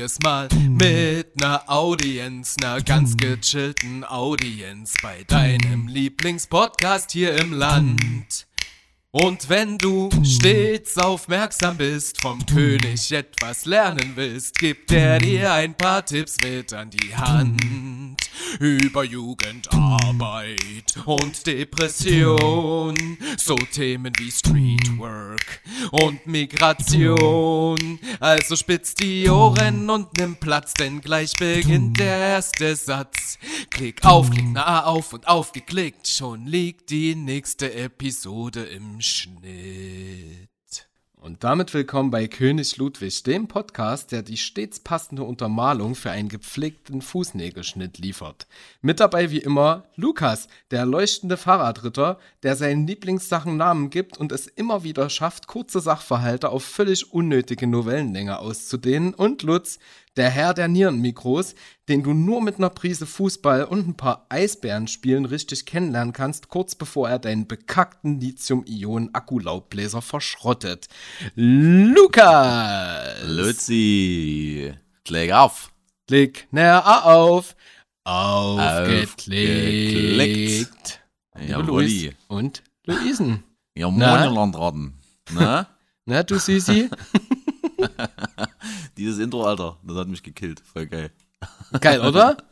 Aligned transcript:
probier's 0.00 0.18
mal 0.22 0.48
mit 0.66 1.38
ner 1.38 1.62
Audienz, 1.66 2.56
ner 2.56 2.80
ganz 2.80 3.16
gechillten 3.18 4.02
Audienz 4.04 4.94
bei 5.02 5.24
deinem 5.24 5.88
Lieblingspodcast 5.88 7.12
hier 7.12 7.34
im 7.34 7.52
Land. 7.52 8.46
Und 9.10 9.48
wenn 9.50 9.76
du 9.76 10.08
stets 10.24 10.96
aufmerksam 10.96 11.76
bist, 11.76 12.22
vom 12.22 12.46
König 12.46 13.12
etwas 13.12 13.66
lernen 13.66 14.12
willst, 14.14 14.58
gibt 14.58 14.90
er 14.92 15.18
dir 15.18 15.52
ein 15.52 15.74
paar 15.74 16.06
Tipps 16.06 16.40
mit 16.40 16.72
an 16.72 16.88
die 16.88 17.14
Hand. 17.14 18.09
Über 18.58 19.04
Jugendarbeit 19.04 20.94
und 21.04 21.46
Depression, 21.46 22.96
so 23.36 23.54
Themen 23.54 24.12
wie 24.18 24.30
Streetwork 24.30 25.62
und 25.92 26.26
Migration. 26.26 27.98
Also 28.18 28.56
spitz 28.56 28.94
die 28.94 29.28
Ohren 29.28 29.88
und 29.88 30.16
nimm 30.18 30.36
Platz, 30.36 30.74
denn 30.74 31.00
gleich 31.00 31.32
beginnt 31.38 31.98
der 31.98 32.16
erste 32.16 32.74
Satz. 32.76 33.38
Klick 33.70 34.04
auf, 34.04 34.30
klick 34.30 34.50
nah 34.52 34.84
auf 34.84 35.12
und 35.12 35.28
aufgeklickt, 35.28 36.08
schon 36.08 36.46
liegt 36.46 36.90
die 36.90 37.14
nächste 37.14 37.72
Episode 37.72 38.64
im 38.64 39.00
Schnitt. 39.00 40.49
Und 41.22 41.44
damit 41.44 41.74
willkommen 41.74 42.10
bei 42.10 42.26
König 42.28 42.78
Ludwig, 42.78 43.22
dem 43.24 43.46
Podcast, 43.46 44.10
der 44.10 44.22
die 44.22 44.38
stets 44.38 44.80
passende 44.80 45.22
Untermalung 45.22 45.94
für 45.94 46.10
einen 46.10 46.30
gepflegten 46.30 47.02
Fußnägelschnitt 47.02 47.98
liefert. 47.98 48.46
Mit 48.80 49.00
dabei 49.00 49.30
wie 49.30 49.40
immer 49.40 49.84
Lukas, 49.96 50.48
der 50.70 50.86
leuchtende 50.86 51.36
Fahrradritter, 51.36 52.18
der 52.42 52.56
seinen 52.56 52.86
Lieblingssachen 52.86 53.58
Namen 53.58 53.90
gibt 53.90 54.16
und 54.16 54.32
es 54.32 54.46
immer 54.46 54.82
wieder 54.82 55.10
schafft, 55.10 55.46
kurze 55.46 55.80
Sachverhalte 55.80 56.48
auf 56.48 56.64
völlig 56.64 57.12
unnötige 57.12 57.66
Novellenlänge 57.66 58.38
auszudehnen. 58.38 59.12
Und 59.12 59.42
Lutz, 59.42 59.78
der 60.16 60.30
Herr 60.30 60.54
der 60.54 60.68
Nierenmikros, 60.68 61.54
den 61.88 62.02
du 62.02 62.12
nur 62.12 62.42
mit 62.42 62.56
einer 62.56 62.70
Prise 62.70 63.06
Fußball 63.06 63.64
und 63.64 63.88
ein 63.88 63.96
paar 63.96 64.26
Eisbärenspielen 64.28 65.24
richtig 65.24 65.66
kennenlernen 65.66 66.12
kannst, 66.12 66.48
kurz 66.48 66.74
bevor 66.74 67.08
er 67.08 67.18
deinen 67.18 67.46
bekackten 67.46 68.20
Lithium-Ionen-Akkulaubbläser 68.20 70.02
verschrottet. 70.02 70.88
Lukas! 71.34 73.22
Luzi, 73.24 74.74
klick 75.04 75.32
auf. 75.32 75.72
Klick 76.06 76.48
näher 76.50 77.06
auf. 77.06 77.54
Aufgeklickt. 78.04 79.20
Aufgeklickt. 79.28 81.00
Ja. 81.46 81.58
Luis 81.58 82.10
und 82.28 82.62
Luisen. 82.84 83.44
Ja, 83.76 83.88
moin, 83.88 84.00
ihr 84.00 84.30
Landraten. 84.30 84.94
Na? 85.30 85.68
Na, 86.04 86.22
du 86.22 86.38
Süßi? 86.38 86.90
Dieses 89.00 89.18
Intro, 89.18 89.44
Alter, 89.44 89.78
das 89.82 89.96
hat 89.96 90.08
mich 90.08 90.22
gekillt. 90.22 90.60
Voll 90.60 90.86
geil. 90.86 91.10
Geil, 91.80 92.00
oder? 92.02 92.36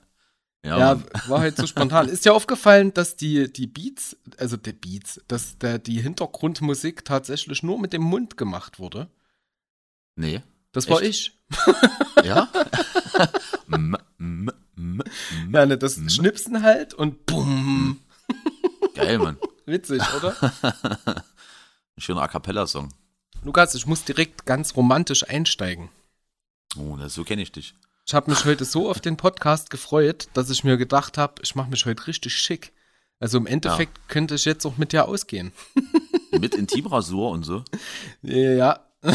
Ja, 0.64 0.76
Ja, 0.76 1.00
war 1.28 1.38
halt 1.38 1.56
so 1.56 1.68
spontan. 1.68 2.08
Ist 2.08 2.24
dir 2.24 2.34
aufgefallen, 2.34 2.92
dass 2.92 3.14
die, 3.14 3.50
die 3.52 3.68
Beats, 3.68 4.16
also 4.38 4.56
der 4.56 4.72
Beats, 4.72 5.20
dass 5.28 5.56
der, 5.58 5.78
die 5.78 6.00
Hintergrundmusik 6.00 7.04
tatsächlich 7.04 7.62
nur 7.62 7.78
mit 7.78 7.92
dem 7.92 8.02
Mund 8.02 8.36
gemacht 8.36 8.80
wurde? 8.80 9.08
Nee. 10.16 10.42
Das 10.72 10.90
war 10.90 11.00
Echt? 11.00 11.38
ich. 11.50 12.24
Ja? 12.24 12.48
M, 13.70 13.96
m, 14.18 14.50
m. 14.76 15.02
Ja, 15.52 15.64
ne, 15.64 15.78
das. 15.78 16.00
Schnipsen 16.12 16.62
halt 16.64 16.92
und 16.92 17.24
bumm. 17.26 18.00
Geil, 18.94 19.18
Mann. 19.18 19.36
Witzig, 19.64 20.02
oder? 20.16 20.34
Ein 20.64 21.22
schöner 21.98 22.22
A 22.22 22.28
Cappella-Song. 22.28 22.88
Lukas, 23.44 23.76
ich 23.76 23.86
muss 23.86 24.02
direkt 24.02 24.44
ganz 24.44 24.74
romantisch 24.74 25.28
einsteigen. 25.28 25.88
Oh, 26.76 26.96
das, 26.96 27.14
so 27.14 27.24
kenne 27.24 27.42
ich 27.42 27.52
dich. 27.52 27.74
Ich 28.06 28.14
habe 28.14 28.30
mich 28.30 28.44
heute 28.44 28.64
so 28.64 28.88
auf 28.88 29.00
den 29.00 29.16
Podcast 29.16 29.70
gefreut, 29.70 30.28
dass 30.34 30.50
ich 30.50 30.64
mir 30.64 30.76
gedacht 30.76 31.18
habe, 31.18 31.42
ich 31.42 31.54
mache 31.54 31.70
mich 31.70 31.84
heute 31.86 32.06
richtig 32.06 32.34
schick. 32.34 32.72
Also 33.20 33.38
im 33.38 33.46
Endeffekt 33.46 34.08
könnte 34.08 34.36
ich 34.36 34.44
jetzt 34.44 34.64
auch 34.64 34.76
mit 34.76 34.92
dir 34.92 35.06
ausgehen. 35.06 35.52
Mit 36.38 36.54
Intimrasur 36.54 37.30
und 37.30 37.42
so. 37.42 37.64
Ja. 38.22 38.80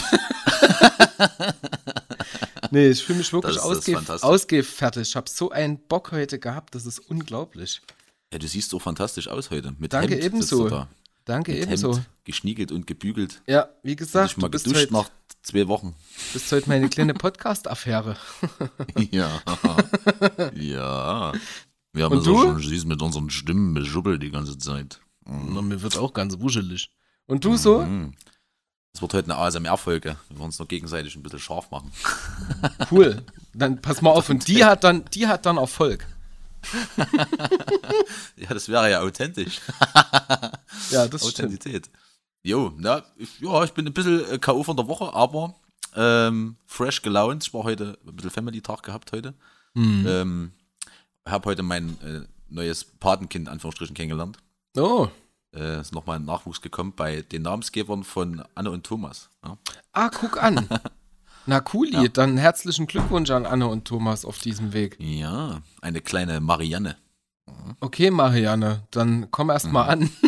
nee, 2.72 2.90
ich 2.90 3.04
fühle 3.04 3.20
mich 3.20 3.32
wirklich 3.32 3.60
ausge 3.60 3.98
ausgefertigt. 4.22 5.08
Ich 5.08 5.16
habe 5.16 5.30
so 5.30 5.52
einen 5.52 5.78
Bock 5.78 6.12
heute 6.12 6.40
gehabt, 6.40 6.76
das 6.76 6.86
ist 6.86 7.00
unglaublich. 7.00 7.82
Ja, 8.34 8.40
du 8.40 8.48
siehst 8.48 8.72
so 8.72 8.80
fantastisch 8.80 9.28
aus 9.28 9.52
heute. 9.52 9.76
Mit 9.78 9.94
Danke, 9.94 10.16
Hemd 10.16 10.24
ebenso. 10.26 10.68
da. 10.68 10.90
Danke 11.26 11.56
ebenso. 11.58 11.96
Hemd, 11.96 12.10
geschniegelt 12.26 12.72
und 12.72 12.86
gebügelt. 12.88 13.42
Ja, 13.48 13.70
wie 13.82 13.96
gesagt, 13.96 14.32
dich 14.32 14.38
mal 14.38 14.48
du 14.48 14.52
bist 14.52 14.66
geduscht 14.66 14.84
heute, 14.84 14.94
nach 14.94 15.10
zwei 15.42 15.68
Wochen. 15.68 15.96
bist 16.34 16.52
heute 16.52 16.68
meine 16.70 16.90
kleine 16.90 17.14
Podcast-Affäre. 17.14 18.18
Ja. 19.12 19.42
ja. 20.54 21.34
Wir 21.94 22.06
haben 22.06 22.12
Und 22.14 22.20
es 22.20 22.24
du? 22.26 22.36
auch 22.38 22.44
schon 22.44 22.60
süß 22.62 22.86
mit 22.86 23.02
unseren 23.02 23.30
Stimmen 23.30 23.74
beschubbelt 23.74 24.22
die 24.24 24.32
ganze 24.32 24.58
Zeit. 24.58 25.00
Na, 25.26 25.62
mir 25.62 25.82
wird 25.82 25.98
auch 25.98 26.14
ganz 26.14 26.40
wuschelig. 26.40 26.90
Und 27.28 27.46
du 27.46 27.56
so? 27.56 27.82
Mhm. 27.82 28.14
Das 28.94 29.02
wird 29.02 29.14
heute 29.14 29.32
eine 29.32 29.42
ASMR-Folge. 29.42 30.18
Wir 30.30 30.38
wollen 30.38 30.48
uns 30.48 30.60
noch 30.60 30.68
gegenseitig 30.68 31.16
ein 31.16 31.24
bisschen 31.24 31.40
scharf 31.40 31.72
machen. 31.72 31.92
Cool. 32.92 33.24
Dann 33.54 33.82
pass 33.82 34.02
mal 34.02 34.12
auf. 34.12 34.30
Und 34.30 34.48
die 34.48 34.64
hat 34.66 34.84
dann, 34.84 35.06
die 35.14 35.28
hat 35.28 35.46
dann 35.46 35.58
Erfolg. 35.58 36.06
Ja, 38.36 38.50
das 38.50 38.68
wäre 38.68 38.90
ja 38.90 39.02
authentisch. 39.02 39.62
Ja, 40.90 41.08
das 41.08 41.22
stimmt. 41.22 41.50
Authentizität. 41.50 41.90
Jo, 42.44 42.74
na, 42.78 43.04
ich, 43.18 43.40
ja, 43.40 43.64
ich 43.64 43.72
bin 43.72 43.88
ein 43.88 43.94
bisschen 43.94 44.30
äh, 44.30 44.38
K.O. 44.38 44.64
von 44.64 44.76
der 44.76 44.88
Woche, 44.88 45.14
aber 45.14 45.56
ähm, 45.96 46.58
fresh 46.66 47.02
gelaunt. 47.02 47.46
Ich 47.46 47.54
war 47.54 47.64
heute 47.64 47.98
ein 48.06 48.16
bisschen 48.16 48.32
Family-Tag 48.32 48.84
gehabt 48.84 49.12
heute. 49.12 49.34
Hm. 49.76 50.06
Ähm, 50.08 50.52
habe 51.26 51.50
heute 51.50 51.64
mein 51.64 52.02
äh, 52.02 52.22
neues 52.50 52.84
Patenkind, 52.84 53.48
Anführungsstrichen, 53.48 53.96
kennengelernt. 53.96 54.38
Oh. 54.76 55.08
Äh, 55.56 55.80
ist 55.80 55.94
nochmal 55.94 56.18
ein 56.18 56.26
Nachwuchs 56.26 56.62
gekommen 56.62 56.94
bei 56.96 57.22
den 57.22 57.44
Namensgebern 57.44 58.04
von 58.04 58.44
Anne 58.56 58.72
und 58.72 58.86
Thomas. 58.86 59.30
Ja. 59.44 59.58
Ah, 59.94 60.10
guck 60.10 60.42
an. 60.42 60.68
Na 61.46 61.60
cooli, 61.60 61.92
Ja. 62.04 62.08
dann 62.08 62.38
herzlichen 62.38 62.88
Glückwunsch 62.88 63.30
an 63.32 63.46
Anne 63.46 63.68
und 63.68 63.86
Thomas 63.86 64.24
auf 64.26 64.38
diesem 64.40 64.74
Weg. 64.74 64.96
ja, 65.00 65.62
eine 65.82 66.02
kleine 66.02 66.40
Marianne. 66.40 66.98
Okay, 67.82 68.10
Marianne, 68.12 68.84
dann 68.92 69.30
komm 69.32 69.50
erst 69.50 69.72
mal 69.72 69.84
an. 69.84 70.10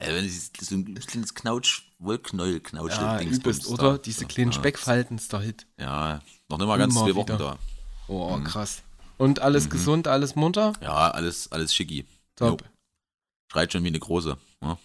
Äh, 0.00 0.14
wenn 0.14 0.24
es 0.24 0.52
so 0.60 0.76
ein 0.76 0.94
kleines 0.94 1.34
Knautsch, 1.34 1.82
Wollknäuel, 1.98 2.60
Knautsch, 2.60 2.92
Ja, 2.96 3.18
Dingsbums 3.18 3.58
übelst, 3.66 3.66
da. 3.68 3.72
oder? 3.72 3.98
Diese 3.98 4.26
kleinen 4.26 4.52
ja. 4.52 4.56
Speckfalten 4.58 5.18
ist 5.18 5.32
der 5.32 5.40
Hit. 5.40 5.66
Ja, 5.78 6.20
noch 6.48 6.58
nicht 6.58 6.68
mal 6.68 6.78
ganz 6.78 6.94
zwei 6.94 7.14
Wochen 7.16 7.28
wieder. 7.28 7.36
da. 7.36 7.58
Oh, 8.06 8.36
Mhm. 8.36 8.44
krass. 8.44 8.82
Und 9.16 9.40
alles 9.40 9.68
gesund, 9.68 10.06
alles 10.06 10.36
munter? 10.36 10.72
Ja, 10.80 11.10
alles, 11.10 11.50
alles 11.50 11.74
schicki. 11.74 12.06
Top. 12.36 12.62
Jo. 12.62 12.68
Schreit 13.52 13.72
schon 13.72 13.82
wie 13.82 13.88
eine 13.88 13.98
große. 13.98 14.36
Ja, 14.62 14.78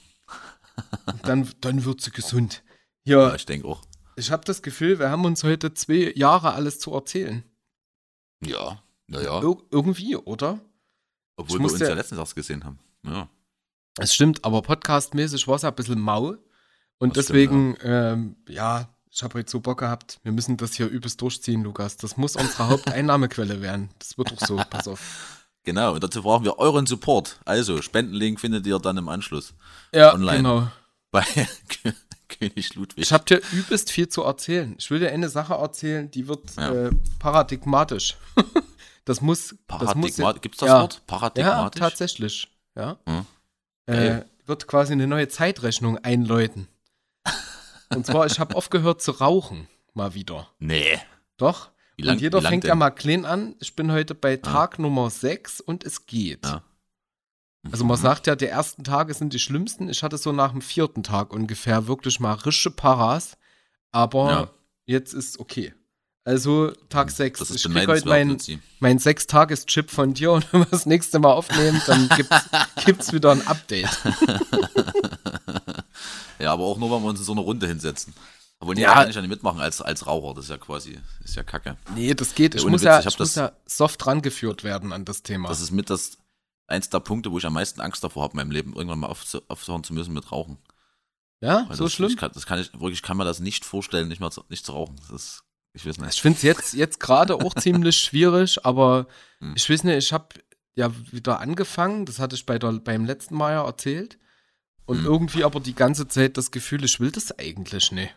Dann, 1.21 1.47
dann 1.61 1.85
wird 1.85 2.01
sie 2.01 2.09
gesund. 2.09 2.63
Ja 3.05 3.29
Ja, 3.29 3.35
ich 3.35 3.45
denke 3.45 3.67
auch. 3.67 3.81
ich 4.15 4.31
habe 4.31 4.43
das 4.45 4.61
Gefühl, 4.61 4.99
wir 4.99 5.09
haben 5.09 5.25
uns 5.25 5.43
heute 5.43 5.73
zwei 5.73 6.13
Jahre 6.15 6.53
alles 6.53 6.79
zu 6.79 6.93
erzählen. 6.93 7.43
Ja, 8.43 8.81
naja. 9.07 9.41
Ir 9.41 9.57
irgendwie, 9.71 10.15
oder? 10.15 10.59
Obwohl 11.35 11.57
ich 11.57 11.63
wir 11.65 11.71
uns 11.71 11.79
ja- 11.81 11.89
ja 11.89 11.93
letztens 11.95 12.19
erst 12.19 12.35
gesehen 12.35 12.63
haben. 12.63 12.79
Ja. 13.05 13.27
Es 13.97 14.13
stimmt, 14.13 14.43
aber 14.43 14.61
podcastmäßig 14.61 15.47
war 15.47 15.55
es 15.55 15.61
ja 15.63 15.69
ein 15.69 15.75
bisschen 15.75 15.99
mau. 15.99 16.35
Und 16.99 17.17
Das 17.17 17.27
deswegen, 17.27 17.75
ähm, 17.81 18.35
ja, 18.47 18.87
ich 19.11 19.21
habe 19.23 19.39
heute 19.39 19.49
so 19.51 19.59
Bock 19.59 19.79
gehabt, 19.79 20.19
wir 20.23 20.31
müssen 20.31 20.57
das 20.57 20.73
hier 20.73 20.87
übelst 20.87 21.21
durchziehen, 21.21 21.63
Lukas. 21.63 21.97
Das 21.97 22.17
muss 22.17 22.35
unsere 22.35 22.69
Haupteinnahmequelle 22.69 23.61
werden. 23.61 23.89
Das 23.99 24.17
wird 24.17 24.31
doch 24.31 24.39
so, 24.47 24.55
pass 24.69 24.87
auf. 24.87 25.39
Genau, 25.65 25.93
und 25.93 26.03
dazu 26.03 26.21
brauchen 26.23 26.43
wir 26.43 26.59
euren 26.59 26.85
Support. 26.85 27.39
Also, 27.45 27.81
Spendenlink 27.81 28.41
findet 28.41 28.67
ihr 28.67 28.79
dann 28.79 28.97
im 28.97 29.07
Anschluss 29.07 29.53
Ja, 29.93 30.13
Online. 30.13 30.37
genau. 30.39 30.67
bei 31.09 31.23
König 32.39 32.75
Ludwig. 32.75 33.03
Ich 33.03 33.11
habe 33.13 33.23
dir 33.25 33.41
übelst 33.51 33.91
viel 33.91 34.07
zu 34.09 34.23
erzählen. 34.23 34.75
Ich 34.77 34.89
will 34.91 34.99
dir 34.99 35.11
eine 35.11 35.29
Sache 35.29 35.53
erzählen, 35.55 36.09
die 36.11 36.27
wird 36.27 36.55
Ja. 36.57 36.71
äh, 36.87 36.91
paradigmatisch. 37.19 38.15
das 39.05 39.21
muss. 39.21 39.55
Das 39.67 39.95
muss 39.95 40.17
Paradigmat 40.17 40.41
Gibt 40.41 40.55
es 40.55 40.59
das 40.59 40.69
ja. 40.69 40.81
Wort? 40.81 40.93
ja, 40.95 41.01
Paradigmatisch? 41.07 41.79
tatsächlich. 41.79 42.47
Ja. 42.75 42.97
Hm. 43.07 43.25
Äh, 43.85 44.21
wird 44.45 44.67
quasi 44.67 44.93
eine 44.93 45.07
neue 45.07 45.27
Zeitrechnung 45.29 45.97
einläuten. 45.99 46.67
Und 47.89 48.05
zwar, 48.05 48.25
ich 48.25 48.39
habe 48.39 48.55
aufgehört 48.55 49.01
zu 49.01 49.11
rauchen, 49.11 49.67
mal 49.93 50.13
wieder. 50.13 50.49
Nee. 50.59 50.99
Doch. 51.37 51.69
Lang- 51.97 52.15
und 52.15 52.21
jeder 52.21 52.41
fängt 52.41 52.63
ja 52.63 52.71
denn? 52.71 52.79
mal 52.79 52.89
klein 52.89 53.23
an. 53.23 53.55
Ich 53.59 53.75
bin 53.75 53.91
heute 53.91 54.15
bei 54.15 54.37
Tag 54.37 54.79
Nummer 54.79 55.11
6 55.11 55.61
und 55.61 55.83
es 55.83 56.07
geht. 56.07 56.43
Ja. 56.43 56.63
Also 57.71 57.85
man 57.85 57.97
Mhm. 57.97 58.01
sagt 58.03 58.27
ja, 58.27 58.35
die 58.35 58.45
ersten 58.47 58.83
Tage 58.83 59.13
sind 59.13 59.33
die 59.33 59.39
schlimmsten. 59.39 59.87
Ich 59.89 60.03
hatte 60.03 60.17
so 60.17 60.31
nach 60.31 60.51
dem 60.51 60.61
vierten 60.61 61.01
Tag 61.03 61.31
ungefähr 61.33 61.87
wirklich 61.87 62.19
mal 62.19 62.33
rische 62.33 62.71
Paras. 62.71 63.37
Aber 63.91 64.29
Ja. 64.31 64.49
jetzt 64.85 65.13
ist 65.13 65.39
okay. 65.39 65.73
Also 66.25 66.71
Tag 66.89 67.11
6. 67.11 67.39
Das 67.39 67.49
ist 67.49 67.57
Ich 67.57 67.63
krieg 67.63 67.73
heute 67.87 68.01
beneidenswert, 68.03 68.05
mein, 68.09 68.29
Luzi. 68.29 68.59
mein 68.79 68.97
Sechstages-Chip 68.99 69.91
von 69.91 70.13
dir 70.13 70.31
und 70.31 70.45
wenn 70.53 70.61
wir 70.61 70.65
das 70.71 70.85
nächste 70.85 71.19
Mal 71.19 71.31
aufnehmen, 71.33 71.81
dann 71.85 72.07
gibt's, 72.15 72.35
gibt's 72.85 73.13
wieder 73.13 73.31
ein 73.31 73.45
Update. 73.47 73.89
Ja, 76.39 76.51
aber 76.51 76.63
auch 76.63 76.77
nur, 76.77 76.91
wenn 76.91 77.01
wir 77.03 77.09
uns 77.09 77.19
in 77.19 77.25
so 77.25 77.31
eine 77.31 77.41
Runde 77.41 77.67
hinsetzen. 77.67 78.13
Aber 78.59 78.73
nee, 78.73 78.81
Ja. 78.81 78.93
kann 78.93 79.09
ich 79.09 79.15
ja 79.15 79.21
nicht 79.21 79.29
mitmachen 79.29 79.61
als, 79.61 79.81
als 79.81 80.07
Raucher. 80.07 80.33
Das 80.35 80.45
ist 80.45 80.49
ja 80.49 80.57
quasi, 80.57 80.99
ist 81.23 81.35
ja 81.35 81.43
kacke. 81.43 81.77
Nee, 81.95 82.13
das 82.13 82.35
geht. 82.35 82.55
Ich, 82.55 82.63
muss, 82.65 82.81
Witz, 82.81 82.85
ja, 82.85 82.99
ich 82.99 83.05
ich 83.05 83.19
muss 83.19 83.33
das- 83.33 83.35
ja 83.35 83.51
soft 83.65 84.05
rangeführt 84.05 84.63
werden 84.63 84.91
an 84.91 85.05
das 85.05 85.23
Thema. 85.23 85.47
Das 85.49 85.61
ist 85.61 85.71
mit 85.71 85.89
das 85.89 86.17
eins 86.67 86.89
der 86.89 86.99
Punkte, 86.99 87.31
wo 87.31 87.37
ich 87.37 87.45
am 87.45 87.53
meisten 87.53 87.81
Angst 87.81 88.03
davor 88.03 88.23
habe, 88.23 88.33
in 88.33 88.37
meinem 88.37 88.51
Leben 88.51 88.73
irgendwann 88.73 88.99
mal 88.99 89.11
aufzu- 89.11 89.43
aufzuhören 89.47 89.83
zu 89.83 89.93
müssen 89.93 90.13
mit 90.13 90.31
Rauchen. 90.31 90.57
ja, 91.41 91.65
Weil 91.67 91.75
so 91.77 91.83
das, 91.85 91.93
schlimm? 91.93 92.09
Ich 92.09 92.17
kann, 92.17 92.31
das 92.33 92.45
kann 92.45 92.59
ich, 92.59 92.71
wirklich, 92.73 92.93
ich 92.99 93.01
kann 93.03 93.17
mir 93.17 93.25
das 93.25 93.39
nicht 93.39 93.65
vorstellen, 93.65 94.07
nicht 94.07 94.21
mal 94.21 94.31
zu, 94.31 94.43
nicht 94.49 94.65
zu 94.65 94.71
rauchen. 94.71 94.95
Das 94.97 95.09
ist, 95.11 95.43
ich 95.73 95.85
weiß 95.85 95.97
Ich 95.97 96.01
nicht. 96.01 96.21
finde 96.21 96.37
es 96.37 96.43
jetzt, 96.43 96.73
jetzt 96.73 96.99
gerade 96.99 97.35
auch 97.35 97.53
ziemlich 97.55 97.97
schwierig, 97.97 98.65
aber 98.65 99.07
Hm. 99.39 99.53
ich 99.55 99.69
weiß 99.69 99.83
nicht, 99.83 99.97
ich 99.97 100.13
habe 100.13 100.27
ja 100.75 100.91
wieder 101.11 101.39
angefangen, 101.39 102.05
das 102.05 102.19
hatte 102.19 102.35
ich 102.35 102.45
bei 102.45 102.57
der, 102.59 102.71
beim 102.73 103.05
letzten 103.05 103.35
Mal 103.35 103.51
ja 103.53 103.65
erzählt. 103.65 104.17
Und 104.85 104.97
Hm. 104.99 105.05
irgendwie 105.05 105.43
aber 105.45 105.59
die 105.61 105.75
ganze 105.75 106.07
Zeit 106.09 106.35
das 106.37 106.51
Gefühl, 106.51 106.83
ich 106.83 106.99
will 106.99 107.11
das 107.11 107.37
eigentlich 107.39 107.91
nicht. 107.93 108.13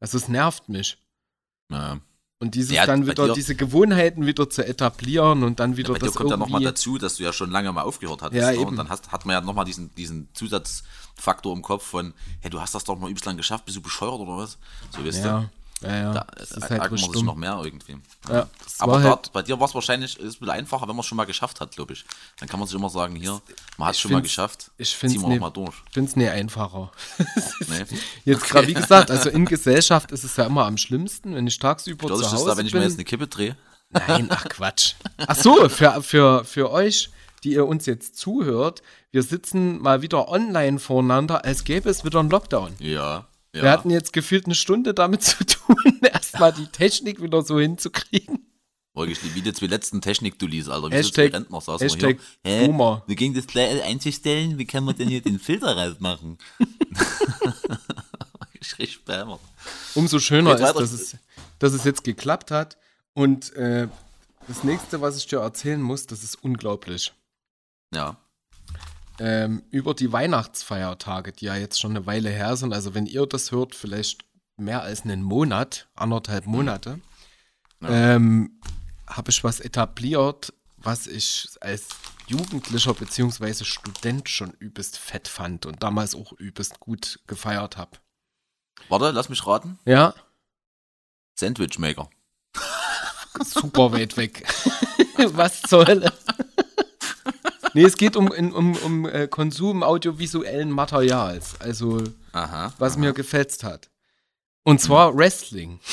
Also 0.00 0.18
es 0.18 0.28
nervt 0.28 0.68
mich. 0.68 0.98
Ja. 1.70 2.00
Und 2.42 2.54
dieses 2.54 2.72
Ja, 2.72 2.86
dann 2.86 3.02
bei 3.02 3.08
wieder, 3.12 3.26
dir- 3.26 3.34
diese 3.34 3.54
Gewohnheiten 3.54 4.24
wieder 4.24 4.48
zu 4.48 4.66
etablieren 4.66 5.42
und 5.42 5.60
dann 5.60 5.76
wieder 5.76 5.92
Bei 5.92 5.98
dir 5.98 6.06
das 6.06 6.14
kommt 6.14 6.30
ja 6.30 6.38
nochmal 6.38 6.62
dazu, 6.62 6.96
dass 6.96 7.16
du 7.16 7.22
ja 7.22 7.34
schon 7.34 7.50
lange 7.50 7.70
mal 7.70 7.82
aufgehört 7.82 8.22
hattest. 8.22 8.40
Ja, 8.40 8.50
ne? 8.50 8.56
eben. 8.56 8.64
Und 8.64 8.76
dann 8.76 8.88
hast, 8.88 9.12
hat 9.12 9.26
man 9.26 9.34
ja 9.34 9.40
nochmal 9.42 9.66
diesen, 9.66 9.94
diesen 9.94 10.26
Zusatzfaktor 10.32 11.54
im 11.54 11.60
Kopf 11.60 11.84
von, 11.84 12.14
hey, 12.40 12.50
du 12.50 12.58
hast 12.58 12.74
das 12.74 12.84
doch 12.84 12.98
mal 12.98 13.08
übelst 13.10 13.26
lang 13.26 13.36
geschafft, 13.36 13.66
bist 13.66 13.76
du 13.76 13.82
bescheuert 13.82 14.20
oder 14.20 14.38
was? 14.38 14.56
So 14.90 15.04
weißt 15.04 15.22
ja, 15.22 15.40
du. 15.40 15.50
Ja, 15.82 15.96
ja. 15.96 16.12
Da 16.12 16.26
das 16.36 16.52
äh, 16.52 16.56
ist 16.58 16.70
halt 16.70 16.90
man 16.90 16.96
sich 16.98 17.22
noch 17.22 17.36
mehr 17.36 17.60
irgendwie. 17.64 17.96
Ja, 18.28 18.46
Aber 18.78 19.00
dort, 19.00 19.04
halt, 19.04 19.32
bei 19.32 19.42
dir 19.42 19.58
war 19.58 19.66
es 19.68 19.74
wahrscheinlich 19.74 20.18
ist 20.18 20.36
ein 20.36 20.38
bisschen 20.40 20.50
einfacher, 20.50 20.82
wenn 20.82 20.94
man 20.94 21.00
es 21.00 21.06
schon 21.06 21.16
mal 21.16 21.24
geschafft 21.24 21.60
hat, 21.60 21.72
glaube 21.74 21.94
ich. 21.94 22.04
Dann 22.38 22.48
kann 22.48 22.60
man 22.60 22.66
sich 22.68 22.76
immer 22.76 22.90
sagen, 22.90 23.16
hier, 23.16 23.40
man 23.78 23.88
hat 23.88 23.92
es 23.94 23.98
ich 23.98 24.02
schon 24.02 24.12
mal 24.12 24.22
geschafft, 24.22 24.70
ich 24.76 24.90
ziehen 24.90 24.98
find's 24.98 25.14
wir 25.22 25.28
ne- 25.28 25.34
nochmal 25.36 25.52
durch. 25.52 25.74
ich 25.88 25.94
finde 25.94 26.10
es 26.10 26.16
nie 26.16 26.28
einfacher. 26.28 26.90
Nee. 27.68 27.84
Jetzt 28.24 28.44
gerade, 28.44 28.66
wie 28.66 28.74
gesagt, 28.74 29.10
also 29.10 29.28
in 29.30 29.44
Gesellschaft 29.44 30.12
ist 30.12 30.24
es 30.24 30.36
ja 30.36 30.44
immer 30.44 30.66
am 30.66 30.76
schlimmsten, 30.76 31.34
wenn 31.34 31.46
ich 31.46 31.58
tagsüber 31.58 32.08
Das 32.08 32.18
zu 32.18 32.24
ist 32.24 32.32
Hause 32.32 32.46
da, 32.46 32.56
wenn 32.56 32.66
ich 32.66 32.72
bin. 32.72 32.80
mir 32.80 32.86
jetzt 32.86 32.96
eine 32.96 33.04
Kippe 33.04 33.26
drehe. 33.28 33.56
Nein, 33.90 34.26
ach 34.30 34.44
Quatsch. 34.48 34.94
Ach 35.18 35.36
so, 35.36 35.68
für, 35.68 36.02
für, 36.02 36.44
für 36.44 36.70
euch, 36.70 37.10
die 37.44 37.52
ihr 37.54 37.66
uns 37.66 37.86
jetzt 37.86 38.16
zuhört, 38.16 38.82
wir 39.12 39.22
sitzen 39.22 39.78
mal 39.80 40.02
wieder 40.02 40.28
online 40.28 40.78
voreinander, 40.78 41.44
als 41.44 41.64
gäbe 41.64 41.88
es 41.90 42.04
wieder 42.04 42.20
einen 42.20 42.30
Lockdown. 42.30 42.74
Ja. 42.78 43.26
Ja. 43.54 43.62
Wir 43.62 43.70
hatten 43.70 43.90
jetzt 43.90 44.12
gefühlt 44.12 44.46
eine 44.46 44.54
Stunde 44.54 44.94
damit 44.94 45.22
zu 45.22 45.44
tun, 45.44 45.76
erstmal 46.02 46.52
die 46.52 46.66
Technik 46.66 47.22
wieder 47.22 47.42
so 47.42 47.58
hinzukriegen. 47.58 48.46
Wirklich, 48.94 49.34
wie 49.34 49.40
die 49.40 49.52
zwei 49.52 49.66
letzten 49.66 50.00
Technik-Dullis, 50.00 50.68
Alter. 50.68 50.88
Wie 50.90 51.02
so 51.02 51.08
Hashtag- 51.08 51.32
Rentner 51.32 51.60
saßen 51.60 51.80
wir 51.80 51.92
Hashtag 51.92 52.18
hier. 52.44 52.52
Hä? 52.52 52.66
Boomer. 52.66 53.04
Wie 53.06 53.14
ging 53.14 53.34
das 53.34 53.46
gleich 53.46 53.82
einzustellen? 53.84 54.58
Wie 54.58 54.66
kann 54.66 54.84
man 54.84 54.96
denn 54.96 55.08
hier 55.08 55.20
den 55.20 55.38
Filter 55.38 55.76
rausmachen? 55.76 56.38
ich 58.80 59.04
behämmert. 59.04 59.40
Umso 59.94 60.18
schöner 60.18 60.54
ist, 60.54 60.60
dass 60.60 60.92
es, 60.92 61.16
dass 61.58 61.72
es 61.72 61.84
jetzt 61.84 62.04
geklappt 62.04 62.50
hat. 62.50 62.78
Und 63.14 63.52
äh, 63.54 63.88
das 64.48 64.64
nächste, 64.64 65.00
was 65.00 65.16
ich 65.16 65.26
dir 65.26 65.40
erzählen 65.40 65.80
muss, 65.80 66.06
das 66.06 66.22
ist 66.22 66.42
unglaublich. 66.42 67.12
Ja. 67.94 68.16
Ähm, 69.20 69.62
über 69.70 69.94
die 69.94 70.12
Weihnachtsfeiertage, 70.12 71.32
die 71.32 71.44
ja 71.46 71.56
jetzt 71.56 71.78
schon 71.78 71.92
eine 71.92 72.06
Weile 72.06 72.30
her 72.30 72.56
sind, 72.56 72.72
also 72.72 72.94
wenn 72.94 73.06
ihr 73.06 73.26
das 73.26 73.52
hört, 73.52 73.74
vielleicht 73.74 74.24
mehr 74.56 74.82
als 74.82 75.02
einen 75.02 75.22
Monat, 75.22 75.88
anderthalb 75.94 76.46
Monate, 76.46 77.00
ähm, 77.82 78.60
habe 79.06 79.30
ich 79.30 79.44
was 79.44 79.60
etabliert, 79.60 80.52
was 80.76 81.06
ich 81.06 81.48
als 81.60 81.88
Jugendlicher 82.26 82.94
bzw. 82.94 83.64
Student 83.64 84.28
schon 84.28 84.52
übelst 84.52 84.98
fett 84.98 85.28
fand 85.28 85.66
und 85.66 85.82
damals 85.82 86.14
auch 86.14 86.32
übelst 86.32 86.80
gut 86.80 87.20
gefeiert 87.26 87.76
habe. 87.76 87.98
Warte, 88.88 89.10
lass 89.10 89.28
mich 89.28 89.46
raten. 89.46 89.78
Ja, 89.84 90.14
Sandwichmaker. 91.40 92.10
super 93.44 93.92
weit 93.92 94.16
weg. 94.16 94.46
was 95.34 95.62
zur 95.62 95.86
Hölle? 95.86 96.12
Nee, 97.74 97.84
es 97.84 97.96
geht 97.96 98.16
um, 98.16 98.30
um, 98.30 98.76
um 98.76 99.08
äh, 99.08 99.28
Konsum 99.28 99.82
audiovisuellen 99.82 100.70
Materials, 100.70 101.54
also 101.60 102.02
Aha. 102.32 102.72
was 102.78 102.96
mir 102.96 103.12
gefetzt 103.12 103.64
hat. 103.64 103.90
Und 104.62 104.80
zwar 104.80 105.16
Wrestling. 105.16 105.80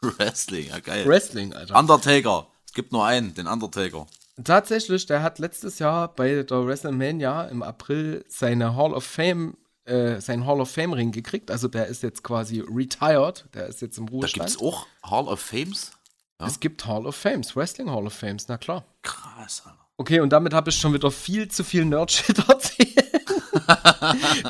Wrestling, 0.00 0.68
ja 0.68 0.80
geil. 0.80 1.06
Wrestling, 1.06 1.52
Alter. 1.52 1.78
Undertaker. 1.78 2.48
Es 2.66 2.72
gibt 2.72 2.92
nur 2.92 3.04
einen, 3.04 3.34
den 3.34 3.46
Undertaker. 3.46 4.06
Tatsächlich, 4.42 5.06
der 5.06 5.22
hat 5.22 5.38
letztes 5.38 5.78
Jahr 5.78 6.08
bei 6.08 6.42
der 6.42 6.66
WrestleMania 6.66 7.44
im 7.44 7.62
April 7.62 8.24
seine 8.28 8.74
Hall 8.74 8.94
of 8.94 9.04
Fame, 9.04 9.56
äh, 9.84 10.20
sein 10.20 10.46
Hall 10.46 10.60
of 10.60 10.70
Fame 10.70 10.94
Ring 10.94 11.12
gekriegt. 11.12 11.50
Also 11.50 11.68
der 11.68 11.86
ist 11.86 12.02
jetzt 12.02 12.24
quasi 12.24 12.60
retired. 12.60 13.44
Der 13.54 13.66
ist 13.66 13.82
jetzt 13.82 13.98
im 13.98 14.06
Da 14.06 14.10
gibt 14.10 14.22
Ruhestand. 14.22 14.48
es 14.48 14.58
auch 14.58 14.86
Hall 15.04 15.28
of 15.28 15.40
Fames. 15.40 15.92
Ja. 16.42 16.48
es 16.48 16.60
gibt 16.60 16.84
Hall 16.86 17.06
of 17.06 17.16
Fames, 17.16 17.56
Wrestling 17.56 17.90
Hall 17.90 18.06
of 18.06 18.12
Fames, 18.14 18.46
na 18.48 18.58
klar. 18.58 18.84
Krass, 19.02 19.62
Alter. 19.64 19.78
Okay, 19.96 20.20
und 20.20 20.30
damit 20.30 20.52
habe 20.54 20.70
ich 20.70 20.76
schon 20.76 20.92
wieder 20.94 21.10
viel 21.10 21.48
zu 21.48 21.62
viel 21.64 21.84
Nerdshit 21.84 22.38
erzählt. 22.48 22.90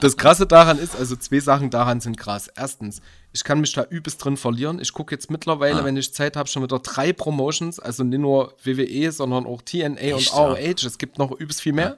das 0.00 0.16
Krasse 0.16 0.46
daran 0.46 0.78
ist, 0.78 0.96
also 0.96 1.16
zwei 1.16 1.40
Sachen 1.40 1.70
daran 1.70 2.00
sind 2.00 2.16
krass. 2.16 2.48
Erstens, 2.54 3.00
ich 3.32 3.44
kann 3.44 3.60
mich 3.60 3.72
da 3.72 3.84
übelst 3.84 4.24
drin 4.24 4.36
verlieren. 4.36 4.80
Ich 4.80 4.92
gucke 4.92 5.14
jetzt 5.14 5.30
mittlerweile, 5.30 5.80
Ah. 5.80 5.84
wenn 5.84 5.96
ich 5.96 6.14
Zeit 6.14 6.36
habe, 6.36 6.48
schon 6.48 6.62
wieder 6.62 6.78
drei 6.78 7.12
Promotions, 7.12 7.78
also 7.78 8.04
nicht 8.04 8.20
nur 8.20 8.56
WWE, 8.64 9.12
sondern 9.12 9.46
auch 9.46 9.62
TNA 9.62 9.96
Echt, 10.00 10.32
und 10.32 10.38
ROH. 10.38 10.86
Es 10.86 10.98
gibt 10.98 11.18
noch 11.18 11.32
übelst 11.32 11.60
viel 11.60 11.72
mehr. 11.72 11.96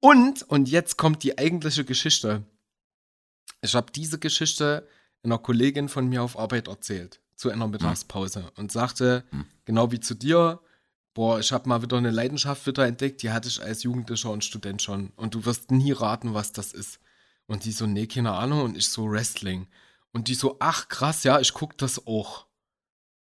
Und, 0.00 0.42
und 0.48 0.68
jetzt 0.68 0.96
kommt 0.96 1.22
die 1.22 1.36
eigentliche 1.38 1.84
Geschichte. 1.84 2.42
Ich 3.60 3.74
habe 3.74 3.92
diese 3.92 4.18
Geschichte 4.18 4.86
einer 5.22 5.38
Kollegin 5.38 5.88
von 5.90 6.08
mir 6.08 6.22
auf 6.22 6.38
Arbeit 6.38 6.68
erzählt, 6.68 7.20
zu 7.40 7.50
einer 7.50 7.66
Mittagspause 7.68 8.52
und 8.56 8.70
sagte, 8.70 9.24
Hm. 9.30 9.46
genau 9.64 9.90
wie 9.92 10.00
zu 10.00 10.14
dir, 10.14 10.60
boah, 11.14 11.40
ich 11.40 11.52
habe 11.52 11.68
mal 11.68 11.80
wieder 11.82 11.96
eine 11.96 12.10
Leidenschaft 12.10 12.66
wieder 12.66 12.86
entdeckt, 12.86 13.22
die 13.22 13.30
hatte 13.30 13.48
ich 13.48 13.62
als 13.62 13.82
Jugendlicher 13.82 14.30
und 14.30 14.44
Student 14.44 14.82
schon 14.82 15.10
und 15.16 15.34
du 15.34 15.44
wirst 15.46 15.70
nie 15.70 15.92
raten, 15.92 16.34
was 16.34 16.52
das 16.52 16.72
ist. 16.72 17.00
Und 17.46 17.64
die 17.64 17.72
so, 17.72 17.86
nee, 17.86 18.06
keine 18.06 18.32
Ahnung 18.32 18.62
und 18.62 18.76
ich 18.76 18.88
so, 18.88 19.10
Wrestling. 19.10 19.66
Und 20.12 20.28
die 20.28 20.34
so, 20.34 20.56
ach 20.60 20.88
krass, 20.88 21.24
ja, 21.24 21.40
ich 21.40 21.52
guck 21.54 21.76
das 21.78 22.06
auch. 22.06 22.46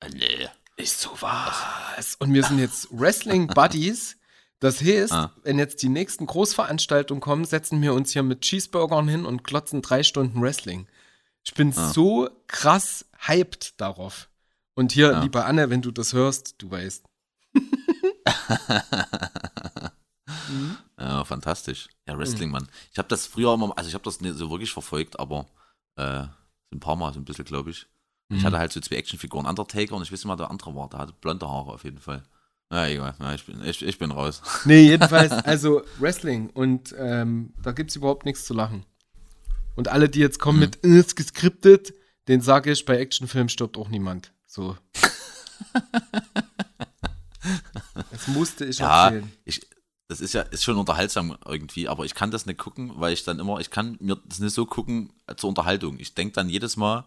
Äh, 0.00 0.10
Nee. 0.10 0.48
Ich 0.76 0.92
so, 0.92 1.10
was? 1.20 2.14
Und 2.20 2.32
wir 2.34 2.44
sind 2.44 2.58
jetzt 2.60 2.88
Wrestling 2.92 3.46
Buddies. 3.48 4.16
Das 4.60 4.80
heißt, 4.80 5.12
Ah. 5.12 5.32
wenn 5.42 5.58
jetzt 5.58 5.82
die 5.82 5.88
nächsten 5.88 6.26
Großveranstaltungen 6.26 7.20
kommen, 7.20 7.44
setzen 7.44 7.80
wir 7.82 7.94
uns 7.94 8.12
hier 8.12 8.22
mit 8.22 8.42
Cheeseburgern 8.42 9.08
hin 9.08 9.24
und 9.26 9.42
klotzen 9.44 9.82
drei 9.82 10.02
Stunden 10.04 10.40
Wrestling. 10.42 10.86
Ich 11.44 11.54
bin 11.54 11.72
Ah. 11.76 11.90
so 11.92 12.28
krass 12.48 13.06
hyped 13.26 13.80
darauf. 13.80 14.28
Und 14.74 14.92
hier, 14.92 15.10
Ja. 15.12 15.22
liebe 15.22 15.44
Anne, 15.44 15.70
wenn 15.70 15.82
du 15.82 15.90
das 15.90 16.12
hörst, 16.12 16.54
du 16.58 16.70
weißt. 16.70 17.04
Ja, 21.00 21.24
fantastisch. 21.24 21.88
Ja, 22.06 22.14
Mhm. 22.14 22.18
Wrestling, 22.18 22.50
Mann. 22.50 22.68
Ich 22.92 22.98
habe 22.98 23.08
das 23.08 23.26
früher 23.26 23.54
immer, 23.54 23.72
also 23.76 23.88
ich 23.88 23.94
habe 23.94 24.04
das 24.04 24.20
nicht 24.20 24.36
so 24.36 24.50
wirklich 24.50 24.72
verfolgt, 24.72 25.18
aber 25.18 25.46
äh, 25.96 26.24
ein 26.72 26.80
paar 26.80 26.96
Mal 26.96 27.12
so 27.14 27.20
ein 27.20 27.24
bisschen, 27.24 27.44
glaube 27.44 27.70
ich. 27.70 27.86
Ich 28.30 28.42
Mhm. 28.42 28.46
hatte 28.46 28.58
halt 28.58 28.72
so 28.72 28.80
zwei 28.80 28.96
Actionfiguren, 28.96 29.46
Undertaker 29.46 29.94
und 29.94 30.02
ich 30.02 30.12
weiß 30.12 30.18
nicht 30.20 30.26
mal, 30.26 30.36
der 30.36 30.50
andere 30.50 30.74
war, 30.74 30.88
der 30.88 30.98
hatte 31.00 31.14
blonde 31.20 31.48
Haare 31.48 31.72
auf 31.72 31.84
jeden 31.84 31.98
Fall. 31.98 32.22
Ja, 32.70 32.86
egal, 32.86 33.14
ja, 33.18 33.34
ich, 33.34 33.46
bin, 33.46 33.64
ich, 33.64 33.82
ich 33.82 33.98
bin 33.98 34.10
raus. 34.10 34.42
Nee, 34.64 34.82
jedenfalls, 34.88 35.32
also 35.32 35.82
Wrestling 35.98 36.50
und 36.50 36.94
ähm, 36.98 37.54
da 37.62 37.72
gibt 37.72 37.90
es 37.90 37.96
überhaupt 37.96 38.26
nichts 38.26 38.44
zu 38.44 38.52
lachen. 38.52 38.84
Und 39.76 39.88
alle, 39.88 40.08
die 40.08 40.18
jetzt 40.20 40.38
kommen 40.40 40.58
Mhm. 40.58 40.64
mit, 40.64 40.84
äh, 40.84 40.98
ist 40.98 41.16
geskriptet, 41.16 41.94
den 42.28 42.40
sage 42.40 42.70
ich, 42.72 42.84
bei 42.84 42.98
Actionfilmen 42.98 43.48
stirbt 43.48 43.76
auch 43.76 43.88
niemand. 43.88 44.32
So. 44.46 44.76
das 48.10 48.26
musste 48.28 48.64
ich 48.64 48.78
Ja, 48.78 49.06
erzählen. 49.06 49.32
ich, 49.44 49.66
das 50.08 50.20
ist 50.20 50.34
ja 50.34 50.42
ist 50.42 50.64
schon 50.64 50.76
unterhaltsam 50.76 51.36
irgendwie, 51.46 51.88
aber 51.88 52.04
ich 52.04 52.14
kann 52.14 52.30
das 52.30 52.46
nicht 52.46 52.58
gucken, 52.58 52.92
weil 52.96 53.12
ich 53.12 53.24
dann 53.24 53.38
immer, 53.38 53.60
ich 53.60 53.70
kann 53.70 53.96
mir 54.00 54.16
das 54.26 54.38
nicht 54.40 54.54
so 54.54 54.66
gucken 54.66 55.12
zur 55.36 55.48
Unterhaltung. 55.50 55.98
Ich 55.98 56.14
denke 56.14 56.34
dann 56.34 56.48
jedes 56.48 56.76
Mal, 56.76 57.04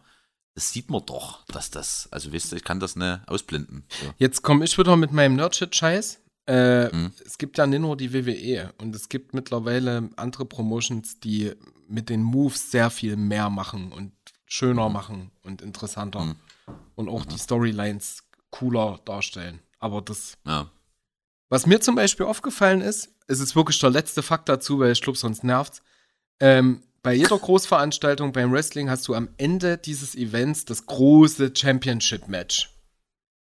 das 0.54 0.72
sieht 0.72 0.90
man 0.90 1.06
doch, 1.06 1.46
dass 1.46 1.72
das, 1.72 2.10
also 2.12 2.32
wisst 2.32 2.52
ihr, 2.52 2.58
ich 2.58 2.64
kann 2.64 2.80
das 2.80 2.96
nicht 2.96 3.22
ausblenden. 3.28 3.86
So. 3.90 4.14
Jetzt 4.18 4.42
komme 4.42 4.66
ich 4.66 4.78
wieder 4.78 4.98
mit 4.98 5.12
meinem 5.12 5.36
Nerdshit-Scheiß. 5.36 6.20
Äh, 6.48 6.90
Mhm. 6.96 7.14
Es 7.26 7.38
gibt 7.38 7.58
ja 7.60 7.68
nicht 7.68 7.80
nur 7.82 7.96
die 7.96 8.14
WWE 8.14 8.74
und 8.80 8.96
es 8.96 9.08
gibt 9.10 9.34
mittlerweile 9.34 10.10
andere 10.18 10.44
Promotions, 10.46 11.20
die 11.20 11.54
mit 11.88 12.10
den 12.10 12.24
Moves 12.24 12.72
sehr 12.72 12.90
viel 12.90 13.16
mehr 13.16 13.50
machen 13.50 13.92
und 13.92 14.12
schöner 14.52 14.90
machen 14.90 15.32
und 15.44 15.62
interessanter 15.62 16.20
Mhm. 16.26 16.36
und 16.96 17.08
auch 17.08 17.26
die 17.26 17.38
Storylines 17.38 18.24
cooler 18.50 19.00
darstellen. 19.06 19.60
Aber 19.80 20.02
das, 20.02 20.38
Ja. 20.46 20.70
was 21.50 21.66
mir 21.66 21.80
zum 21.80 21.96
Beispiel 21.96 22.26
aufgefallen 22.26 22.82
ist, 22.82 23.10
es 23.28 23.40
ist 23.40 23.56
wirklich 23.56 23.80
der 23.80 23.90
letzte 23.92 24.22
Fakt 24.22 24.50
dazu, 24.50 24.80
weil 24.80 24.92
ich 24.92 25.02
glaube, 25.02 25.18
sonst 25.18 25.46
nervt's. 25.46 25.82
Ähm, 26.42 26.84
bei 27.02 27.14
jeder 27.14 27.40
Großveranstaltung 27.40 28.34
beim 28.34 28.52
Wrestling 28.52 28.90
hast 28.90 29.08
du 29.08 29.16
am 29.16 29.30
Ende 29.38 29.78
dieses 29.78 30.16
Events 30.16 30.66
das 30.66 30.86
große 30.86 31.54
Championship-Match. 31.56 32.70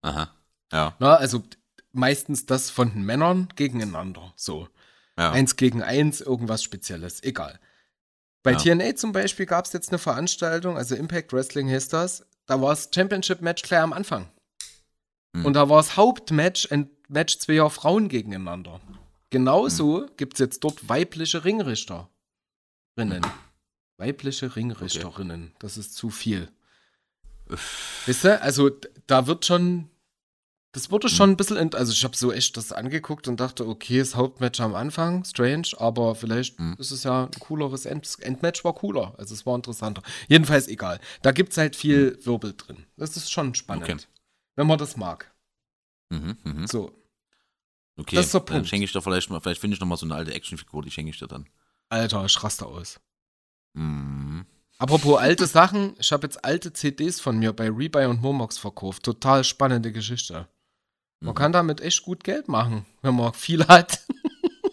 Aha. 0.03 0.31
Ja. 0.71 0.95
Na, 0.99 1.15
also 1.17 1.43
meistens 1.93 2.45
das 2.45 2.69
von 2.69 2.91
den 2.93 3.03
Männern 3.03 3.49
gegeneinander. 3.57 4.35
So. 4.37 4.69
Ja. 5.17 5.31
Eins 5.33 5.57
gegen 5.57 5.83
eins, 5.83 6.21
irgendwas 6.21 6.63
Spezielles. 6.63 7.23
Egal. 7.23 7.59
Bei 8.49 8.53
Ja. 8.53 8.75
TNA 8.75 8.97
zum 8.97 9.13
Beispiel 9.13 9.45
gab 9.47 9.67
es 9.67 9.73
jetzt 9.75 9.91
eine 9.91 9.99
Veranstaltung, 9.99 10.77
also 10.79 10.95
Impact 10.95 11.33
Wrestling 11.35 11.69
heißt 11.69 11.93
das. 11.93 12.25
Da 12.47 12.61
war 12.63 12.71
das 12.71 12.89
Championship-Match 12.95 13.63
gleich 13.63 13.81
am 13.81 13.93
Anfang. 13.93 14.31
Hm. 15.37 15.45
Und 15.45 15.53
da 15.53 15.69
war 15.69 15.77
das 15.77 15.97
Hauptmatch 15.99 16.73
ein 16.73 16.89
Match 17.09 17.39
zweier 17.39 17.69
Frauen 17.69 18.09
gegeneinander. 18.09 18.81
Genauso 19.31 20.03
Hm. 20.03 20.11
gibt 20.17 20.35
es 20.35 20.39
jetzt 20.41 20.65
dort 20.65 20.89
weibliche 20.89 21.45
Ringrichterinnen. 21.45 22.09
Weibliche 23.99 24.57
Ringrichterinnen. 24.57 25.53
Das 25.59 25.77
ist 25.77 25.95
zu 25.95 26.09
viel. 26.09 26.49
Weißt 28.07 28.25
du, 28.25 28.41
also 28.41 28.71
da 29.07 29.27
wird 29.27 29.45
schon. 29.45 29.91
Das 30.79 30.93
wurde 30.93 31.09
schon 31.09 31.31
ein 31.31 31.37
bisschen. 31.37 31.75
Also 31.75 31.93
ich 31.93 32.05
habe 32.05 32.17
so 32.17 32.31
echt 32.33 32.57
das 32.57 32.71
angeguckt 32.71 33.27
und 33.27 33.41
dachte, 33.41 33.67
okay, 33.67 33.99
das 33.99 34.15
Hauptmatch 34.15 34.61
am 34.61 34.77
Anfang, 34.77 35.25
strange, 35.25 35.67
aber 35.79 36.15
vielleicht 36.15 36.57
Hm. 36.59 36.77
ist 36.79 36.93
es 36.93 37.03
ja 37.03 37.25
ein 37.25 37.31
cooleres 37.41 37.85
End. 37.85 38.09
Endmatch 38.21 38.63
war 38.65 38.75
cooler, 38.75 39.13
also 39.19 39.35
es 39.35 39.45
war 39.45 39.57
interessanter. 39.57 40.03
Jedenfalls 40.29 40.69
egal. 40.69 41.01
Da 41.23 41.33
gibt 41.33 41.51
es 41.51 41.59
halt 41.59 41.75
viel 41.75 42.19
Wirbel 42.25 42.55
drin. 42.57 42.87
Das 42.97 43.17
ist 43.17 43.33
schon 43.33 43.57
spannend. 43.57 43.85
Okay. 43.91 43.97
Wenn 44.55 44.69
man 44.69 44.79
das 44.79 44.97
mag. 44.97 45.35
Mhm, 46.11 46.37
mhm. 46.45 46.67
So, 46.69 46.93
Okay, 47.97 48.15
Das 48.15 48.27
ist 48.27 48.35
der 48.35 48.41
dann 48.43 48.47
Punkt. 48.59 48.69
schenke 48.69 48.85
ich 48.85 48.93
dir 48.93 49.03
vielleicht 49.03 49.29
mal, 49.31 49.41
vielleicht 49.41 49.61
finde 49.61 49.75
ich 49.75 49.81
noch 49.81 49.89
mal 49.89 49.97
so 49.97 50.07
eine 50.07 50.15
alte 50.15 50.33
Actionfigur, 50.33 50.83
die 50.83 50.91
schenke 50.93 51.11
ich 51.11 51.19
dir 51.19 51.27
dann. 51.27 51.49
Alter, 51.89 52.25
ich 52.25 52.41
raste 52.45 52.67
aus. 52.67 53.01
Mhm. 53.75 54.47
Apropos 54.79 55.19
alte 55.19 55.49
Sachen, 55.49 55.97
ich 55.99 56.13
habe 56.13 56.25
jetzt 56.25 56.45
alte 56.45 56.73
CDs 56.73 57.21
von 57.21 57.37
mir 57.41 57.53
bei 57.53 57.69
Rebuy 57.69 58.07
und 58.07 58.23
Momox 58.23 58.59
verkauft. 58.59 59.03
Total 59.03 59.43
spannende 59.43 59.91
Geschichte. 59.91 60.47
Man 61.21 61.35
Mhm. 61.35 61.39
kann 61.39 61.53
damit 61.53 61.81
echt 61.81 62.03
gut 62.03 62.25
Geld 62.25 62.49
machen, 62.49 62.87
wenn 63.03 63.15
man 63.17 63.33
viel 63.35 63.67
hat 63.67 64.01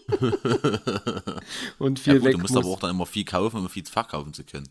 und 1.80 2.00
viel 2.00 2.14
ja, 2.14 2.20
gut, 2.20 2.26
weg 2.26 2.34
du 2.34 2.38
musst 2.40 2.52
muss. 2.54 2.66
aber 2.66 2.70
auch 2.70 2.80
dann 2.80 2.92
immer 2.92 3.06
viel 3.06 3.26
kaufen, 3.26 3.58
um 3.58 3.70
viel 3.70 3.86
verkaufen 3.86 4.34
zu 4.34 4.44
können. 4.44 4.70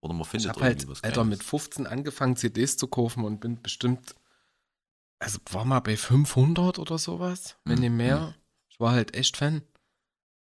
Oder 0.00 0.14
man 0.14 0.24
ich 0.24 0.28
findet 0.30 0.48
habe 0.48 0.60
irgendwie 0.60 0.86
halt, 0.86 0.88
was 0.88 1.02
Alter, 1.02 1.22
Geiles. 1.22 1.30
mit 1.38 1.42
15 1.44 1.86
angefangen, 1.86 2.36
CDs 2.36 2.76
zu 2.76 2.88
kaufen 2.88 3.24
und 3.24 3.40
bin 3.40 3.60
bestimmt, 3.62 4.14
also 5.20 5.38
war 5.50 5.64
mal 5.64 5.80
bei 5.80 5.96
500 5.96 6.78
oder 6.78 6.98
sowas, 6.98 7.56
wenn 7.64 7.76
Mhm, 7.76 7.80
nicht 7.80 7.90
mehr. 7.92 8.34
Ich 8.68 8.80
war 8.80 8.92
halt 8.92 9.14
echt 9.14 9.36
Fan. 9.36 9.62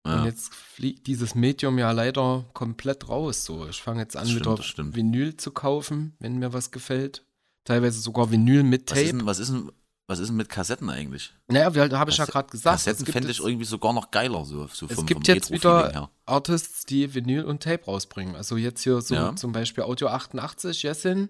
ja. 0.05 0.19
Und 0.19 0.25
jetzt 0.25 0.53
fliegt 0.53 1.07
dieses 1.07 1.35
Medium 1.35 1.77
ja 1.77 1.91
leider 1.91 2.45
komplett 2.53 3.07
raus. 3.09 3.45
So, 3.45 3.67
ich 3.67 3.81
fange 3.81 4.01
jetzt 4.01 4.17
an, 4.17 4.25
stimmt, 4.27 4.41
wieder. 4.41 4.57
Vinyl 4.95 5.37
zu 5.37 5.51
kaufen, 5.51 6.15
wenn 6.19 6.37
mir 6.39 6.53
was 6.53 6.71
gefällt. 6.71 7.25
Teilweise 7.63 7.99
sogar 8.01 8.31
Vinyl 8.31 8.63
mit 8.63 8.89
was, 8.91 8.97
ist 8.99 9.05
Tape. 9.05 9.17
denn, 9.19 9.25
was, 9.25 9.39
ist 9.39 9.51
denn, 9.51 9.71
was 10.07 10.19
ist 10.19 10.27
denn 10.27 10.35
mit 10.37 10.49
Kassetten 10.49 10.89
eigentlich? 10.89 11.33
Naja, 11.47 11.65
habe 11.97 12.11
ich 12.11 12.17
ja 12.17 12.25
gerade 12.25 12.49
gesagt. 12.49 12.75
Kassetten 12.75 12.99
es 13.01 13.05
gibt 13.05 13.13
fände 13.13 13.31
ich 13.31 13.39
irgendwie 13.39 13.65
sogar 13.65 13.91
noch 13.93 14.11
geiler, 14.11 14.45
so, 14.45 14.67
so 14.67 14.85
Es 14.87 14.93
vom, 14.95 15.05
gibt 15.05 15.25
vom 15.25 15.35
jetzt 15.35 15.51
wieder- 15.51 15.91
her. 15.91 16.09
Artists, 16.25 16.85
die 16.85 17.13
Vinyl 17.13 17.43
und 17.43 17.63
Tape 17.63 17.85
rausbringen. 17.85 18.35
Also 18.35 18.57
jetzt 18.57 18.81
hier 18.83 19.01
so 19.01 19.15
Ja. 19.15 19.35
zum 19.35 19.51
Beispiel 19.51 19.83
Audio 19.83 20.07
88, 20.09 20.83
Jessin. 20.83 21.29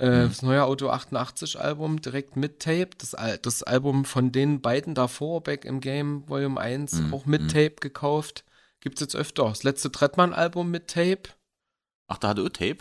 Äh, 0.00 0.24
Mhm. 0.26 0.28
Das 0.28 0.42
neue 0.42 0.62
Audio 0.62 0.90
88 0.90 1.58
Album 1.58 2.00
direkt 2.00 2.36
mit 2.36 2.60
Tape. 2.60 2.90
Das, 2.98 3.16
das 3.42 3.62
Album 3.64 4.04
von 4.04 4.30
den 4.30 4.60
beiden 4.60 4.94
davor, 4.94 5.42
Back 5.42 5.64
im 5.64 5.80
Game 5.80 6.28
Volume 6.28 6.60
1, 6.60 6.92
Mhm, 6.92 7.14
auch 7.14 7.26
mit 7.26 7.42
mhm. 7.42 7.48
Tape 7.48 7.74
gekauft. 7.80 8.44
Gibt's 8.80 9.00
jetzt 9.00 9.16
öfter. 9.16 9.44
Das 9.48 9.64
letzte 9.64 9.90
Trettmann-Album 9.90 10.70
mit 10.70 10.86
Tape. 10.86 11.30
Ach, 12.06 12.16
da 12.18 12.28
hatte 12.28 12.42
auch 12.44 12.48
Tape? 12.48 12.78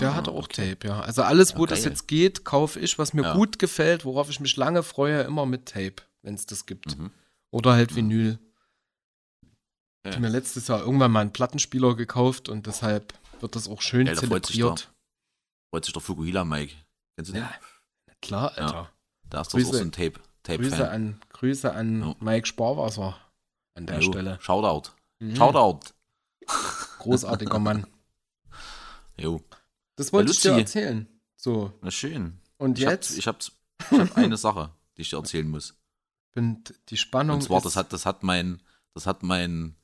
Der 0.00 0.10
Ah, 0.10 0.14
hatte 0.14 0.30
auch 0.30 0.44
okay. 0.44 0.70
Tape, 0.74 0.88
ja. 0.88 1.00
Also 1.00 1.22
alles, 1.22 1.56
wo 1.56 1.62
Ja, 1.64 1.68
das 1.70 1.84
jetzt 1.84 2.06
geht, 2.06 2.44
kaufe 2.44 2.78
ich, 2.80 2.98
was 2.98 3.12
mir 3.12 3.22
Ja. 3.22 3.34
gut 3.34 3.58
gefällt, 3.58 4.04
worauf 4.04 4.28
ich 4.30 4.38
mich 4.40 4.56
lange 4.56 4.82
freue, 4.82 5.22
immer 5.22 5.46
mit 5.46 5.66
Tape, 5.66 5.96
wenn 6.22 6.34
es 6.34 6.46
das 6.46 6.66
gibt. 6.66 6.98
Mhm. 6.98 7.10
Oder 7.50 7.72
halt 7.72 7.90
Mhm. 7.92 7.96
Vinyl. 7.96 8.38
Ich 9.42 9.48
Ja. 10.06 10.10
habe 10.12 10.20
mir 10.22 10.28
letztes 10.28 10.68
Jahr 10.68 10.80
irgendwann 10.80 11.10
mal 11.10 11.20
einen 11.20 11.32
Plattenspieler 11.32 11.94
gekauft 11.96 12.48
und 12.48 12.66
deshalb 12.66 13.14
wird 13.40 13.56
das 13.56 13.68
auch 13.68 13.80
schön 13.82 14.06
Geil, 14.06 14.14
da 14.16 14.22
freut 14.26 14.46
sich 14.46 14.56
zelebriert. 14.56 14.92
Freut 15.70 15.84
sich 15.84 15.92
der 15.94 16.02
Fukuhila 16.02 16.44
Mike. 16.44 16.74
Kennst 17.16 17.30
du 17.30 17.34
den? 17.34 17.42
Ja, 17.42 17.52
Klar, 18.22 18.52
Ja. 18.58 18.66
Alter. 18.66 18.92
Da 19.30 19.40
ist 19.40 19.48
doch 19.54 19.58
auch 19.58 19.62
Grüße- 19.62 19.72
so 19.76 19.78
ein 19.80 19.92
Tape. 19.92 20.20
Grüße 20.44 20.70
Tape-Fan. 20.70 20.88
an, 20.88 21.20
Grüße 21.30 21.72
an 21.72 22.02
Ja. 22.02 22.14
Mike 22.20 22.46
Sparwasser 22.46 23.16
an 23.76 23.86
der 23.86 24.00
Jo, 24.00 24.10
Stelle. 24.12 24.38
Shoutout. 24.42 24.90
Mhm. 25.20 25.36
Shoutout. 25.36 25.80
Großartiger 26.98 27.58
Mann. 27.58 27.86
Jo. 29.16 29.42
Das 30.00 30.12
wollte 30.14 30.32
ich 30.32 30.40
dir 30.40 30.52
erzählen. 30.52 31.06
So, 31.36 31.72
Na 31.82 31.90
schön. 31.90 32.40
und 32.56 32.78
Ich 32.78 32.84
jetzt 32.84 33.10
Hab, 33.10 33.18
ich 33.18 33.26
habe 33.26 33.38
ich 33.90 33.98
hab 34.10 34.16
eine 34.16 34.36
Sache, 34.38 34.70
die 34.96 35.02
ich 35.02 35.10
dir 35.10 35.16
erzählen 35.18 35.48
muss. 35.48 35.74
bin 36.32 36.64
die 36.88 36.96
Spannung 36.96 37.36
Und 37.36 37.42
zwar, 37.42 37.60
das 37.60 37.76
hat, 37.76 37.92
das 37.92 38.06
hat 38.06 38.22
mein, 38.22 38.62
das 38.94 39.06
hat 39.06 39.22
mein, 39.22 39.76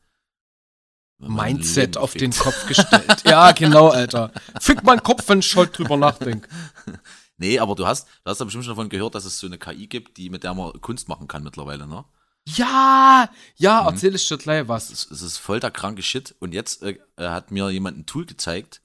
Mindset 1.19 1.97
auf 1.97 2.13
den. 2.15 2.31
Kopf 2.33 2.67
gestellt. 2.67 3.23
ja, 3.25 3.53
genau, 3.53 3.89
Alter. 3.89 4.33
Fick 4.61 4.83
meinen 4.85 5.03
Kopf, 5.03 5.29
wenn 5.29 5.39
ich 5.41 5.55
heute 5.57 5.73
drüber 5.73 5.97
nachdenke. 5.97 6.49
Nee, 7.39 7.59
aber 7.59 7.75
du 7.75 7.87
hast, 7.87 8.09
du 8.25 8.31
hast 8.31 8.39
ja 8.39 8.45
bestimmt 8.47 8.65
schon 8.65 8.73
davon 8.73 8.89
gehört, 8.89 9.15
dass 9.15 9.27
es 9.27 9.39
so 9.39 9.47
eine 9.47 9.59
KI 9.59 9.89
gibt, 9.89 10.17
die 10.17 10.31
mit 10.31 10.43
der 10.43 10.55
man 10.55 10.73
Kunst 10.81 11.07
machen 11.07 11.29
kann 11.29 11.43
mittlerweile, 11.43 11.87
ne? 11.87 12.07
Ja, 12.47 13.29
ja, 13.57 13.83
Mhm. 13.83 13.89
erzähl 13.89 14.15
ich 14.15 14.27
dir 14.27 14.39
gleich 14.39 14.67
was. 14.69 14.89
Es, 14.91 15.11
es 15.11 15.21
ist 15.21 15.37
voll 15.37 15.61
der 15.61 15.71
kranke 15.71 16.03
Shit. 16.03 16.35
Und 16.39 16.55
jetzt 16.55 16.83
äh, 16.83 16.99
äh, 17.19 17.29
hat 17.29 17.51
mir 17.51 17.69
jemand 17.69 17.99
ein 17.99 18.07
Tool 18.07 18.25
gezeigt, 18.25 18.81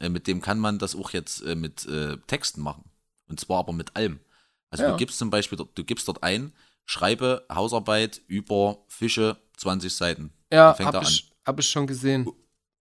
äh, 0.00 0.08
mit 0.08 0.26
dem 0.26 0.40
kann 0.40 0.58
man 0.58 0.78
das 0.78 0.94
auch 0.96 1.10
jetzt 1.10 1.42
äh, 1.42 1.54
mit 1.54 1.86
äh, 1.86 2.16
Texten 2.26 2.60
machen. 2.62 2.84
Und 3.28 3.40
zwar 3.40 3.58
aber 3.60 3.72
mit 3.72 3.94
allem. 3.96 4.20
Also 4.70 4.84
Ja. 4.84 4.90
du 4.92 4.96
gibst 4.96 5.18
zum 5.18 5.30
Beispiel, 5.30 5.56
dort- 5.58 5.76
du 5.76 5.84
gibst 5.84 6.08
dort 6.08 6.22
ein, 6.22 6.52
schreibe 6.84 7.46
Hausarbeit 7.52 8.22
über 8.26 8.84
Fische 8.88 9.36
20 9.56 9.94
Seiten. 9.94 10.32
Ja, 10.52 10.74
fängt 10.74 10.88
hab 10.88 10.94
er 11.02 11.02
ich, 11.08 11.30
hab 11.46 11.58
ich 11.58 11.68
schon 11.68 11.86
gesehen. 11.86 12.26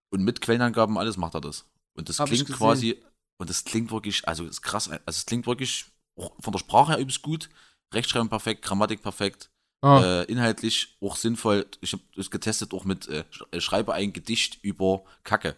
Und 0.09 0.23
mit 0.23 0.39
Quellenangaben 0.41 0.97
alles 0.97 1.17
macht 1.17 1.35
er 1.35 1.41
das. 1.41 1.65
Und 1.93 2.07
das 2.09 2.19
Hab 2.19 2.27
klingt 2.29 2.47
quasi, 2.51 3.01
und 3.37 3.49
das 3.49 3.63
klingt 3.65 3.91
wirklich, 3.91 4.27
also 4.27 4.45
ist 4.45 4.61
krass, 4.61 4.89
also 4.89 5.01
es 5.07 5.25
klingt 5.25 5.47
wirklich 5.47 5.85
von 6.15 6.51
der 6.51 6.59
Sprache 6.59 6.93
her 6.93 6.99
übelst 6.99 7.21
gut, 7.21 7.49
Rechtschreibung 7.93 8.29
perfekt, 8.29 8.63
Grammatik 8.63 9.01
perfekt, 9.01 9.49
Ah, 9.81 10.01
äh, 10.01 10.23
inhaltlich 10.23 10.97
auch 11.01 11.15
sinnvoll. 11.15 11.67
Ich 11.81 11.93
habe 11.93 12.01
es 12.15 12.31
getestet 12.31 12.73
auch 12.73 12.83
mit, 12.83 13.07
äh, 13.09 13.23
äh, 13.51 13.61
schreibe 13.61 13.93
ein 13.93 14.11
Gedicht 14.11 14.57
über 14.63 15.03
Kacke. 15.23 15.55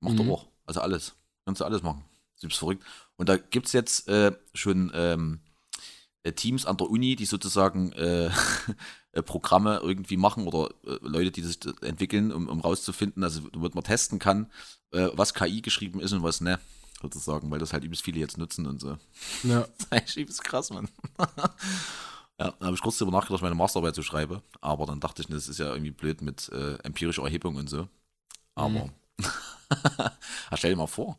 Macht 0.00 0.14
Mhm. 0.14 0.28
er 0.28 0.32
auch. 0.34 0.48
Also 0.66 0.80
alles. 0.80 1.14
Kannst 1.44 1.60
du 1.60 1.64
alles 1.64 1.82
machen. 1.82 2.04
Das 2.40 2.50
ist 2.50 2.58
verrückt. 2.58 2.84
Und 3.16 3.28
da 3.28 3.36
gibt 3.36 3.66
es 3.66 3.72
jetzt 3.72 4.08
äh, 4.08 4.32
schon 4.54 4.90
ähm, 4.94 5.40
äh, 6.22 6.32
Teams 6.32 6.66
an 6.66 6.76
der 6.76 6.90
Uni, 6.90 7.16
die 7.16 7.24
sozusagen 7.26 7.92
äh, 7.92 8.30
äh, 9.12 9.22
Programme 9.22 9.80
irgendwie 9.82 10.16
machen 10.16 10.46
oder 10.46 10.70
äh, 10.86 10.98
Leute, 11.02 11.30
die 11.30 11.42
das 11.42 11.58
entwickeln, 11.82 12.32
um, 12.32 12.48
um 12.48 12.60
rauszufinden, 12.60 13.22
also 13.24 13.48
damit 13.48 13.74
man 13.74 13.84
testen 13.84 14.18
kann, 14.18 14.50
äh, 14.92 15.08
was 15.14 15.34
KI 15.34 15.62
geschrieben 15.62 16.00
ist 16.00 16.12
und 16.12 16.22
was 16.22 16.40
ne, 16.40 16.58
sozusagen, 17.00 17.50
weil 17.50 17.58
das 17.58 17.72
halt 17.72 17.84
übelst 17.84 18.04
viele 18.04 18.20
jetzt 18.20 18.38
nutzen 18.38 18.66
und 18.66 18.80
so. 18.80 18.98
ja. 19.42 19.66
Das 19.90 20.02
ist 20.04 20.16
übelst 20.16 20.44
krass, 20.44 20.70
Mann. 20.70 20.88
ja, 22.38 22.52
da 22.58 22.66
habe 22.66 22.74
ich 22.74 22.82
kurz 22.82 22.98
darüber 22.98 23.16
nachgedacht, 23.18 23.42
meine 23.42 23.54
Masterarbeit 23.54 23.94
zu 23.94 24.02
schreiben, 24.02 24.40
aber 24.60 24.86
dann 24.86 25.00
dachte 25.00 25.22
ich, 25.22 25.28
das 25.28 25.48
ist 25.48 25.58
ja 25.58 25.70
irgendwie 25.72 25.90
blöd 25.92 26.22
mit 26.22 26.48
äh, 26.50 26.74
empirischer 26.82 27.22
Erhebung 27.22 27.56
und 27.56 27.68
so. 27.68 27.88
Aber 28.54 28.86
Mhm. 28.86 28.92
Ja, 29.20 30.12
stell 30.56 30.70
dir 30.72 30.76
mal 30.76 30.86
vor, 30.86 31.18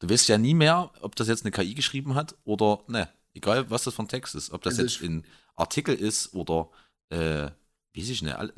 du 0.00 0.08
weißt 0.08 0.28
ja 0.28 0.38
nie 0.38 0.54
mehr, 0.54 0.90
ob 1.00 1.14
das 1.16 1.28
jetzt 1.28 1.44
eine 1.44 1.52
KI 1.52 1.74
geschrieben 1.74 2.14
hat 2.14 2.34
oder 2.44 2.82
ne, 2.88 3.08
egal 3.34 3.70
was 3.70 3.84
das 3.84 3.94
für 3.94 4.02
ein 4.02 4.08
Text 4.08 4.34
ist, 4.34 4.50
ob 4.50 4.62
das 4.62 4.74
Also 4.74 4.82
jetzt 4.82 4.96
ich- 5.02 5.08
ein 5.08 5.24
Artikel 5.56 5.94
ist 5.94 6.34
oder 6.34 6.70
äh, 7.10 7.50
weiß 7.94 8.08
ich 8.08 8.22
nicht, 8.22 8.34
all- 8.34 8.52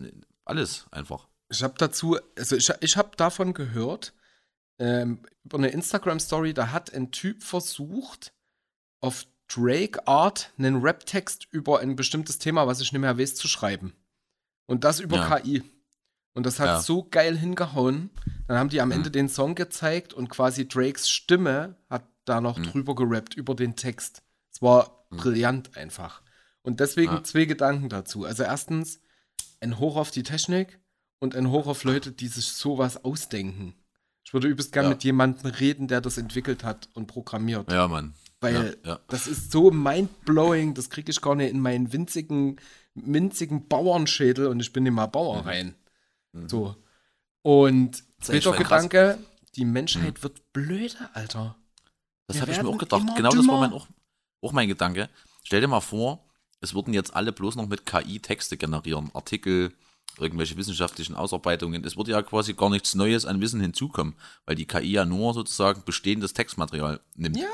alles 0.45 0.87
einfach. 0.91 1.29
Ich 1.51 1.63
habe 1.63 1.75
dazu, 1.77 2.19
also 2.39 2.57
ich, 2.57 2.71
ich 2.81 2.97
habe 2.97 3.17
davon 3.17 3.53
gehört, 3.53 4.15
ähm, 4.79 5.21
über 5.45 5.59
eine 5.59 5.69
Instagram-Story, 5.69 6.55
da 6.55 6.71
hat 6.73 6.93
ein 6.95 7.11
Typ 7.11 7.43
versucht, 7.43 8.33
auf 9.01 9.27
Drake 9.49 10.07
Art 10.09 10.53
einen 10.57 10.81
Rap-Text 10.83 11.47
über 11.51 11.81
ein 11.81 11.97
bestimmtes 11.97 12.39
Thema, 12.39 12.67
was 12.67 12.81
ich 12.81 12.93
nicht 12.93 13.01
mehr 13.03 13.19
weiß, 13.19 13.35
zu 13.35 13.47
schreiben. 13.47 13.95
Und 14.67 14.85
das 14.85 15.01
über 15.01 15.17
Ja. 15.17 15.39
KI. 15.41 15.63
Und 16.35 16.45
das 16.47 16.59
hat 16.59 16.67
Ja. 16.67 16.81
so 16.81 17.05
geil 17.09 17.37
hingehauen. 17.39 18.11
Dann 18.49 18.59
haben 18.59 18.69
die 18.69 18.81
am 18.81 18.89
Mhm. 18.89 18.95
Ende 18.97 19.11
den 19.11 19.29
Song 19.29 19.55
gezeigt 19.55 20.13
und 20.13 20.29
quasi 20.29 20.67
Drakes 20.69 21.09
Stimme 21.09 21.77
hat 21.89 22.05
da 22.25 22.41
noch 22.41 22.59
Mhm. 22.59 22.65
drüber 22.65 22.95
gerappt, 22.95 23.35
über 23.35 23.55
den 23.55 23.77
Text. 23.77 24.23
Es 24.51 24.61
war 24.61 25.07
Mhm. 25.11 25.17
brillant 25.19 25.77
einfach. 25.77 26.23
Und 26.63 26.81
deswegen 26.81 27.13
Ja. 27.13 27.23
zwei 27.23 27.45
Gedanken 27.45 27.89
dazu. 27.89 28.25
Also 28.25 28.43
erstens, 28.43 29.01
ein 29.61 29.79
Hoch 29.79 29.97
auf 29.97 30.11
die 30.11 30.23
Technik 30.25 30.79
und 31.21 31.37
ein 31.37 31.51
Hoch 31.51 31.67
auf 31.67 31.85
Leute, 31.85 32.11
die 32.13 32.29
sich 32.29 32.47
sowas 32.53 33.05
ausdenken. 33.05 33.75
Ich 34.25 34.33
würde 34.33 34.49
übelst 34.49 34.73
gern 34.73 34.85
Ja. 34.87 34.91
mit 34.91 35.05
jemandem 35.05 35.51
reden, 35.51 35.87
der 35.87 36.01
das 36.01 36.19
entwickelt 36.19 36.65
hat 36.65 36.89
und 36.95 37.07
programmiert. 37.07 37.71
Ja, 37.71 37.87
Mann. 37.89 38.15
Weil 38.41 38.77
ja, 38.85 38.99
das 39.09 39.27
ist 39.27 39.53
so 39.53 39.71
mindblowing, 39.71 40.75
das 40.75 40.91
kriege 40.91 41.11
ich 41.11 41.21
gar 41.21 41.35
nicht 41.35 41.51
in 41.51 41.61
meinen 41.61 41.93
winzigen, 41.93 42.57
minzigen 42.95 43.69
Bauernschädel 43.69 44.47
und 44.49 44.61
ich 44.61 44.73
bin 44.73 44.85
mal 44.93 45.07
Bauer 45.07 45.43
Mhm. 45.43 45.49
rein. 45.49 45.75
Mhm. 46.35 46.49
So. 46.49 46.77
Und 47.43 48.03
zweiter 48.21 48.55
voll 48.55 48.65
krass. 48.65 48.83
Gedanke, 48.83 49.19
die 49.57 49.65
Menschheit 49.65 50.23
wird 50.23 50.53
blöder, 50.53 51.11
Alter. 51.15 51.57
Das 52.27 52.41
habe 52.41 52.53
ich 52.53 52.63
mir 52.63 52.69
auch 52.69 52.79
gedacht. 52.79 53.03
Genau 53.17 53.31
das 53.31 53.37
war 53.37 53.43
dümmer. 53.43 53.61
mein, 53.61 53.73
auch, 53.73 53.87
auch 54.41 54.53
mein 54.53 54.69
Gedanke. 54.69 55.09
Stell 55.43 55.61
dir 55.61 55.69
mal 55.69 55.81
vor, 55.81 56.25
es 56.61 56.75
würden 56.75 56.95
jetzt 56.95 57.15
alle 57.15 57.33
bloß 57.33 57.57
noch 57.57 57.69
mit 57.69 57.85
KI 57.85 58.19
Texte 58.21 58.57
generieren. 58.57 59.11
Artikel, 59.13 59.73
irgendwelche 60.19 60.57
wissenschaftlichen 60.57 61.15
Ausarbeitungen. 61.15 61.85
Es 61.85 61.97
würde 61.97 62.13
ja 62.13 62.23
quasi 62.23 62.55
gar 62.55 62.71
nichts 62.71 62.95
Neues 62.95 63.27
an 63.27 63.41
Wissen 63.41 63.61
hinzukommen, 63.61 64.15
weil 64.47 64.57
die 64.57 64.67
KI 64.67 64.93
ja 64.93 65.05
nur 65.05 65.35
sozusagen 65.35 65.83
bestehendes 65.85 66.33
Textmaterial 66.33 67.01
nimmt. 67.17 67.37
Ja, 67.37 67.49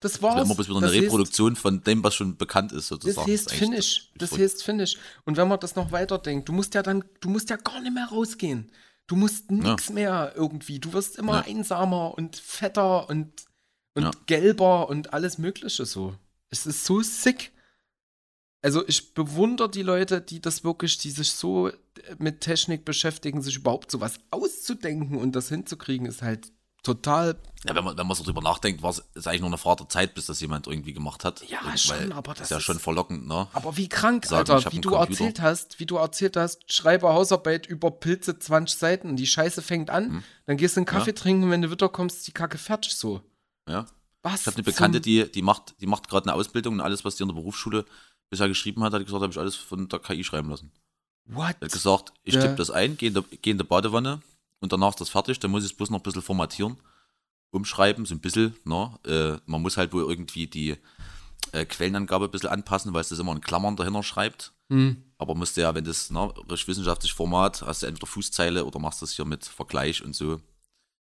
das 0.00 0.22
war's. 0.22 0.44
immer 0.44 0.54
bis 0.54 0.68
wieder 0.68 0.80
Das 0.80 0.90
eine 0.92 1.00
heißt- 1.00 1.04
Reproduktion 1.06 1.56
von 1.56 1.82
dem, 1.82 2.04
was 2.04 2.14
schon 2.14 2.36
bekannt 2.36 2.72
ist, 2.72 2.90
Das 2.90 3.00
sozusagen. 3.00 3.30
heißt 3.30 3.46
ist 3.46 3.48
eigentlich 3.52 3.58
Finish. 3.70 4.10
Das 4.16 4.28
verrückt. 4.30 4.44
heißt 4.44 4.62
Finish. 4.64 4.96
Und 5.24 5.36
wenn 5.36 5.48
man 5.48 5.58
das 5.60 5.74
noch 5.76 5.90
weiterdenkt, 5.92 6.48
du 6.48 6.52
musst 6.52 6.74
ja 6.74 6.82
dann, 6.82 7.04
du 7.20 7.28
musst 7.28 7.50
ja 7.50 7.56
gar 7.56 7.80
nicht 7.80 7.92
mehr 7.94 8.06
rausgehen. 8.06 8.70
Du 9.06 9.16
musst 9.16 9.50
nichts 9.50 9.90
mehr 9.90 10.32
irgendwie. 10.36 10.78
Du 10.80 10.92
wirst 10.92 11.16
immer 11.16 11.36
Ja. 11.36 11.40
einsamer 11.46 12.14
und 12.16 12.36
fetter 12.36 13.08
und, 13.08 13.32
und 13.94 14.02
Ja. 14.04 14.10
gelber 14.26 14.88
und 14.88 15.12
alles 15.14 15.38
Mögliche 15.38 15.86
so. 15.86 16.14
Es 16.50 16.66
ist 16.66 16.84
so 16.84 17.00
sick. 17.00 17.52
Also 18.60 18.86
ich 18.88 19.14
bewundere 19.14 19.70
die 19.70 19.82
Leute, 19.82 20.20
die 20.20 20.40
das 20.40 20.64
wirklich, 20.64 20.98
die 20.98 21.10
sich 21.10 21.30
so 21.32 21.70
mit 22.18 22.40
Technik 22.40 22.84
beschäftigen, 22.84 23.40
sich 23.40 23.56
überhaupt 23.56 23.90
sowas 23.90 24.18
auszudenken 24.30 25.16
und 25.16 25.32
das 25.36 25.48
hinzukriegen, 25.48 26.06
ist 26.06 26.22
halt 26.22 26.50
total 26.82 27.36
Ja, 27.66 27.74
wenn 27.74 27.84
man, 27.84 27.98
wenn 27.98 28.06
man 28.06 28.16
so 28.16 28.22
drüber 28.24 28.40
nachdenkt, 28.40 28.82
war 28.82 28.90
es 28.90 29.26
eigentlich 29.26 29.40
nur 29.40 29.48
eine 29.50 29.58
Frage 29.58 29.78
der 29.82 29.88
Zeit, 29.88 30.14
bis 30.14 30.26
das 30.26 30.40
jemand 30.40 30.66
irgendwie 30.66 30.92
gemacht 30.92 31.24
hat. 31.24 31.42
Ja, 31.48 31.60
Und 31.62 31.78
schon, 31.78 32.12
aber 32.12 32.32
das 32.34 32.42
ist 32.42 32.50
ja 32.50 32.60
schon 32.60 32.78
verlockend, 32.78 33.26
ne? 33.26 33.48
Aber 33.52 33.76
wie 33.76 33.88
krank, 33.88 34.26
Sagen, 34.26 34.50
Alter, 34.50 34.72
wie 34.72 34.80
du 34.80 34.90
Computer. 34.90 35.10
erzählt 35.24 35.40
hast, 35.40 35.80
wie 35.80 35.86
du 35.86 35.96
erzählt 35.96 36.36
hast, 36.36 36.72
schreibe 36.72 37.08
Hausarbeit 37.08 37.66
über 37.66 37.90
Pilze 37.90 38.38
20 38.38 38.78
Seiten, 38.78 39.16
die 39.16 39.26
Scheiße 39.26 39.60
fängt 39.62 39.90
an, 39.90 40.04
Hm. 40.10 40.24
dann 40.46 40.56
gehst 40.56 40.76
du 40.76 40.80
einen 40.80 40.86
Kaffee 40.86 41.12
trinken 41.14 41.44
und 41.44 41.50
wenn 41.50 41.62
du 41.62 41.70
wieder 41.70 41.88
kommst, 41.88 42.18
ist 42.18 42.26
die 42.28 42.32
Kacke 42.32 42.58
fertig 42.58 42.94
so. 42.94 43.22
Ja. 43.68 43.86
Was? 44.22 44.42
Ich 44.42 44.46
habe 44.46 44.56
eine 44.56 44.64
Bekannte, 44.64 45.00
die, 45.00 45.30
die 45.30 45.42
macht, 45.42 45.74
die 45.80 45.86
macht 45.86 46.08
gerade 46.08 46.26
eine 46.26 46.34
Ausbildung 46.34 46.74
und 46.74 46.80
alles, 46.80 47.04
was 47.04 47.16
die 47.16 47.22
in 47.22 47.28
der 47.28 47.34
Berufsschule 47.36 47.84
bisher 48.30 48.48
geschrieben 48.48 48.82
hat, 48.84 48.92
hat 48.92 49.04
gesagt, 49.04 49.22
habe 49.22 49.32
ich 49.32 49.38
alles 49.38 49.56
von 49.56 49.88
der 49.88 49.98
KI 50.00 50.22
schreiben 50.24 50.50
lassen. 50.50 50.70
What? 51.26 51.56
Er 51.60 51.66
hat 51.66 51.72
gesagt, 51.72 52.12
ich 52.24 52.34
Ja. 52.34 52.40
tippe 52.42 52.54
das 52.56 52.70
ein, 52.70 52.96
gehe 52.96 53.08
in, 53.08 53.14
der, 53.14 53.24
geh 53.42 53.50
in 53.50 53.58
der 53.58 53.64
Badewanne 53.64 54.20
und 54.60 54.72
danach 54.72 54.90
ist 54.90 55.00
das 55.00 55.10
fertig, 55.10 55.38
dann 55.38 55.50
muss 55.50 55.64
ich 55.64 55.70
es 55.70 55.76
bloß 55.76 55.90
noch 55.90 56.00
ein 56.00 56.02
bisschen 56.02 56.22
formatieren, 56.22 56.76
umschreiben, 57.50 58.06
so 58.06 58.14
ein 58.14 58.20
bisschen, 58.20 58.54
ne? 58.64 58.98
Äh, 59.06 59.40
man 59.46 59.62
muss 59.62 59.76
halt 59.76 59.92
wohl 59.92 60.02
irgendwie 60.02 60.46
die 60.46 60.76
äh, 61.52 61.64
Quellenangabe 61.64 62.26
ein 62.26 62.30
bisschen 62.30 62.50
anpassen, 62.50 62.92
weil 62.92 63.00
es 63.00 63.08
das 63.08 63.18
immer 63.18 63.32
in 63.32 63.40
Klammern 63.40 63.76
dahinter 63.76 64.02
schreibt. 64.02 64.52
Hm. 64.70 65.02
Aber 65.16 65.34
musst 65.34 65.56
du 65.56 65.62
ja, 65.62 65.74
wenn 65.74 65.84
das 65.84 66.10
ne, 66.10 66.32
richtig 66.50 66.68
wissenschaftlich 66.68 67.12
Format, 67.12 67.62
hast 67.62 67.82
du 67.82 67.86
entweder 67.86 68.06
Fußzeile 68.06 68.64
oder 68.64 68.78
machst 68.78 69.02
das 69.02 69.12
hier 69.12 69.24
mit 69.24 69.44
Vergleich 69.44 70.04
und 70.04 70.14
so 70.14 70.40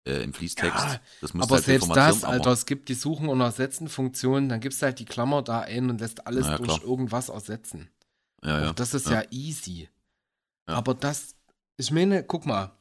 äh, 0.06 0.22
im 0.22 0.32
Fließtext. 0.32 0.84
Ja, 0.84 1.00
das 1.20 1.34
musst 1.34 1.48
Aber 1.48 1.56
halt 1.56 1.64
selbst 1.64 1.90
das, 1.94 2.24
Alter, 2.24 2.52
es 2.52 2.66
gibt 2.66 2.88
die 2.88 2.94
Suchen- 2.94 3.28
und 3.28 3.40
Ersetzen-Funktion, 3.40 4.48
dann 4.48 4.60
gibst 4.60 4.80
du 4.80 4.86
halt 4.86 4.98
die 4.98 5.04
Klammer 5.04 5.42
da 5.42 5.60
ein 5.60 5.90
und 5.90 6.00
lässt 6.00 6.26
alles 6.26 6.46
Ja, 6.46 6.56
durch 6.56 6.68
klar. 6.68 6.84
irgendwas 6.84 7.28
ersetzen. 7.28 7.90
Ja, 8.44 8.60
ja. 8.60 8.72
Das 8.72 8.94
ist 8.94 9.08
ja, 9.08 9.22
easy. 9.30 9.88
Aber 10.66 10.94
das, 10.94 11.34
ich 11.76 11.90
meine, 11.90 12.22
guck 12.22 12.46
mal, 12.46 12.77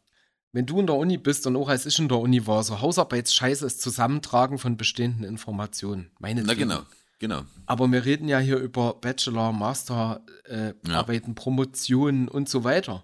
wenn 0.52 0.66
du 0.66 0.80
in 0.80 0.88
der 0.88 0.96
Uni 0.96 1.18
bist 1.18 1.46
und 1.46 1.56
auch 1.56 1.70
als 1.70 1.86
ich 1.86 2.00
in 2.00 2.08
der 2.08 2.20
Uni 2.20 2.48
war, 2.48 2.64
so 2.64 2.82
Hausarbeitsscheiße 2.82 3.66
ist 3.66 3.82
Zusammentragen 3.82 4.58
von 4.58 4.78
bestehenden 4.78 5.24
Informationen. 5.24 6.10
Meine 6.20 6.44
Na 6.44 6.54
genau, 6.54 6.82
genau. 7.20 7.44
Aber 7.66 7.92
wir 7.92 8.06
reden 8.06 8.28
ja 8.28 8.40
hier 8.40 8.58
über 8.58 8.94
Bachelor, 8.96 9.52
Master, 9.52 10.22
äh, 10.46 10.74
Ja. 10.88 11.00
Arbeiten, 11.00 11.36
Promotionen 11.36 12.28
und 12.28 12.50
so 12.50 12.64
weiter. 12.64 13.04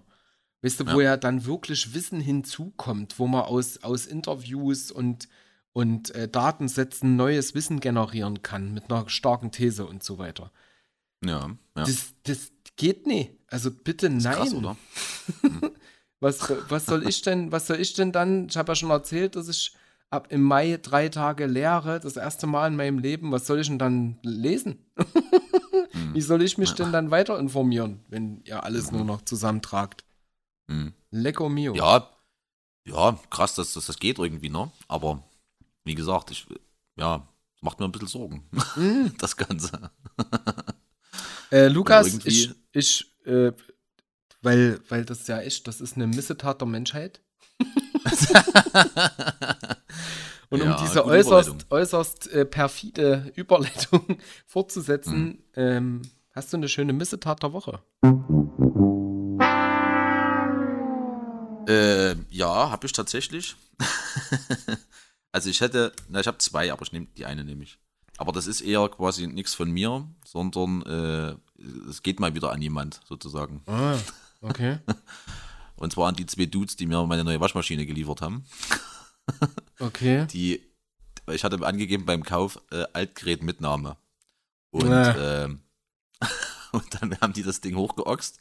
Weißt 0.62 0.80
du, 0.80 0.92
wo 0.92 1.02
ja 1.02 1.18
dann 1.18 1.44
wirklich 1.44 1.92
Wissen 1.92 2.20
hinzukommt, 2.20 3.18
wo 3.18 3.26
man 3.26 3.42
aus, 3.42 3.82
aus 3.82 4.06
Interviews 4.06 4.90
und, 4.90 5.28
und 5.74 6.14
äh, 6.14 6.26
Datensätzen 6.26 7.16
neues 7.16 7.54
Wissen 7.54 7.80
generieren 7.80 8.40
kann 8.40 8.72
mit 8.72 8.90
einer 8.90 9.06
starken 9.10 9.52
These 9.52 9.84
und 9.84 10.02
so 10.02 10.16
weiter. 10.16 10.50
Ja, 11.22 11.48
ja. 11.76 11.84
Das, 11.84 12.14
das 12.22 12.50
geht 12.76 13.06
nicht. 13.06 13.32
Also 13.48 13.70
bitte 13.70 14.06
ist 14.06 14.24
nein. 14.24 14.34
krass, 14.34 14.54
oder? 14.54 14.76
Was, 16.24 16.50
was 16.70 16.86
soll 16.86 17.06
ich 17.06 17.20
denn, 17.20 17.52
was 17.52 17.66
soll 17.66 17.78
ich 17.78 17.92
denn 17.92 18.10
dann? 18.10 18.46
Ich 18.48 18.56
habe 18.56 18.72
ja 18.72 18.76
schon 18.76 18.88
erzählt, 18.88 19.36
dass 19.36 19.46
ich 19.48 19.76
ab 20.08 20.28
im 20.30 20.40
Mai 20.42 20.78
drei 20.80 21.10
Tage 21.10 21.44
lehre, 21.44 22.00
das 22.00 22.16
erste 22.16 22.46
Mal 22.46 22.68
in 22.68 22.76
meinem 22.76 22.98
Leben. 22.98 23.30
Was 23.30 23.46
soll 23.46 23.60
ich 23.60 23.66
denn 23.66 23.78
dann 23.78 24.18
lesen? 24.22 24.78
Wie 26.14 26.22
soll 26.22 26.40
ich 26.40 26.56
mich 26.56 26.72
denn 26.72 26.92
dann 26.92 27.10
weiter 27.10 27.38
informieren, 27.38 28.00
wenn 28.08 28.40
ihr 28.44 28.64
alles 28.64 28.90
nur 28.90 29.04
noch 29.04 29.20
zusammentragt? 29.26 30.02
Hm. 30.70 30.94
Lecco 31.10 31.50
mio. 31.50 31.74
Ja, 31.74 32.08
ja, 32.88 33.18
krass, 33.28 33.56
dass, 33.56 33.74
dass 33.74 33.84
das 33.84 33.98
geht 33.98 34.18
irgendwie, 34.18 34.48
ne? 34.48 34.72
Aber 34.88 35.22
wie 35.84 35.94
gesagt, 35.94 36.30
ich, 36.30 36.46
ja, 36.96 37.28
es 37.54 37.62
macht 37.62 37.80
mir 37.80 37.84
ein 37.84 37.92
bisschen 37.92 38.08
Sorgen, 38.08 38.48
Mhm. 38.76 39.12
das 39.18 39.36
Ganze. 39.36 39.90
Äh, 41.50 41.68
Lukas, 41.68 42.24
ich, 42.24 42.50
ich 42.72 43.14
äh, 43.26 43.52
weil, 44.44 44.78
weil 44.88 45.04
das 45.04 45.26
ja 45.26 45.40
echt, 45.40 45.66
das 45.66 45.80
ist 45.80 45.96
eine 45.96 46.06
Missetat 46.06 46.60
der 46.60 46.68
Menschheit. 46.68 47.20
Und 50.50 50.60
um 50.62 50.68
Ja, 50.68 50.76
diese 50.80 51.00
gute 51.00 51.04
äußerst, 51.14 51.66
äußerst 51.70 52.30
äh, 52.32 52.44
perfide 52.44 53.32
Überleitung 53.34 54.18
fortzusetzen, 54.46 55.14
Hm. 55.14 55.38
ähm, 55.56 56.02
hast 56.32 56.52
du 56.52 56.56
eine 56.58 56.68
schöne 56.68 56.92
Missetat 56.92 57.42
der 57.42 57.52
Woche? 57.52 57.80
Äh, 61.66 62.14
ja, 62.28 62.70
habe 62.70 62.86
ich 62.86 62.92
tatsächlich. 62.92 63.56
also 65.32 65.48
ich 65.48 65.60
hätte, 65.62 65.92
na, 66.08 66.20
ich 66.20 66.26
habe 66.26 66.38
zwei, 66.38 66.70
aber 66.72 66.82
ich 66.82 66.92
nehme 66.92 67.06
die 67.16 67.24
eine 67.24 67.42
nehme 67.44 67.64
ich. 67.64 67.78
Aber 68.18 68.32
das 68.32 68.46
ist 68.46 68.60
eher 68.60 68.88
quasi 68.90 69.26
nichts 69.26 69.54
von 69.54 69.70
mir, 69.70 70.06
sondern 70.24 70.82
äh, 70.82 71.34
es 71.88 72.02
geht 72.02 72.20
mal 72.20 72.34
wieder 72.34 72.52
an 72.52 72.62
jemand 72.62 73.00
sozusagen. 73.08 73.62
Ah, 73.66 73.96
okay. 74.48 74.78
Und 75.76 75.92
zwar 75.92 76.08
an 76.08 76.14
die 76.14 76.26
zwei 76.26 76.46
Dudes, 76.46 76.76
die 76.76 76.86
mir 76.86 77.04
meine 77.06 77.24
neue 77.24 77.40
Waschmaschine 77.40 77.86
geliefert 77.86 78.20
haben. 78.20 78.44
Okay. 79.80 80.26
Die, 80.26 80.62
ich 81.28 81.42
hatte 81.42 81.66
angegeben 81.66 82.06
beim 82.06 82.22
Kauf 82.22 82.60
äh, 82.70 82.84
Altgerätmitnahme. 82.92 83.96
Und, 84.70 84.92
Äh. 84.92 85.44
ähm, 85.44 85.62
und 86.72 86.84
dann 86.94 87.18
haben 87.20 87.32
die 87.32 87.42
das 87.42 87.60
Ding 87.60 87.74
hochgeoxt. 87.74 88.38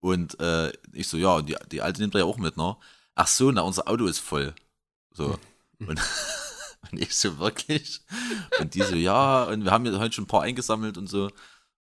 Und 0.00 0.38
äh, 0.40 0.72
ich 0.92 1.08
so, 1.08 1.16
ja, 1.16 1.40
die, 1.42 1.56
die 1.70 1.80
alte 1.80 2.00
nimmt 2.00 2.14
er 2.14 2.20
ja 2.20 2.24
auch 2.26 2.38
mit, 2.38 2.56
ne? 2.56 2.76
Ach 3.14 3.26
so, 3.26 3.50
na, 3.50 3.62
unser 3.62 3.88
Auto 3.88 4.06
ist 4.06 4.18
voll. 4.18 4.54
So. 5.12 5.38
Und, 5.78 6.00
und 6.90 6.98
ich 6.98 7.14
so, 7.16 7.38
wirklich? 7.38 8.00
Und 8.60 8.74
die 8.74 8.82
so, 8.82 8.94
ja, 8.96 9.44
und 9.44 9.64
wir 9.64 9.70
haben 9.70 9.86
ja 9.86 9.98
heute 9.98 10.14
schon 10.14 10.24
ein 10.24 10.28
paar 10.28 10.42
eingesammelt 10.42 10.98
und 10.98 11.06
so. 11.08 11.30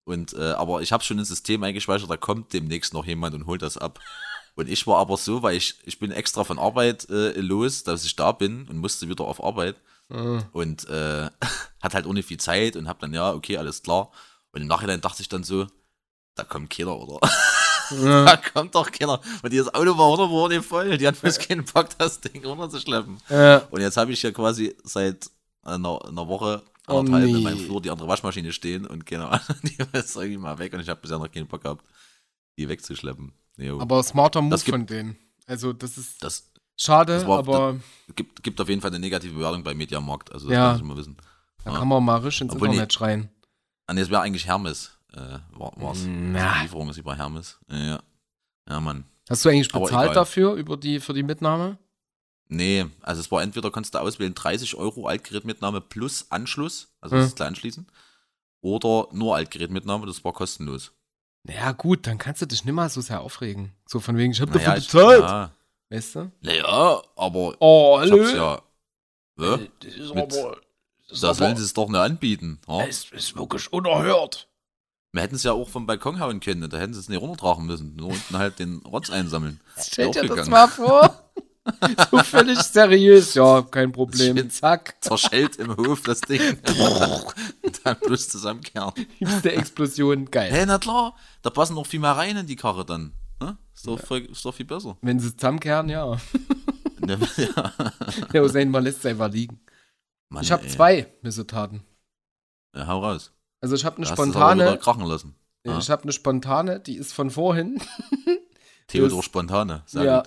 Und, 0.09 0.33
äh, 0.33 0.53
aber 0.53 0.81
ich 0.81 0.91
habe 0.91 1.03
schon 1.03 1.19
ins 1.19 1.27
System 1.27 1.61
eingespeichert, 1.61 2.09
da 2.09 2.17
kommt 2.17 2.51
demnächst 2.51 2.95
noch 2.95 3.05
jemand 3.05 3.35
und 3.35 3.45
holt 3.45 3.61
das 3.61 3.77
ab. 3.77 3.99
Und 4.55 4.67
ich 4.67 4.85
war 4.87 4.97
aber 4.97 5.15
so, 5.15 5.41
weil 5.41 5.55
ich, 5.55 5.75
ich 5.85 5.99
bin 5.99 6.11
extra 6.11 6.43
von 6.43 6.59
Arbeit 6.59 7.07
äh, 7.09 7.39
los, 7.39 7.83
dass 7.83 8.03
ich 8.03 8.17
da 8.17 8.33
bin 8.33 8.67
und 8.67 8.79
musste 8.79 9.07
wieder 9.07 9.23
auf 9.23 9.41
Arbeit. 9.41 9.77
Ah, 10.09 10.41
Und 10.51 10.89
äh, 10.89 11.29
hat 11.81 11.93
halt 11.93 12.05
ohne 12.05 12.23
viel 12.23 12.39
Zeit 12.39 12.75
und 12.75 12.89
hab 12.89 12.99
dann, 12.99 13.13
ja, 13.13 13.31
okay, 13.31 13.55
alles 13.55 13.83
klar. 13.83 14.11
Und 14.51 14.61
im 14.61 14.67
Nachhinein 14.67 14.99
dachte 14.99 15.21
ich 15.21 15.29
dann 15.29 15.43
so, 15.43 15.67
da 16.35 16.43
kommt 16.43 16.71
keiner, 16.71 16.97
oder? 16.97 17.19
ja. 17.91 18.25
da 18.25 18.35
kommt 18.35 18.75
doch 18.75 18.91
keiner. 18.91 19.21
Und 19.43 19.53
das 19.53 19.73
Auto 19.73 19.97
war 19.97 20.09
hundertprozentig 20.09 20.67
voll. 20.67 20.97
Die 20.97 21.07
hat 21.07 21.21
bloß 21.21 21.39
keinen 21.39 21.63
Bock, 21.63 21.89
das 21.97 22.19
Ding 22.19 22.43
runterzuschleppen. 22.43 23.17
Ja. 23.29 23.59
Und 23.69 23.79
jetzt 23.79 23.95
habe 23.95 24.11
ich 24.11 24.21
ja 24.23 24.31
quasi 24.31 24.75
seit 24.83 25.29
einer, 25.63 26.03
einer 26.05 26.27
Woche 26.27 26.63
Oh, 26.91 27.03
nee. 27.03 27.29
in 27.31 27.43
meinem 27.43 27.59
Flur 27.59 27.81
die 27.81 27.89
andere 27.89 28.07
Waschmaschine 28.07 28.51
stehen 28.51 28.85
und 28.85 29.05
keine 29.05 29.27
Ahnung, 29.29 29.45
die 29.63 29.77
ist 29.93 30.15
irgendwie 30.15 30.37
mal 30.37 30.57
weg 30.59 30.73
und 30.73 30.79
ich 30.79 30.89
habe 30.89 30.99
bisher 31.01 31.17
noch 31.19 31.31
keinen 31.31 31.47
Bock 31.47 31.61
gehabt, 31.63 31.83
die 32.57 32.67
wegzuschleppen. 32.67 33.31
Jo. 33.57 33.79
Aber 33.79 34.01
smarter 34.03 34.41
Move 34.41 34.51
Das 34.51 34.63
gibt- 34.63 34.77
von 34.77 34.85
denen. 34.85 35.17
Also, 35.45 35.73
das 35.73 35.97
ist 35.97 36.23
das 36.23 36.51
schade, 36.77 37.13
das 37.13 37.27
war- 37.27 37.39
aber 37.39 37.75
gibt, 38.15 38.43
gibt 38.43 38.61
auf 38.61 38.69
jeden 38.69 38.81
Fall 38.81 38.91
eine 38.91 38.99
negative 38.99 39.33
Bewertung 39.33 39.63
bei 39.63 39.73
Mediamarkt, 39.73 40.31
also 40.31 40.47
das 40.47 40.53
Ja. 40.55 40.71
muss 40.71 40.77
ich 40.81 40.85
mal 40.85 40.97
wissen. 40.97 41.17
da 41.63 41.71
Ja. 41.73 41.79
kann 41.79 41.87
man 41.87 42.03
mal 42.03 42.17
richtig 42.17 42.41
ins 42.41 42.53
Obwohl, 42.53 42.69
Internet 42.69 42.93
schreien. 42.93 43.29
Ah, 43.87 43.93
nee, 43.93 44.01
es 44.01 44.09
wäre 44.09 44.21
eigentlich 44.21 44.45
Hermes, 44.45 44.91
äh, 45.13 45.39
war, 45.51 45.73
war's. 45.77 46.05
Na. 46.07 46.53
Die 46.55 46.61
Lieferung 46.63 46.89
ist 46.89 46.97
über 46.97 47.15
Hermes. 47.15 47.59
Ja, 47.69 47.77
ja. 47.77 47.99
ja, 48.69 48.79
Mann. 48.79 49.03
Hast 49.29 49.43
du 49.45 49.49
eigentlich 49.49 49.71
bezahlt 49.71 50.15
dafür, 50.15 50.53
über 50.53 50.77
die, 50.77 50.99
für 50.99 51.13
die 51.13 51.23
Mitnahme? 51.23 51.77
Nee, 52.51 52.87
also 53.01 53.21
es 53.21 53.31
war 53.31 53.43
entweder 53.43 53.69
konntest 53.71 53.93
du 53.93 53.99
auswählen 53.99 54.33
30 54.33 54.75
Euro 54.75 55.05
Altgerätmitnahme 55.07 55.81
plus 55.81 56.25
Anschluss, 56.31 56.87
also 56.99 57.15
Hm. 57.15 57.21
das 57.21 57.29
ist 57.33 57.41
anschließen, 57.41 57.85
oder 58.61 59.07
nur 59.11 59.35
Altgerätmitnahme, 59.35 60.05
das 60.07 60.23
war 60.25 60.33
kostenlos. 60.33 60.91
Naja, 61.43 61.71
gut, 61.71 62.05
dann 62.07 62.17
kannst 62.17 62.41
du 62.41 62.45
dich 62.47 62.65
nicht 62.65 62.73
mal 62.73 62.89
so 62.89 63.01
sehr 63.01 63.21
aufregen. 63.21 63.71
So 63.87 63.99
von 63.99 64.17
wegen, 64.17 64.31
ich 64.33 64.41
hab 64.41 64.49
Naja, 64.49 64.75
dafür 64.75 64.77
ich, 64.79 64.87
bezahlt. 64.91 65.21
ja, 65.21 65.51
Weißt 65.91 66.15
du? 66.15 66.31
naja, 66.41 67.01
aber 67.15 67.55
Oh, 67.59 67.99
ich 68.03 68.11
hallo. 68.11 68.23
hab's 68.23 68.33
ja. 68.33 68.61
ja 69.45 69.57
Das 69.79 69.93
ist 69.95 70.13
Mit- 70.15 70.33
aber, 70.33 70.57
das 71.07 71.11
ist 71.13 71.23
da 71.23 71.33
sollen 71.33 71.51
aber, 71.51 71.59
sie 71.59 71.65
es 71.65 71.73
doch 71.73 71.87
nicht 71.87 71.99
anbieten. 71.99 72.59
Ja? 72.67 72.81
es 72.85 73.05
ist 73.11 73.35
wirklich 73.37 73.71
unerhört. 73.71 74.47
Wir 75.11 75.21
hätten 75.23 75.35
es 75.35 75.43
ja 75.43 75.53
auch 75.53 75.69
vom 75.69 75.85
Balkon 75.87 76.19
hauen 76.19 76.39
können, 76.39 76.69
da 76.69 76.77
hätten 76.77 76.93
sie 76.93 76.99
es 76.99 77.09
nicht 77.09 77.21
runtertragen 77.21 77.65
müssen. 77.65 77.95
Nur 77.95 78.09
unten 78.09 78.37
halt 78.37 78.59
den 78.59 78.79
Rotz 78.79 79.09
einsammeln. 79.09 79.59
Stell 79.79 80.11
dir 80.11 80.23
das 80.27 80.47
mal 80.47 80.67
vor. 80.67 81.31
so 82.11 82.17
völlig 82.19 82.59
seriös. 82.59 83.33
Ja, 83.33 83.61
kein 83.61 83.91
Problem. 83.91 84.37
Shit. 84.37 84.53
Zack. 84.53 84.95
Zerschellt 85.01 85.57
im 85.57 85.75
Hof 85.75 86.01
das 86.01 86.21
Ding. 86.21 86.41
Und 86.41 87.81
dann 87.83 87.97
bloß 87.99 88.29
zusammenkehren. 88.29 88.93
Liebste 89.19 89.51
Explosion. 89.51 90.29
Geil. 90.29 90.51
Hä, 90.51 90.65
na 90.65 90.77
klar, 90.77 91.15
da 91.41 91.49
passen 91.49 91.75
noch 91.75 91.85
viel 91.85 91.99
mehr 91.99 92.11
rein 92.11 92.37
in 92.37 92.47
die 92.47 92.55
Karre 92.55 92.85
dann. 92.85 93.13
Ne? 93.39 93.57
Ist, 93.73 93.87
doch 93.87 93.99
voll, 93.99 94.19
ist 94.21 94.43
doch 94.43 94.53
viel 94.53 94.65
besser. 94.65 94.97
Wenn 95.01 95.19
sie 95.19 95.35
zusammenkehren, 95.35 95.89
ja. 95.89 96.17
Ne, 97.01 97.17
ja. 97.37 97.73
Der 98.33 98.43
Hussein 98.43 98.69
mal 98.69 98.83
lässt 98.83 98.99
es 98.99 99.05
einfach 99.05 99.31
liegen. 99.31 99.61
Mann, 100.27 100.43
ich 100.43 100.51
habe 100.51 100.67
zwei 100.67 101.11
Missetaten. 101.21 101.81
Ja, 102.75 102.87
hau 102.87 102.99
raus. 102.99 103.31
Also 103.61 103.75
ich 103.75 103.85
habe 103.85 103.97
eine 103.97 104.05
Da 104.05 104.13
spontane, 104.13 104.77
krachen 104.77 105.05
lassen. 105.05 105.33
Ja. 105.65 105.77
ich 105.77 105.89
habe 105.89 106.03
eine 106.03 106.11
spontane, 106.11 106.79
die 106.81 106.97
ist 106.97 107.13
von 107.13 107.31
vorhin. 107.31 107.81
Theodor 108.87 109.23
Spontane. 109.23 109.83
Sehr 109.85 110.03
ja. 110.03 110.23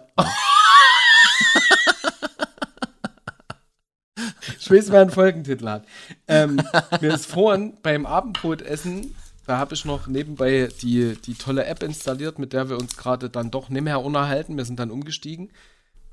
Ich 4.65 4.71
weiß, 4.71 4.91
wer 4.93 5.01
einen 5.03 5.11
Folgentitel 5.11 5.69
hat. 5.69 5.85
Ähm, 6.29 6.61
mir 7.01 7.15
ist 7.15 7.27
vorhin 7.27 7.75
beim 7.83 8.07
Abendbrotessen, 8.07 9.15
da 9.47 9.59
habe 9.59 9.75
ich 9.75 9.85
noch 9.85 10.07
nebenbei 10.07 10.69
die, 10.83 11.17
die 11.17 11.35
tolle 11.35 11.65
App 11.65 11.83
installiert, 11.83 12.39
mit 12.39 12.53
der 12.53 12.69
wir 12.69 12.79
uns 12.79 12.97
gerade 12.97 13.29
dann 13.29 13.51
doch 13.51 13.69
nicht 13.69 13.83
mehr 13.83 14.01
unterhalten. 14.01 14.57
Wir 14.57 14.65
sind 14.65 14.79
dann 14.79 14.91
umgestiegen. 14.93 15.51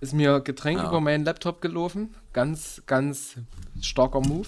Ist 0.01 0.13
mir 0.13 0.39
Getränk 0.39 0.79
Ja. 0.79 0.87
über 0.87 0.99
meinen 1.01 1.25
Laptop 1.25 1.61
gelaufen. 1.61 2.15
Ganz, 2.33 2.81
ganz 2.87 3.35
starker 3.81 4.21
Move. 4.21 4.47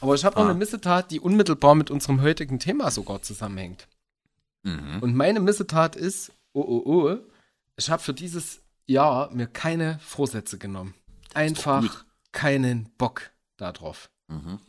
Aber 0.00 0.14
ich 0.14 0.24
habe 0.24 0.36
noch 0.36 0.46
Ah. 0.46 0.50
eine 0.50 0.58
Missetat, 0.58 1.10
die 1.10 1.20
unmittelbar 1.20 1.74
mit 1.74 1.90
unserem 1.90 2.22
heutigen 2.22 2.58
Thema 2.60 2.90
sogar 2.90 3.20
zusammenhängt. 3.20 3.88
Mhm. 4.62 5.00
Und 5.00 5.14
meine 5.14 5.40
Missetat 5.40 5.96
ist, 5.96 6.30
oh 6.52 6.62
oh 6.62 6.82
oh, 6.86 7.16
ich 7.76 7.90
habe 7.90 8.02
für 8.02 8.14
dieses 8.14 8.60
Jahr 8.86 9.30
mir 9.32 9.48
keine 9.48 9.98
Vorsätze 10.00 10.56
genommen. 10.58 10.94
Einfach. 11.34 12.04
Keinen 12.38 12.88
Bock 12.98 13.30
darauf. 13.56 14.10
Mhm. 14.28 14.60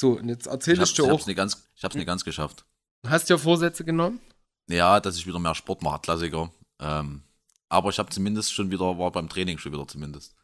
So, 0.00 0.18
und 0.18 0.28
jetzt 0.28 0.46
erzähl 0.46 0.74
Ich, 0.74 0.80
ich, 0.82 0.88
hab, 0.90 0.94
dir 0.96 1.02
ich 1.04 1.10
hab's 1.10 1.22
auch. 1.22 1.26
nicht 1.26 1.36
ganz, 1.36 1.68
ich 1.74 1.84
hab's 1.84 1.94
nicht 1.94 2.06
ganz 2.06 2.24
geschafft. 2.24 2.64
Hast 3.06 3.28
du 3.30 3.34
dir 3.34 3.38
Vorsätze 3.38 3.84
genommen? 3.84 4.20
Ja, 4.68 5.00
dass 5.00 5.16
ich 5.16 5.26
wieder 5.26 5.38
mehr 5.38 5.54
Sport 5.54 5.82
mache, 5.82 6.00
Klassiker. 6.00 6.50
Ähm, 6.80 7.22
aber 7.70 7.88
ich 7.90 7.98
habe 7.98 8.10
zumindest 8.10 8.52
schon 8.52 8.70
wieder, 8.70 8.98
war 8.98 9.10
beim 9.10 9.28
Training 9.28 9.56
schon 9.58 9.72
wieder 9.72 9.86
zumindest. 9.88 10.34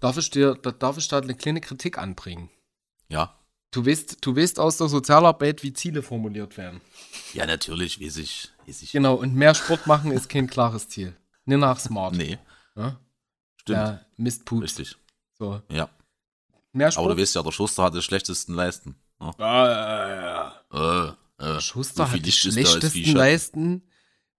Darf 0.00 0.16
ich 0.16 0.30
dir, 0.30 0.54
da, 0.54 0.72
darf 0.72 0.96
ich 0.98 1.06
da 1.08 1.18
eine 1.18 1.34
kleine 1.34 1.60
Kritik 1.60 1.98
anbringen? 1.98 2.48
Ja. 3.08 3.36
Du 3.70 3.86
weißt, 3.86 4.18
du 4.20 4.34
weißt 4.34 4.58
aus 4.58 4.78
der 4.78 4.88
Sozialarbeit, 4.88 5.62
wie 5.62 5.72
Ziele 5.72 6.02
formuliert 6.02 6.56
werden. 6.56 6.80
Ja, 7.34 7.46
natürlich, 7.46 8.00
weiß 8.00 8.16
ich. 8.16 8.50
Weiß 8.66 8.82
ich. 8.82 8.90
Genau, 8.92 9.14
und 9.14 9.34
mehr 9.34 9.54
Sport 9.54 9.86
machen 9.86 10.10
ist 10.10 10.28
kein 10.28 10.48
klares 10.48 10.88
Ziel. 10.88 11.14
Nicht 11.44 11.58
nach 11.58 11.78
smart. 11.78 12.14
Nee, 12.16 12.38
Ja? 12.74 12.98
stimmt. 13.60 13.78
Ja, 13.78 14.00
Mistpups. 14.16 14.62
Richtig. 14.62 14.96
So. 15.38 15.62
Ja. 15.70 15.88
Mehr 16.72 16.86
Aber 16.88 16.92
Sport. 16.92 17.18
du 17.18 17.22
weißt 17.22 17.34
ja, 17.34 17.42
der 17.42 17.52
Schuster 17.52 17.82
hat 17.84 17.94
die 17.94 18.02
schlechtesten 18.02 18.54
Leisten. 18.54 18.96
Ja. 19.20 20.54
Ah, 20.70 21.14
Äh, 21.38 21.44
äh. 21.44 21.60
Schuster 21.60 22.10
hat 22.10 22.24
die 22.24 22.32
schlechtesten? 22.32 23.14
Leisten. 23.14 23.82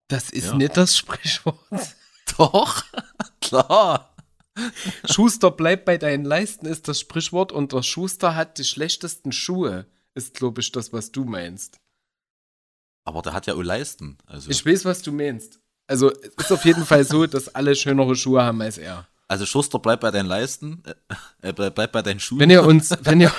Das 0.08 0.30
ist 0.30 0.46
Ja. 0.48 0.54
nicht 0.54 0.76
das 0.76 0.96
Sprichwort. 0.96 1.58
Doch, 2.38 2.84
klar. 3.40 4.14
Schuster 5.08 5.50
bleibt 5.50 5.84
bei 5.84 5.98
deinen 5.98 6.24
Leisten 6.24 6.66
ist 6.66 6.88
das 6.88 7.00
Sprichwort 7.00 7.52
und 7.52 7.72
der 7.72 7.82
Schuster 7.82 8.34
hat 8.34 8.58
die 8.58 8.64
schlechtesten 8.64 9.32
Schuhe. 9.32 9.86
Ist, 10.14 10.34
glaube 10.34 10.60
ich, 10.60 10.72
das, 10.72 10.92
was 10.92 11.12
du 11.12 11.24
meinst. 11.24 11.78
Aber 13.04 13.22
der 13.22 13.32
hat 13.32 13.46
ja 13.46 13.54
auch 13.54 13.62
Leisten. 13.62 14.18
Also, 14.26 14.50
Ich 14.50 14.64
weiß, 14.66 14.84
was 14.84 15.02
du 15.02 15.12
meinst. 15.12 15.60
Also, 15.86 16.10
es 16.10 16.44
ist 16.44 16.52
auf 16.52 16.64
jeden 16.64 16.84
Fall 16.84 17.04
so, 17.04 17.26
dass 17.26 17.54
alle 17.54 17.74
schönere 17.74 18.14
Schuhe 18.16 18.42
haben 18.42 18.60
als 18.60 18.76
er. 18.78 19.06
Also 19.30 19.46
Schuster, 19.46 19.78
bleib 19.78 20.00
bei 20.00 20.10
deinen 20.10 20.26
Leisten. 20.26 20.82
Äh, 20.84 20.94
äh, 21.50 21.52
bleib, 21.52 21.76
bleib 21.76 21.92
bei 21.92 22.02
deinen 22.02 22.18
Schuhen. 22.18 22.40
Wenn 22.40 22.50
ihr 22.50 22.64
uns, 22.64 22.90
wenn 23.04 23.20
ihr, 23.20 23.30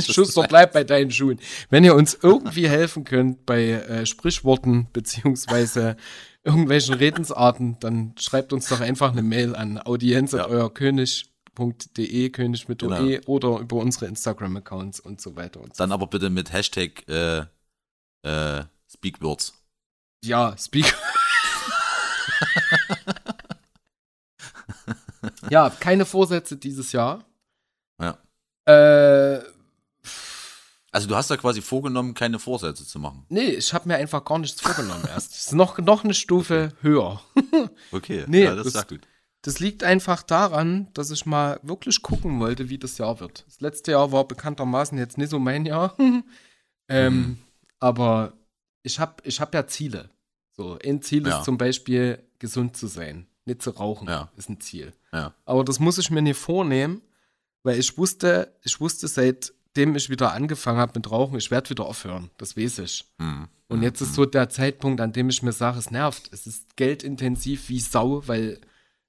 Schuster, 0.00 0.44
bleibt 0.44 0.72
bei 0.72 0.82
deinen 0.82 1.10
Schuhen. 1.10 1.38
Wenn 1.68 1.84
ihr 1.84 1.94
uns 1.94 2.18
irgendwie 2.22 2.70
helfen 2.70 3.04
könnt 3.04 3.44
bei 3.44 3.72
äh, 3.72 4.06
Sprichworten 4.06 4.88
beziehungsweise 4.94 5.98
irgendwelchen 6.42 6.94
Redensarten, 6.94 7.76
dann 7.80 8.14
schreibt 8.18 8.54
uns 8.54 8.70
doch 8.70 8.80
einfach 8.80 9.12
eine 9.12 9.22
Mail 9.22 9.54
an 9.54 9.78
audienz.euerkönig.de, 9.78 12.30
König 12.30 12.68
mit 12.68 12.78
Genau. 12.78 13.02
OE 13.02 13.20
oder 13.26 13.58
über 13.58 13.76
unsere 13.76 14.06
Instagram-Accounts 14.06 15.00
und 15.00 15.20
so 15.20 15.36
weiter 15.36 15.60
und 15.60 15.76
so 15.76 15.82
Dann 15.82 15.92
aber 15.92 16.06
bitte 16.06 16.30
mit 16.30 16.50
Hashtag 16.50 17.06
äh, 17.10 17.44
äh, 18.22 18.64
Speakwords. 18.90 19.52
Ja, 20.24 20.56
Speak. 20.56 20.94
ja, 25.50 25.70
keine 25.70 26.04
Vorsätze 26.04 26.56
dieses 26.56 26.92
Jahr. 26.92 27.24
Ja. 28.00 28.18
Äh, 28.66 29.40
Also 30.92 31.08
du 31.08 31.14
hast 31.16 31.30
da 31.30 31.36
quasi 31.36 31.60
vorgenommen, 31.62 32.14
keine 32.14 32.38
Vorsätze 32.38 32.86
zu 32.86 32.98
machen. 32.98 33.26
nee, 33.28 33.50
ich 33.50 33.72
habe 33.74 33.88
mir 33.88 33.96
einfach 33.96 34.24
gar 34.24 34.38
nichts 34.38 34.60
vorgenommen 34.60 35.04
erst. 35.08 35.32
Es 35.32 35.46
ist 35.46 35.52
noch, 35.52 35.78
noch 35.78 36.04
eine 36.04 36.14
Stufe 36.14 36.72
höher. 36.80 37.20
Okay, 37.92 38.24
Nee, 38.28 38.44
ja, 38.44 38.54
das, 38.54 38.58
das- 38.58 38.66
ist 38.66 38.72
sehr 38.88 38.98
gut. 38.98 39.06
Das 39.42 39.60
liegt 39.60 39.84
einfach 39.84 40.24
daran, 40.24 40.88
dass 40.94 41.12
ich 41.12 41.24
mal 41.24 41.60
wirklich 41.62 42.02
gucken 42.02 42.40
wollte, 42.40 42.68
wie 42.68 42.78
das 42.78 42.98
Jahr 42.98 43.20
wird. 43.20 43.44
Das 43.46 43.60
letzte 43.60 43.92
Jahr 43.92 44.10
war 44.10 44.26
bekanntermaßen 44.26 44.98
jetzt 44.98 45.18
nicht 45.18 45.30
so 45.30 45.38
mein 45.38 45.64
Jahr. 45.66 45.96
ähm, 46.88 47.14
Mhm. 47.14 47.38
Aber 47.78 48.32
ich 48.82 48.98
habe 48.98 49.14
ich 49.22 49.40
hab 49.40 49.54
ja 49.54 49.66
Ziele. 49.68 50.10
So, 50.56 50.78
ein 50.84 51.00
Ziel 51.02 51.26
Ja. 51.28 51.38
ist 51.38 51.44
zum 51.44 51.58
Beispiel, 51.58 52.24
gesund 52.40 52.76
zu 52.76 52.86
sein. 52.88 53.28
Nicht 53.46 53.62
zu 53.62 53.70
rauchen, 53.70 54.08
Ja. 54.08 54.30
ist 54.36 54.50
ein 54.50 54.60
Ziel. 54.60 54.92
Ja. 55.12 55.32
Aber 55.46 55.64
das 55.64 55.78
muss 55.80 55.96
ich 55.98 56.10
mir 56.10 56.20
nicht 56.20 56.38
vornehmen, 56.38 57.00
weil 57.62 57.78
ich 57.78 57.96
wusste, 57.96 58.52
ich 58.64 58.80
wusste 58.80 59.08
seitdem 59.08 59.94
ich 59.96 60.10
wieder 60.10 60.32
angefangen 60.32 60.78
habe 60.78 60.92
mit 60.96 61.10
Rauchen, 61.10 61.38
ich 61.38 61.50
werde 61.50 61.70
wieder 61.70 61.86
aufhören. 61.86 62.30
Das 62.38 62.56
weiß 62.56 62.80
ich. 62.80 63.04
Mhm. 63.18 63.48
Und 63.68 63.82
jetzt 63.82 64.00
ist 64.00 64.14
so 64.14 64.26
der 64.26 64.48
Zeitpunkt, 64.48 65.00
an 65.00 65.12
dem 65.12 65.28
ich 65.28 65.42
mir 65.42 65.52
sage, 65.52 65.78
es 65.78 65.90
nervt. 65.90 66.28
Es 66.32 66.46
ist 66.46 66.76
geldintensiv 66.76 67.68
wie 67.68 67.80
Sau, 67.80 68.22
weil 68.28 68.60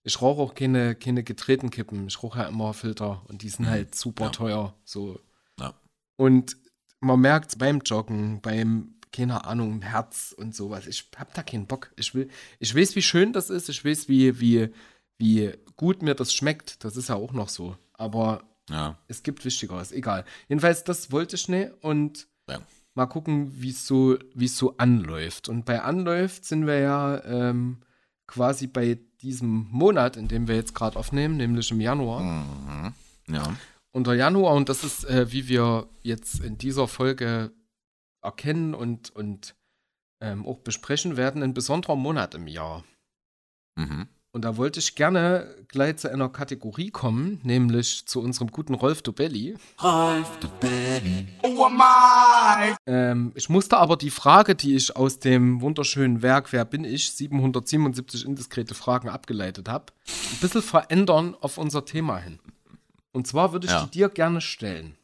ich 0.03 0.21
rauche 0.21 0.41
auch 0.41 0.55
keine, 0.55 0.95
keine 0.95 1.23
gedrehten 1.23 1.69
Kippen. 1.69 2.07
Ich 2.07 2.21
rauche 2.23 2.39
ja 2.39 2.47
immer 2.47 2.73
Filter 2.73 3.23
und 3.27 3.41
die 3.41 3.49
sind 3.49 3.67
halt 3.67 3.93
super 3.93 4.25
Ja. 4.25 4.29
teuer. 4.31 4.73
So. 4.85 5.19
Ja. 5.59 5.73
Und 6.15 6.57
man 6.99 7.19
merkt 7.19 7.49
es 7.51 7.55
beim 7.57 7.79
Joggen, 7.81 8.41
beim, 8.41 8.95
keine 9.11 9.45
Ahnung, 9.45 9.71
im 9.73 9.81
Herz 9.81 10.33
und 10.37 10.55
sowas. 10.55 10.87
Ich 10.87 11.09
hab 11.17 11.33
da 11.33 11.43
keinen 11.43 11.65
Bock. 11.67 11.91
Ich 11.95 12.13
will, 12.13 12.29
ich 12.59 12.75
weiß, 12.75 12.95
wie 12.95 13.01
schön 13.01 13.33
das 13.33 13.49
ist. 13.49 13.69
Ich 13.69 13.83
weiß, 13.85 14.07
wie, 14.09 14.39
wie, 14.39 14.69
wie 15.17 15.53
gut 15.75 16.01
mir 16.01 16.15
das 16.15 16.33
schmeckt. 16.33 16.83
Das 16.83 16.95
ist 16.97 17.09
ja 17.09 17.15
auch 17.15 17.33
noch 17.33 17.49
so. 17.49 17.75
Aber 17.93 18.43
Ja. 18.69 18.97
es 19.07 19.23
gibt 19.23 19.43
Wichtigeres, 19.45 19.91
egal. 19.91 20.25
Jedenfalls, 20.49 20.83
das 20.83 21.11
wollte 21.11 21.35
ich 21.35 21.47
nicht 21.49 21.71
und 21.81 22.27
Ja. 22.49 22.59
mal 22.95 23.05
gucken, 23.07 23.51
wie 23.61 23.69
es 23.69 23.87
so, 23.87 24.17
es 24.39 24.57
so 24.57 24.75
anläuft. 24.77 25.49
Und 25.49 25.65
bei 25.65 25.81
anläuft 25.81 26.45
sind 26.45 26.67
wir 26.67 26.79
ja 26.79 27.23
ähm, 27.23 27.77
quasi 28.27 28.67
bei 28.67 28.99
diesem 29.21 29.67
Monat, 29.71 30.17
in 30.17 30.27
dem 30.27 30.47
wir 30.47 30.55
jetzt 30.55 30.75
gerade 30.75 30.97
aufnehmen, 30.99 31.37
nämlich 31.37 31.71
im 31.71 31.81
Januar. 31.81 32.21
Mhm. 32.21 32.93
Ja. 33.29 33.55
Und 33.91 34.05
der 34.05 34.13
Januar, 34.15 34.53
und 34.53 34.69
das 34.69 34.83
ist, 34.83 35.05
äh, 35.05 35.31
wie 35.31 35.47
wir 35.47 35.87
jetzt 36.03 36.39
in 36.41 36.57
dieser 36.59 36.87
Folge 36.87 37.51
erkennen 38.27 38.73
und, 38.75 39.09
und 39.15 39.55
ähm, 40.21 40.45
auch 40.45 40.57
besprechen 40.59 41.17
werden, 41.17 41.41
ein 41.43 41.53
besonderer 41.53 41.95
Monat 41.95 42.35
im 42.35 42.47
Jahr. 42.47 42.83
Mhm. 43.77 44.07
Und 44.33 44.41
da 44.43 44.57
wollte 44.57 44.79
ich 44.79 44.93
gerne 44.93 45.55
gleich 45.67 45.97
zu 45.97 46.11
einer 46.11 46.29
Kategorie 46.29 46.91
kommen, 46.91 47.39
nämlich 47.43 48.05
zu 48.05 48.21
unserem 48.21 48.51
guten 48.51 48.75
Rolf 48.75 49.01
Dobelli. 49.01 49.55
Ähm, 52.85 53.31
ich 53.35 53.49
musste 53.49 53.77
aber 53.77 53.97
die 53.97 54.09
Frage, 54.11 54.53
die 54.53 54.75
ich 54.75 54.95
aus 54.95 55.19
dem 55.19 55.61
wunderschönen 55.61 56.21
Werk 56.21 56.51
Wer 56.51 56.65
bin 56.65 56.83
ich? 56.83 57.11
777 57.13 58.25
indiskrete 58.25 58.75
Fragen 58.75 59.09
abgeleitet 59.09 59.69
habe, 59.69 59.93
ein 60.31 60.37
bisschen 60.39 60.61
verändern 60.61 61.35
auf 61.39 61.57
unser 61.57 61.85
Thema 61.85 62.17
hin. 62.17 62.39
Und 63.13 63.25
zwar 63.25 63.53
würde 63.53 63.65
ich 63.65 63.71
Ja. 63.71 63.85
die 63.85 63.91
dir 63.91 64.09
gerne 64.09 64.41
stellen. 64.41 64.97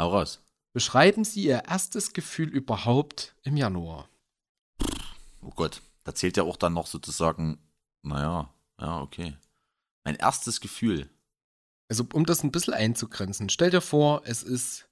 Hau 0.00 0.08
raus. 0.10 0.42
Beschreiben 0.74 1.24
Sie 1.24 1.44
Ihr 1.44 1.64
erstes 1.66 2.12
Gefühl 2.12 2.48
überhaupt 2.48 3.34
im 3.42 3.56
Januar. 3.56 4.08
Oh 5.42 5.50
Gott. 5.54 5.82
Da 6.04 6.14
zählt 6.14 6.36
ja 6.38 6.42
auch 6.42 6.56
dann 6.56 6.72
noch 6.72 6.86
sozusagen, 6.86 7.58
naja, 8.02 8.52
ja, 8.80 9.00
okay. 9.00 9.36
Mein 10.04 10.16
erstes 10.16 10.60
Gefühl. 10.60 11.10
Also, 11.90 12.06
um 12.14 12.24
das 12.24 12.42
ein 12.42 12.52
bisschen 12.52 12.74
einzugrenzen, 12.74 13.50
stell 13.50 13.70
dir 13.70 13.80
vor, 13.82 14.22
es 14.24 14.42
ist 14.42 14.88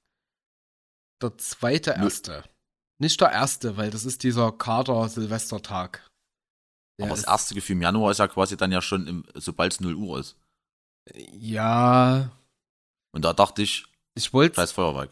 der 1.21 1.37
zweite 1.37 1.91
erste. 1.91 2.43
Nicht 2.99 3.21
der 3.21 3.31
erste, 3.31 3.77
weil 3.77 3.89
das 3.89 4.05
ist 4.05 4.23
dieser 4.23 4.51
Kader-Silvestertag. 4.51 6.07
Der 6.99 7.07
Aber 7.07 7.15
das 7.15 7.25
erste 7.25 7.53
Gefühl 7.55 7.75
im 7.75 7.81
Januar 7.83 8.11
ist 8.11 8.17
ja 8.19 8.27
quasi 8.27 8.57
dann 8.57 8.71
ja 8.71 8.81
schon, 8.81 9.07
im, 9.07 9.25
sobald 9.35 9.73
es 9.73 9.79
0 9.79 9.95
Uhr 9.95 10.19
ist. 10.19 10.35
Ja, 11.15 12.31
Und 13.11 13.23
da 13.23 13.33
dachte 13.33 13.61
ich, 13.61 13.85
ich 14.15 14.33
wollte 14.33 14.55
scheiß 14.55 14.71
Feuerwerk. 14.71 15.11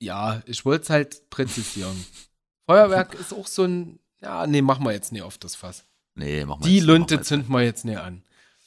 Ja, 0.00 0.42
ich 0.46 0.64
wollte 0.64 0.82
es 0.84 0.90
halt 0.90 1.30
präzisieren. 1.30 2.04
Feuerwerk 2.66 3.14
ist 3.14 3.32
auch 3.32 3.46
so 3.46 3.64
ein. 3.64 3.98
Ja, 4.20 4.46
nee, 4.46 4.62
machen 4.62 4.84
wir 4.84 4.92
jetzt 4.92 5.12
nicht 5.12 5.22
auf 5.22 5.38
das 5.38 5.54
Fass. 5.54 5.84
Nee, 6.14 6.44
machen 6.44 6.62
wir 6.62 6.68
Die 6.68 6.76
jetzt, 6.76 6.86
wir 6.86 6.92
Lunte 6.92 7.14
jetzt. 7.16 7.28
zünden 7.28 7.52
wir 7.52 7.62
jetzt 7.62 7.84
nicht 7.84 7.98
an. 7.98 8.22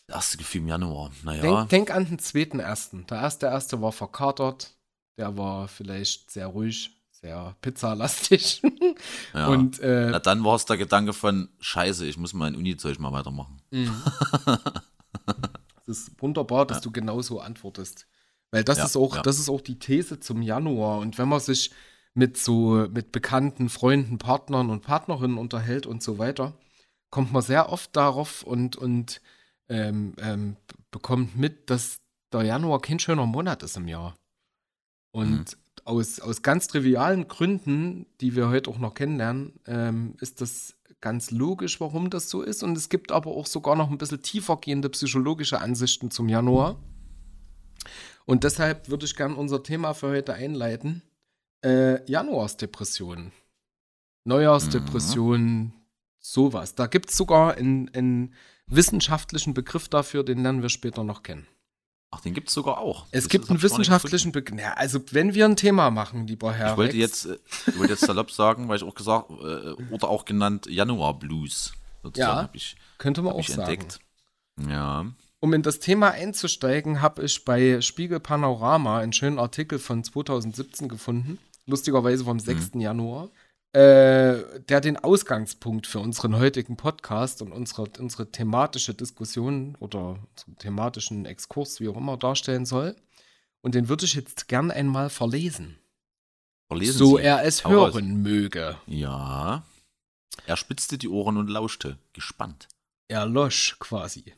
Das 0.08 0.16
erste 0.18 0.38
Gefühl 0.38 0.62
im 0.62 0.68
Januar. 0.68 1.12
Naja. 1.24 1.42
Denk, 1.42 1.70
denk 1.70 1.92
an 1.92 2.06
den 2.06 2.20
zweiten 2.20 2.60
ersten. 2.60 3.06
Der 3.08 3.22
erste 3.22 3.46
erste 3.48 3.82
war 3.82 3.92
verkatert. 3.92 4.76
Der 5.18 5.38
war 5.38 5.68
vielleicht 5.68 6.32
sehr 6.32 6.48
ruhig, 6.48 6.92
sehr 7.12 7.56
pizzalastig. 7.62 8.62
Ja. 9.34 9.48
Und 9.48 9.80
äh, 9.80 10.10
Na, 10.12 10.20
dann 10.20 10.44
war 10.44 10.56
es 10.56 10.66
der 10.66 10.78
Gedanke 10.78 11.14
von, 11.14 11.50
scheiße, 11.60 12.06
ich 12.06 12.18
muss 12.18 12.34
mein 12.34 12.56
Uni-Zeug 12.56 13.00
mal 13.00 13.12
weitermachen. 13.12 13.60
es 13.72 13.90
ist 15.88 16.12
wunderbar, 16.22 16.68
dass 16.68 16.82
du 16.82 16.92
genauso 16.92 17.40
antwortest. 17.40 18.06
Weil 18.54 18.64
das 18.66 18.80
Ja, 18.80 18.86
ist 18.86 18.98
auch, 18.98 19.18
ja. 19.18 19.24
das 19.24 19.40
ist 19.40 19.50
auch 19.50 19.62
die 19.62 19.80
These 19.80 20.22
zum 20.22 20.44
Januar. 20.44 21.00
Und 21.00 21.18
wenn 21.20 21.30
man 21.30 21.42
sich 21.42 21.72
mit 22.16 22.38
so, 22.38 22.88
mit 22.94 23.12
bekannten 23.12 23.70
Freunden, 23.70 24.20
Partnern 24.20 24.72
und 24.72 24.84
Partnerinnen 24.84 25.40
unterhält 25.40 25.88
und 25.88 26.04
so 26.04 26.20
weiter, 26.20 26.54
kommt 27.12 27.34
man 27.34 27.44
sehr 27.44 27.70
oft 27.72 27.96
darauf 27.96 28.44
und, 28.44 28.78
und 28.78 29.22
ähm, 29.70 30.16
ähm, 30.20 30.58
bekommt 30.92 31.38
mit, 31.38 31.70
dass 31.72 31.98
der 32.34 32.44
Januar 32.44 32.82
kein 32.82 33.00
schöner 33.00 33.28
Monat 33.28 33.64
ist 33.64 33.78
im 33.78 33.90
Jahr. 33.90 34.18
Und 35.12 35.58
Mhm. 35.58 35.58
aus, 35.86 36.20
aus 36.22 36.42
ganz 36.44 36.68
trivialen 36.68 37.28
Gründen, 37.28 38.08
die 38.22 38.36
wir 38.36 38.50
heute 38.50 38.72
auch 38.72 38.80
noch 38.80 38.96
kennenlernen, 38.96 39.60
ähm, 39.68 40.16
ist 40.22 40.42
das 40.42 40.76
ganz 41.02 41.32
logisch, 41.32 41.82
warum 41.82 42.10
das 42.12 42.30
so 42.30 42.44
ist. 42.44 42.64
Und 42.64 42.78
es 42.78 42.90
gibt 42.90 43.12
aber 43.12 43.32
auch 43.32 43.48
sogar 43.48 43.76
noch 43.76 43.92
ein 43.92 43.98
bisschen 44.00 44.22
tiefergehende 44.24 44.90
psychologische 44.90 45.62
Ansichten 45.62 46.12
zum 46.12 46.30
Januar. 46.30 46.80
Und 48.26 48.44
deshalb 48.44 48.90
würde 48.90 49.06
ich 49.06 49.16
gern 49.16 49.36
unser 49.36 49.64
Thema 49.64 49.94
für 49.94 50.10
heute 50.10 50.34
einleiten. 50.34 51.02
Äh, 51.64 52.10
Januarsdepression. 52.10 53.32
Neujahrsdepression, 54.26 55.74
sowas. 56.20 56.76
Da 56.76 56.88
gibt 56.88 57.10
es 57.10 57.18
sogar 57.18 57.56
einen, 57.56 57.90
einen 57.94 58.34
wissenschaftlichen 58.68 59.54
Begriff 59.54 59.90
dafür, 59.90 60.24
den 60.24 60.44
lernen 60.44 60.62
wir 60.62 60.70
später 60.70 61.04
noch 61.04 61.24
kennen. 61.24 61.48
Ach, 62.12 62.22
den 62.22 62.34
gibt 62.34 62.50
es 62.50 62.54
sogar 62.54 62.78
auch. 62.78 63.08
Es 63.12 63.24
Das 63.24 63.30
gibt 63.30 63.50
einen 63.50 63.62
wissenschaftlichen 63.62 64.32
Begriff. 64.32 64.60
Ja, 64.60 64.74
also 64.74 65.00
wenn 65.12 65.34
wir 65.34 65.46
ein 65.46 65.56
Thema 65.56 65.90
machen, 65.90 66.28
lieber 66.28 66.54
Herr 66.54 66.72
Ich 66.72 66.78
wollte 66.78 66.94
Rex, 66.94 67.24
jetzt, 67.24 67.26
äh, 67.26 67.40
ich 67.68 67.78
wollte 67.80 67.94
jetzt 67.94 68.06
salopp 68.06 68.32
sagen, 68.32 68.70
weil 68.70 68.78
ich 68.78 68.84
auch 68.84 68.94
gesagt, 68.94 69.32
äh, 69.32 69.74
oder 69.92 70.10
auch 70.10 70.24
genannt 70.24 70.68
Januar 70.68 71.18
Blues. 71.18 71.74
Sozusagen 72.04 72.46
Ja, 72.46 72.50
ich, 72.54 72.76
könnte 73.00 73.22
man 73.24 73.34
auch 73.34 73.40
ich 73.40 73.48
sagen. 73.48 73.62
entdeckt. 73.62 74.00
Ja. 74.70 75.06
Um 75.44 75.52
in 75.52 75.62
das 75.62 75.80
Thema 75.80 76.12
einzusteigen, 76.12 77.02
habe 77.02 77.26
ich 77.26 77.44
bei 77.44 77.82
Spiegel 77.82 78.22
Panorama 78.22 79.00
einen 79.00 79.12
schönen 79.12 79.40
Artikel 79.40 79.78
von 79.78 80.02
2017 80.02 80.88
gefunden, 80.88 81.38
lustigerweise 81.66 82.24
vom 82.24 82.40
6. 82.40 82.76
Januar, 82.76 83.30
äh, 83.74 84.62
der 84.70 84.80
den 84.80 84.96
Ausgangspunkt 84.96 85.86
für 85.86 86.00
unseren 86.00 86.38
heutigen 86.38 86.78
Podcast 86.78 87.42
und 87.42 87.52
unsere, 87.52 87.90
unsere 88.00 88.32
thematische 88.32 88.94
Diskussion 88.94 89.76
oder 89.82 90.18
unseren 90.32 90.58
thematischen 90.60 91.26
Exkurs, 91.26 91.82
wie 91.82 91.90
auch 91.90 91.98
immer, 91.98 92.16
darstellen 92.16 92.66
soll. 92.66 92.96
Und 93.62 93.76
den 93.76 93.90
würde 93.90 94.06
ich 94.06 94.14
jetzt 94.14 94.48
gern 94.48 94.72
einmal 94.72 95.10
verlesen, 95.10 95.78
Verlesen 96.70 96.98
so 96.98 97.18
Sie. 97.18 97.24
er 97.24 97.44
es 97.44 97.66
hören 97.68 98.22
möge. 98.22 98.78
Ja. 98.88 99.66
Er 100.46 100.56
spitzte 100.56 100.98
die 100.98 101.10
Ohren 101.10 101.36
und 101.36 101.50
lauschte, 101.50 101.98
gespannt. 102.14 102.70
Erlosch 103.10 103.76
quasi. 103.80 104.36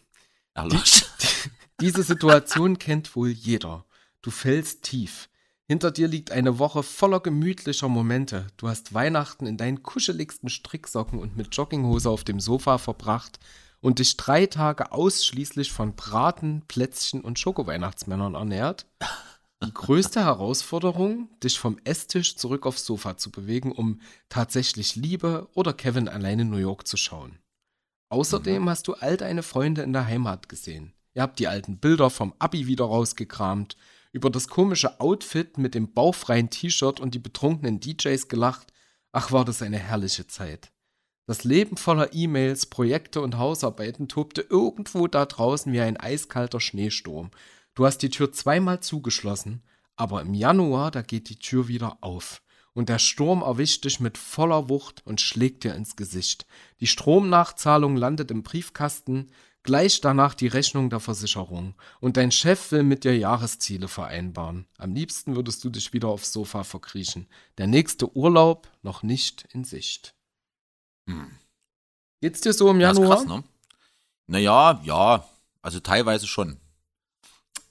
Erlosch. 0.55 1.05
Diese 1.81 2.03
Situation 2.03 2.79
kennt 2.79 3.15
wohl 3.15 3.29
jeder. 3.29 3.85
Du 4.21 4.31
fällst 4.31 4.83
tief. 4.83 5.29
Hinter 5.67 5.91
dir 5.91 6.07
liegt 6.07 6.31
eine 6.31 6.57
Woche 6.59 6.83
voller 6.83 7.19
gemütlicher 7.19 7.89
Momente. 7.89 8.47
Du 8.57 8.67
hast 8.67 8.93
Weihnachten 8.93 9.45
in 9.45 9.57
deinen 9.57 9.83
kuscheligsten 9.83 10.49
Stricksocken 10.49 11.19
und 11.19 11.35
mit 11.35 11.55
Jogginghose 11.55 12.09
auf 12.09 12.23
dem 12.23 12.39
Sofa 12.39 12.77
verbracht 12.77 13.39
und 13.81 13.99
dich 13.99 14.15
drei 14.15 14.45
Tage 14.45 14.91
ausschließlich 14.91 15.71
von 15.71 15.95
Braten, 15.95 16.63
Plätzchen 16.67 17.21
und 17.21 17.37
Schokoweihnachtsmännern 17.37 18.35
ernährt. 18.35 18.85
Die 19.63 19.73
größte 19.73 20.23
Herausforderung, 20.23 21.29
dich 21.43 21.59
vom 21.59 21.79
Esstisch 21.83 22.37
zurück 22.37 22.65
aufs 22.65 22.85
Sofa 22.85 23.17
zu 23.17 23.31
bewegen, 23.31 23.71
um 23.71 23.99
tatsächlich 24.29 24.95
Liebe 24.95 25.49
oder 25.53 25.73
Kevin 25.73 26.07
allein 26.07 26.39
in 26.39 26.49
New 26.49 26.57
York 26.57 26.87
zu 26.87 26.97
schauen. 26.97 27.39
Außerdem 28.15 28.69
hast 28.69 28.87
du 28.87 28.93
all 28.93 29.17
deine 29.17 29.43
Freunde 29.43 29.81
in 29.81 29.91
der 29.91 30.07
Heimat 30.07 30.47
gesehen. 30.47 30.93
Ihr 31.15 31.21
habt 31.21 31.37
die 31.37 31.49
alten 31.49 31.79
Bilder 31.79 32.09
vom 32.09 32.33
Abi 32.39 32.65
wieder 32.65 32.85
rausgekramt, 32.85 33.75
über 34.13 34.29
das 34.29 34.47
komische 34.47 35.01
Outfit 35.01 35.57
mit 35.57 35.75
dem 35.75 35.91
bauchfreien 35.91 36.49
T-Shirt 36.49 37.01
und 37.01 37.13
die 37.13 37.19
betrunkenen 37.19 37.81
DJs 37.81 38.29
gelacht. 38.29 38.71
Ach, 39.11 39.33
war 39.33 39.43
das 39.43 39.61
eine 39.61 39.79
herrliche 39.79 40.27
Zeit. 40.27 40.71
Das 41.25 41.43
Leben 41.43 41.75
voller 41.75 42.13
E-Mails, 42.13 42.67
Projekte 42.67 43.19
und 43.19 43.37
Hausarbeiten 43.37 44.07
tobte 44.07 44.45
irgendwo 44.49 45.07
da 45.07 45.25
draußen 45.25 45.73
wie 45.73 45.81
ein 45.81 45.97
eiskalter 45.97 46.61
Schneesturm. 46.61 47.31
Du 47.73 47.85
hast 47.85 47.97
die 47.97 48.09
Tür 48.09 48.31
zweimal 48.31 48.79
zugeschlossen, 48.79 49.61
aber 49.97 50.21
im 50.21 50.33
Januar, 50.33 50.89
da 50.89 51.01
geht 51.01 51.27
die 51.27 51.39
Tür 51.39 51.67
wieder 51.67 51.97
auf. 51.99 52.41
Und 52.75 52.89
der 52.89 52.99
Sturm 52.99 53.41
erwischt 53.41 53.85
dich 53.85 53.99
mit 53.99 54.17
voller 54.17 54.69
Wucht 54.69 55.01
und 55.05 55.21
schlägt 55.21 55.63
dir 55.63 55.73
ins 55.73 55.95
Gesicht. 55.95 56.45
Die 56.81 56.87
Stromnachzahlung 56.87 57.95
landet 57.95 58.29
im 58.31 58.43
Briefkasten, 58.43 59.31
gleich 59.63 60.01
danach 60.01 60.35
die 60.35 60.47
Rechnung 60.47 60.89
der 60.89 60.99
Versicherung. 60.99 61.73
Und 62.01 62.17
dein 62.17 62.31
Chef 62.31 62.71
will 62.71 62.83
mit 62.83 63.05
dir 63.05 63.17
Jahresziele 63.17 63.87
vereinbaren. 63.87 64.67
Am 64.77 64.93
liebsten 64.93 65.35
würdest 65.37 65.63
du 65.63 65.69
dich 65.69 65.93
wieder 65.93 66.09
aufs 66.09 66.33
Sofa 66.33 66.63
verkriechen. 66.65 67.27
Der 67.57 67.65
nächste 67.65 68.15
Urlaub 68.15 68.69
noch 68.83 69.01
nicht 69.03 69.47
in 69.53 69.63
Sicht. 69.63 70.13
Hm. 71.09 71.31
Geht's 72.21 72.41
dir 72.41 72.53
so 72.53 72.69
im 72.69 72.79
Ja, 72.81 72.91
ist 72.91 72.97
Januar? 72.97 73.17
krass, 73.17 73.25
ne? 73.25 73.43
Naja, 74.27 74.81
ja, 74.83 75.25
also 75.61 75.79
teilweise 75.79 76.27
schon. 76.27 76.57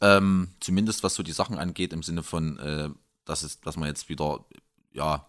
Ähm, 0.00 0.48
zumindest 0.60 1.02
was 1.02 1.14
so 1.14 1.22
die 1.22 1.32
Sachen 1.32 1.58
angeht, 1.58 1.92
im 1.92 2.02
Sinne 2.02 2.22
von, 2.22 2.58
äh, 2.58 2.88
dass, 3.24 3.42
es, 3.42 3.60
dass 3.60 3.76
man 3.76 3.88
jetzt 3.88 4.08
wieder, 4.08 4.44
ja, 4.94 5.26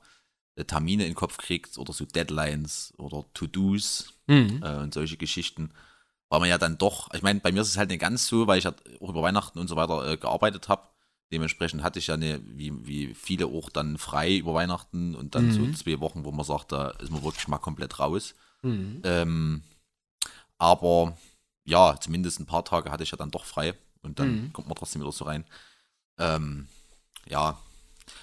äh, 0.56 0.63
Termine 0.63 1.04
in 1.04 1.10
den 1.10 1.15
Kopf 1.15 1.38
kriegt 1.38 1.78
oder 1.78 1.91
so 1.93 2.06
Deadlines 2.06 2.93
oder 2.97 3.25
To-Dos 3.34 4.13
Mhm. 4.28 4.63
äh, 4.63 4.75
und 4.78 4.93
solche 4.93 5.17
Geschichten. 5.17 5.71
Weil 6.30 6.39
man 6.39 6.49
ja 6.49 6.58
dann 6.58 6.78
doch, 6.78 7.13
ich 7.13 7.21
meine, 7.21 7.39
bei 7.39 7.51
mir 7.51 7.62
ist 7.62 7.69
es 7.69 7.78
halt 7.78 7.89
nicht 7.89 7.99
ganz 8.01 8.25
so, 8.28 8.47
weil 8.47 8.58
ich 8.58 8.65
halt 8.65 8.78
auch 9.01 9.10
über 9.10 9.21
Weihnachten 9.21 9.60
und 9.60 9.67
so 9.67 9.75
weiter 9.75 10.08
äh, 10.08 10.17
gearbeitet 10.17 10.69
habe. 10.69 10.88
Dementsprechend 11.32 11.84
hatte 11.84 11.99
ich 11.99 12.08
ja 12.08 12.13
eine, 12.15 12.41
wie, 12.45 12.86
wie 12.86 13.13
viele 13.13 13.47
auch 13.47 13.69
dann 13.69 13.97
frei 13.97 14.38
über 14.38 14.54
Weihnachten 14.54 15.15
und 15.15 15.36
dann 15.36 15.45
Mhm. 15.47 15.51
so 15.51 15.71
zwei 15.73 15.99
Wochen, 15.99 16.23
wo 16.23 16.32
man 16.32 16.45
sagt, 16.45 16.71
da 16.71 16.89
ist 16.91 17.12
man 17.12 17.23
wirklich 17.23 17.47
mal 17.47 17.58
komplett 17.58 17.99
raus. 17.99 18.34
Mhm. 18.63 19.01
Ähm, 19.04 19.63
aber 20.58 21.17
ja, 21.63 21.99
zumindest 21.99 22.39
ein 22.39 22.45
paar 22.45 22.63
Tage 22.65 22.91
hatte 22.91 23.04
ich 23.04 23.12
ja 23.12 23.17
dann 23.17 23.32
doch 23.32 23.45
frei 23.45 23.73
und 24.01 24.19
dann 24.19 24.45
Mhm. 24.45 24.54
kommt 24.54 24.67
man 24.67 24.75
trotzdem 24.75 25.01
wieder 25.01 25.12
so 25.12 25.25
rein. 25.25 25.45
Ähm, 26.17 26.67
ja, 27.28 27.58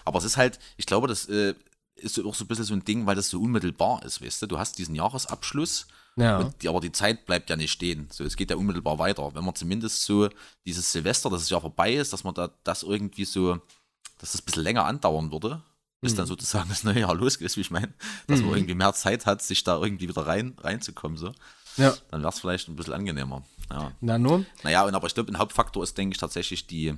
aber 0.04 0.18
es 0.18 0.24
ist 0.24 0.36
halt, 0.36 0.58
ich 0.76 0.86
glaube, 0.86 1.08
das 1.08 1.28
äh, 1.28 1.54
ist 1.96 2.18
auch 2.24 2.34
so 2.34 2.44
ein 2.44 2.48
bisschen 2.48 2.64
so 2.64 2.74
ein 2.74 2.84
Ding, 2.84 3.06
weil 3.06 3.16
das 3.16 3.30
so 3.30 3.40
unmittelbar 3.40 4.02
ist, 4.04 4.22
weißt 4.22 4.42
du? 4.42 4.46
Du 4.46 4.58
hast 4.58 4.78
diesen 4.78 4.94
Jahresabschluss, 4.94 5.86
Ja. 6.16 6.44
die, 6.60 6.68
aber 6.68 6.80
die 6.80 6.92
Zeit 6.92 7.26
bleibt 7.26 7.50
ja 7.50 7.56
nicht 7.56 7.72
stehen. 7.72 8.08
So, 8.10 8.24
es 8.24 8.36
geht 8.36 8.50
ja 8.50 8.56
unmittelbar 8.56 8.98
weiter. 8.98 9.34
Wenn 9.34 9.44
man 9.44 9.54
zumindest 9.54 10.02
so 10.04 10.28
dieses 10.66 10.90
Silvester, 10.90 11.30
dass 11.30 11.42
es 11.42 11.50
ja 11.50 11.60
vorbei 11.60 11.94
ist, 11.94 12.12
dass 12.12 12.24
man 12.24 12.34
da 12.34 12.50
das 12.64 12.82
irgendwie 12.82 13.24
so, 13.24 13.56
dass 14.18 14.32
das 14.32 14.40
ein 14.40 14.44
bisschen 14.46 14.62
länger 14.62 14.84
andauern 14.86 15.30
würde, 15.30 15.62
bis 16.00 16.12
Mhm. 16.12 16.16
dann 16.16 16.26
sozusagen 16.26 16.68
das 16.70 16.82
neue 16.84 17.00
Jahr 17.00 17.14
losgeht, 17.14 17.54
wie 17.56 17.60
ich 17.60 17.70
meine, 17.70 17.92
dass 18.26 18.40
Mhm. 18.40 18.46
man 18.46 18.54
irgendwie 18.56 18.74
mehr 18.74 18.92
Zeit 18.94 19.26
hat, 19.26 19.42
sich 19.42 19.62
da 19.62 19.80
irgendwie 19.80 20.08
wieder 20.08 20.26
rein 20.26 20.56
reinzukommen, 20.60 21.16
so, 21.18 21.32
ja. 21.76 21.94
dann 22.10 22.22
wäre 22.22 22.32
es 22.32 22.40
vielleicht 22.40 22.68
ein 22.68 22.76
bisschen 22.76 22.94
angenehmer. 22.94 23.44
Ja. 23.70 23.92
Nano? 24.00 24.44
Naja, 24.64 24.84
und 24.84 24.94
aber 24.94 25.06
ich 25.06 25.14
glaube, 25.14 25.30
ein 25.32 25.38
Hauptfaktor 25.38 25.82
ist, 25.84 25.96
denke 25.96 26.14
ich, 26.14 26.18
tatsächlich 26.20 26.66
die, 26.66 26.94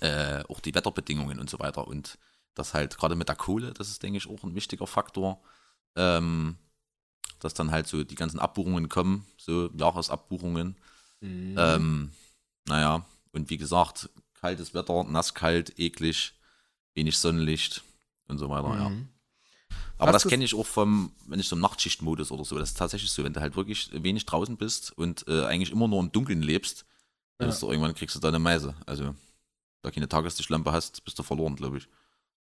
äh, 0.00 0.42
auch 0.48 0.60
die 0.60 0.74
Wetterbedingungen 0.74 1.38
und 1.38 1.50
so 1.50 1.58
weiter. 1.58 1.86
Und 1.86 2.18
das 2.54 2.74
halt 2.74 2.96
gerade 2.98 3.14
mit 3.14 3.28
der 3.28 3.36
Kohle, 3.36 3.72
das 3.72 3.88
ist, 3.88 4.02
denke 4.02 4.18
ich, 4.18 4.28
auch 4.28 4.42
ein 4.42 4.54
wichtiger 4.54 4.86
Faktor. 4.86 5.40
Ähm, 5.96 6.56
dass 7.40 7.54
dann 7.54 7.70
halt 7.70 7.86
so 7.86 8.04
die 8.04 8.14
ganzen 8.14 8.40
Abbuchungen 8.40 8.88
kommen, 8.88 9.26
so 9.36 9.70
Jahresabbuchungen. 9.76 10.76
Mhm. 11.20 11.54
Ähm, 11.56 12.12
naja, 12.66 13.06
und 13.32 13.50
wie 13.50 13.56
gesagt, 13.56 14.10
kaltes 14.34 14.74
Wetter, 14.74 15.04
nasskalt, 15.04 15.78
eklig, 15.78 16.34
wenig 16.94 17.16
Sonnenlicht 17.18 17.82
und 18.26 18.38
so 18.38 18.48
weiter, 18.48 18.74
ja. 18.76 18.88
Mhm. 18.88 19.08
Aber 19.98 20.12
Hast 20.12 20.24
das 20.24 20.30
kenne 20.30 20.44
ich 20.44 20.54
auch 20.54 20.66
vom, 20.66 21.12
wenn 21.26 21.40
ich 21.40 21.48
so 21.48 21.56
im 21.56 21.62
Nachtschichtmodus 21.62 22.30
oder 22.30 22.44
so, 22.44 22.56
das 22.56 22.70
ist 22.70 22.78
tatsächlich 22.78 23.10
so, 23.10 23.24
wenn 23.24 23.32
du 23.32 23.40
halt 23.40 23.56
wirklich 23.56 23.90
wenig 23.92 24.26
draußen 24.26 24.56
bist 24.56 24.96
und 24.96 25.26
äh, 25.26 25.44
eigentlich 25.44 25.72
immer 25.72 25.88
nur 25.88 26.00
im 26.00 26.12
Dunkeln 26.12 26.40
lebst, 26.42 26.84
dann 27.38 27.50
Ja. 27.50 27.56
du 27.56 27.68
irgendwann 27.68 27.94
kriegst 27.94 28.14
du 28.14 28.20
da 28.20 28.28
eine 28.28 28.38
Meise. 28.38 28.74
Also, 28.86 29.14
da 29.82 29.90
keine 29.90 30.08
Tageslichtlampe 30.08 30.72
hast, 30.72 31.04
bist 31.04 31.18
du 31.18 31.22
verloren, 31.22 31.56
glaube 31.56 31.78
ich. 31.78 31.88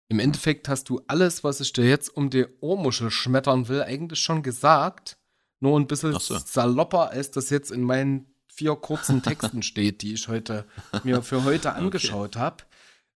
Im 0.09 0.19
Endeffekt 0.19 0.67
hast 0.67 0.89
du 0.89 1.01
alles, 1.07 1.43
was 1.43 1.61
ich 1.61 1.71
dir 1.71 1.87
jetzt 1.87 2.09
um 2.09 2.29
die 2.29 2.45
Ohrmuschel 2.59 3.11
schmettern 3.11 3.67
will, 3.69 3.83
eigentlich 3.83 4.19
schon 4.19 4.43
gesagt. 4.43 5.17
Nur 5.61 5.79
ein 5.79 5.87
bisschen 5.87 6.17
so. 6.19 6.37
salopper, 6.37 7.11
als 7.11 7.31
das 7.31 7.49
jetzt 7.49 7.71
in 7.71 7.83
meinen 7.83 8.25
vier 8.47 8.75
kurzen 8.75 9.23
Texten 9.23 9.63
steht, 9.63 10.01
die 10.01 10.13
ich 10.13 10.27
heute 10.27 10.67
mir 11.03 11.21
für 11.21 11.43
heute 11.43 11.73
angeschaut 11.73 12.35
habe. 12.35 12.63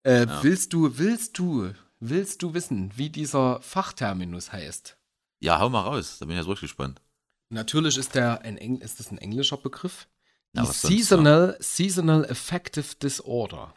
Äh, 0.04 0.26
Ja. 0.26 0.44
Willst 0.44 0.74
du, 0.74 0.98
willst 0.98 1.40
du, 1.40 1.72
willst 2.00 2.44
du 2.44 2.54
wissen, 2.54 2.92
wie 2.96 3.10
dieser 3.10 3.62
Fachterminus 3.62 4.52
heißt? 4.52 4.98
Ja, 5.40 5.60
hau 5.60 5.70
mal 5.70 5.82
raus, 5.82 6.18
da 6.20 6.26
bin 6.26 6.36
ich 6.36 6.40
jetzt 6.40 6.48
wirklich 6.48 6.70
gespannt. 6.70 7.02
Natürlich 7.50 7.98
ist 7.98 8.16
der 8.16 8.42
ein 8.42 8.58
Eng 8.58 8.78
ist 8.82 9.00
das 9.00 9.12
ein 9.12 9.18
englischer 9.18 9.58
Begriff. 9.58 10.08
Die 10.54 10.58
Ja, 10.60 10.68
was 10.68 10.82
sonst, 10.82 10.96
Seasonal, 10.96 11.58
Seasonal 11.60 12.26
Affective 12.30 12.96
Disorder. 13.02 13.74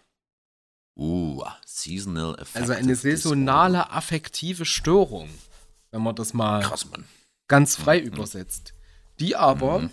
Uh, 0.98 1.44
Seasonal 1.66 2.35
Affective 2.37 2.59
Also 2.61 2.72
eine 2.72 2.94
saisonale 2.96 3.90
affektive 3.90 4.64
Störung, 4.64 5.28
wenn 5.90 6.02
man 6.02 6.14
das 6.16 6.32
mal 6.32 6.61
Disorder. 6.61 6.76
Krass, 6.76 7.04
ganz 7.48 7.76
frei 7.76 8.00
übersetzt. 8.00 8.72
Die 9.20 9.37
aber, 9.37 9.90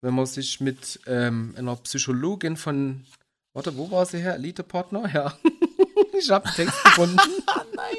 wenn 0.00 0.14
man 0.14 0.26
sich 0.26 0.60
mit 0.60 1.00
ähm, 1.06 1.54
einer 1.56 1.76
Psychologin 1.76 2.56
von, 2.56 3.04
warte, 3.52 3.76
wo 3.76 3.90
war 3.90 4.06
sie 4.06 4.18
her? 4.18 4.34
Elite-Partner? 4.34 5.12
Ja. 5.12 5.36
ich 6.18 6.30
habe 6.30 6.48
Text 6.50 6.82
gefunden. 6.84 7.18
Nein. 7.74 7.96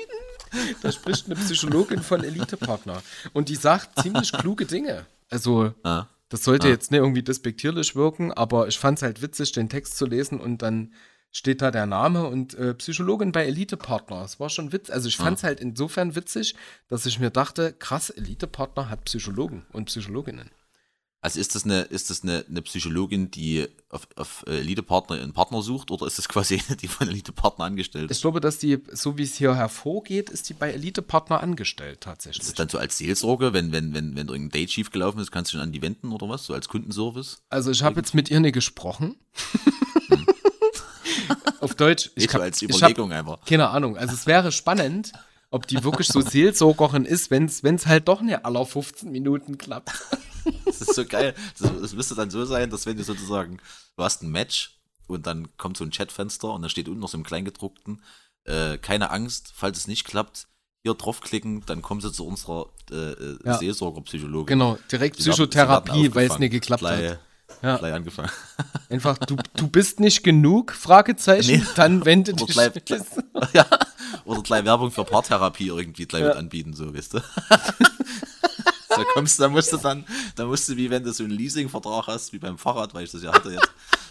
Da 0.81 0.91
spricht 0.91 1.25
eine 1.25 1.36
Psychologin 1.36 2.01
von 2.01 2.23
Elite-Partner. 2.23 3.01
Und 3.33 3.49
die 3.49 3.55
sagt 3.55 4.01
ziemlich 4.01 4.31
kluge 4.31 4.65
Dinge. 4.65 5.05
Also, 5.29 5.73
Ah. 5.83 6.07
das 6.29 6.43
sollte 6.43 6.67
Ah. 6.67 6.71
jetzt 6.71 6.91
nicht 6.91 6.99
irgendwie 6.99 7.23
despektierlich 7.23 7.95
wirken, 7.95 8.31
aber 8.31 8.67
ich 8.67 8.77
fand 8.77 8.99
es 8.99 9.03
halt 9.03 9.21
witzig, 9.21 9.51
den 9.53 9.67
Text 9.69 9.97
zu 9.97 10.05
lesen 10.05 10.39
und 10.39 10.62
dann 10.62 10.93
steht 11.33 11.61
da 11.61 11.71
der 11.71 11.87
Name 11.87 12.27
und 12.27 12.53
äh, 12.53 12.75
Psychologin 12.75 13.31
bei 13.31 13.45
Elite-Partner. 13.45 14.21
Das 14.21 14.39
war 14.39 14.49
schon 14.49 14.71
witzig. 14.71 14.93
Also 14.93 15.09
ich 15.09 15.17
fand 15.17 15.39
es 15.39 15.43
halt 15.43 15.59
insofern 15.59 16.15
witzig, 16.15 16.55
dass 16.87 17.05
ich 17.07 17.19
mir 17.19 17.31
dachte, 17.31 17.73
krass, 17.73 18.11
Elite-Partner 18.11 18.89
hat 18.89 19.03
Psychologen 19.05 19.65
und 19.73 19.85
Psychologinnen. 19.85 20.51
Also 21.21 21.39
ist 21.39 21.55
das 21.55 21.63
eine, 21.63 21.83
ist 21.83 22.09
das 22.09 22.23
eine, 22.23 22.45
eine 22.49 22.61
Psychologin, 22.61 23.31
die 23.31 23.65
auf, 23.89 24.07
auf 24.17 24.43
äh, 24.45 24.59
Elite-Partner 24.59 25.21
einen 25.21 25.31
Partner 25.31 25.61
sucht 25.61 25.89
oder 25.89 26.05
ist 26.05 26.17
das 26.17 26.27
quasi 26.27 26.61
eine, 26.67 26.77
die 26.77 26.89
von 26.89 27.07
Elite-Partner 27.07 27.65
angestellt 27.65 28.11
ist? 28.11 28.17
Ich 28.17 28.21
glaube, 28.21 28.39
dass 28.41 28.57
die, 28.59 28.83
so 28.91 29.17
wie 29.17 29.23
es 29.23 29.35
hier 29.35 29.55
hervorgeht, 29.55 30.29
ist 30.29 30.49
die 30.49 30.53
bei 30.53 30.71
Elite-Partner 30.71 31.41
angestellt 31.41 31.95
Ist 31.95 32.03
tatsächlich. 32.03 32.45
das 32.45 32.53
dann 32.55 32.69
so 32.69 32.77
als 32.77 32.97
Seelsorge, 32.97 33.53
wenn, 33.53 33.71
wenn, 33.71 33.93
wenn, 33.93 34.15
wenn 34.15 34.27
irgendein 34.27 34.49
Date 34.49 34.71
schief 34.71 34.91
gelaufen 34.91 35.19
ist, 35.19 35.31
kannst 35.31 35.51
du 35.51 35.57
schon 35.57 35.63
an 35.63 35.71
die 35.71 35.81
wenden 35.81 36.11
oder 36.11 36.27
was? 36.27 36.45
So 36.45 36.53
als 36.53 36.67
Kundenservice? 36.67 37.41
Also 37.49 37.71
ich 37.71 37.81
habe 37.81 38.01
jetzt 38.01 38.13
mit 38.13 38.29
ihr 38.29 38.41
nicht 38.41 38.53
gesprochen. 38.53 39.15
Auf 41.62 41.75
Deutsch. 41.75 42.12
Ich, 42.15 42.25
Ich 42.25 42.33
hab- 42.33 42.41
als 42.41 42.62
ich 42.62 42.69
hab 42.69 42.77
Überlegung 42.77 43.12
einfach. 43.12 43.43
keine 43.45 43.69
Ahnung. 43.69 43.97
Also 43.97 44.13
es 44.13 44.25
wäre 44.25 44.51
spannend, 44.51 45.12
ob 45.49 45.67
die 45.67 45.83
wirklich 45.83 46.07
so 46.07 46.21
Seelsorgerin 46.21 47.05
ist, 47.05 47.31
wenn 47.31 47.45
es 47.45 47.86
halt 47.86 48.07
doch 48.07 48.21
nicht 48.21 48.45
aller 48.45 48.65
15 48.65 49.12
Minuten 49.12 49.57
klappt. 49.57 49.91
Das 50.65 50.81
ist 50.81 50.95
so 50.95 51.05
geil. 51.05 51.33
Das, 51.59 51.71
das 51.81 51.93
müsste 51.93 52.15
dann 52.15 52.29
so 52.29 52.43
sein, 52.45 52.69
dass 52.69 52.86
wenn 52.86 52.97
du 52.97 53.03
sozusagen, 53.03 53.59
du 53.95 54.03
hast 54.03 54.23
ein 54.23 54.29
Match 54.31 54.77
und 55.07 55.25
dann 55.27 55.55
kommt 55.57 55.77
so 55.77 55.83
ein 55.86 55.91
Chatfenster 55.91 56.51
und 56.53 56.62
dann 56.63 56.69
steht 56.69 56.88
unten 56.88 56.99
noch 56.99 57.09
so 57.09 57.17
im 57.17 57.23
Kleingedruckten, 57.23 58.01
äh, 58.45 58.77
keine 58.77 59.12
Angst, 59.12 59.53
falls 59.55 59.77
es 59.77 59.88
nicht 59.88 60.05
klappt, 60.05 60.47
hier 60.81 60.95
draufklicken, 60.95 61.63
dann 61.65 61.81
kommen 61.81 62.01
sie 62.01 62.12
zu 62.12 62.25
unserer 62.27 62.65
äh, 62.91 62.95
äh, 63.12 63.38
Ja. 63.45 63.57
Seelsorgerpsychologin. 63.57 64.47
Genau, 64.47 64.77
direkt 64.91 65.17
Psychotherapie, 65.17 66.13
weil 66.13 66.27
es 66.29 66.39
nicht 66.39 66.51
geklappt 66.51 66.81
gleich, 66.81 67.12
hat. 67.12 67.19
Ja. 67.61 67.77
Gleich 67.77 67.93
angefangen. 67.93 68.29
Einfach, 68.89 69.17
du, 69.17 69.35
du 69.55 69.67
bist 69.67 69.99
nicht 69.99 70.23
genug, 70.23 70.71
Fragezeichen, 70.73 71.57
Nee. 71.59 71.65
dann 71.75 72.03
wende 72.05 72.33
Oder 72.33 72.45
dich. 72.45 72.53
gleich, 72.55 72.73
gleich, 72.85 73.01
ja. 73.53 73.65
Oder 74.25 74.41
gleich 74.41 74.65
Werbung 74.65 74.91
für 74.91 75.03
Paartherapie 75.03 75.67
irgendwie 75.67 76.05
gleich 76.05 76.23
mit 76.23 76.35
anbieten, 76.35 76.73
so, 76.73 76.93
weißt 76.93 77.15
du. 77.15 77.19
da 78.89 79.03
kommst 79.13 79.39
du, 79.39 79.43
da 79.43 79.49
musst 79.49 79.73
du 79.73 79.77
dann, 79.77 80.05
da 80.35 80.45
musst 80.45 80.69
du, 80.69 80.77
wie 80.77 80.89
wenn 80.89 81.03
du 81.03 81.11
so 81.11 81.23
einen 81.23 81.33
Leasingvertrag 81.33 82.07
hast, 82.07 82.31
wie 82.33 82.39
beim 82.39 82.57
Fahrrad, 82.57 82.93
weil 82.93 83.03
ich 83.05 83.11
das 83.11 83.23
ja 83.23 83.33
hatte 83.33 83.49
jetzt, 83.51 83.69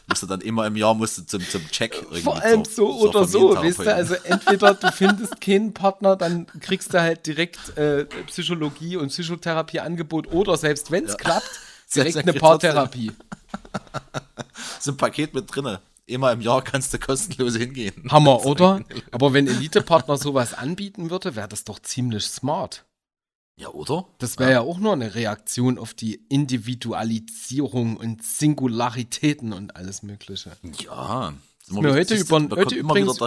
musst 0.09 0.22
du 0.22 0.26
dann 0.26 0.40
immer 0.40 0.66
im 0.66 0.74
Jahr 0.76 0.94
musst 0.94 1.18
du 1.18 1.22
zum, 1.22 1.48
zum 1.48 1.66
Check 1.70 1.94
irgendwie. 2.02 2.22
Vor 2.22 2.42
allem 2.42 2.64
zur- 2.64 2.74
so 2.74 2.98
zur 2.98 3.09
oder 3.11 3.24
so, 3.28 3.55
weißt 3.57 3.78
du, 3.81 3.94
also 3.94 4.14
entweder 4.24 4.74
du 4.74 4.90
findest 4.90 5.40
keinen 5.40 5.72
Partner, 5.72 6.16
dann 6.16 6.46
kriegst 6.61 6.92
du 6.92 7.00
halt 7.00 7.24
direkt 7.26 7.76
äh, 7.78 8.05
Psychologie 8.26 8.96
und 8.96 9.09
Psychotherapieangebot 9.09 10.33
oder 10.33 10.57
selbst 10.57 10.90
wenn 10.90 11.05
es 11.05 11.16
klappt, 11.16 11.48
direkt 11.96 12.16
eine 12.16 12.33
Paartherapie. 12.33 13.12
ist 14.78 14.88
ein 14.88 14.96
Paket 14.96 15.35
mit 15.35 15.55
drinne. 15.55 15.81
Immer 16.07 16.33
im 16.33 16.40
Jahr 16.40 16.62
kannst 16.62 16.92
du 16.92 16.98
kostenlos 16.98 17.57
hingehen. 17.57 18.11
Hammer, 18.11 18.44
oder? 18.46 18.85
Aber 19.12 19.33
wenn 19.33 19.46
Elite-Partner 19.46 20.16
sowas 20.16 20.52
anbieten 20.55 21.11
würde, 21.11 21.37
wäre 21.37 21.48
das 21.48 21.64
doch 21.64 21.78
ziemlich 21.78 22.24
smart. 22.26 22.85
Ja, 23.57 23.68
oder? 23.68 24.07
Das 24.18 24.38
wäre 24.38 24.52
ja. 24.52 24.61
auch 24.62 24.78
nur 24.78 24.94
eine 24.94 25.14
Reaktion 25.14 25.78
auf 25.78 25.94
die 25.94 26.14
Individualisierung 26.28 27.96
und 27.96 28.22
Singularitäten 28.22 29.52
und 29.52 29.76
alles 29.76 30.02
Mögliche. 30.02 30.52
Ja. 30.81 31.33
Sind 31.64 31.76
mir 31.83 31.88
wir- 31.88 31.94
heute 31.94 32.14
über- 32.16 32.40
heute 32.57 32.74
übrigens-. 32.74 33.20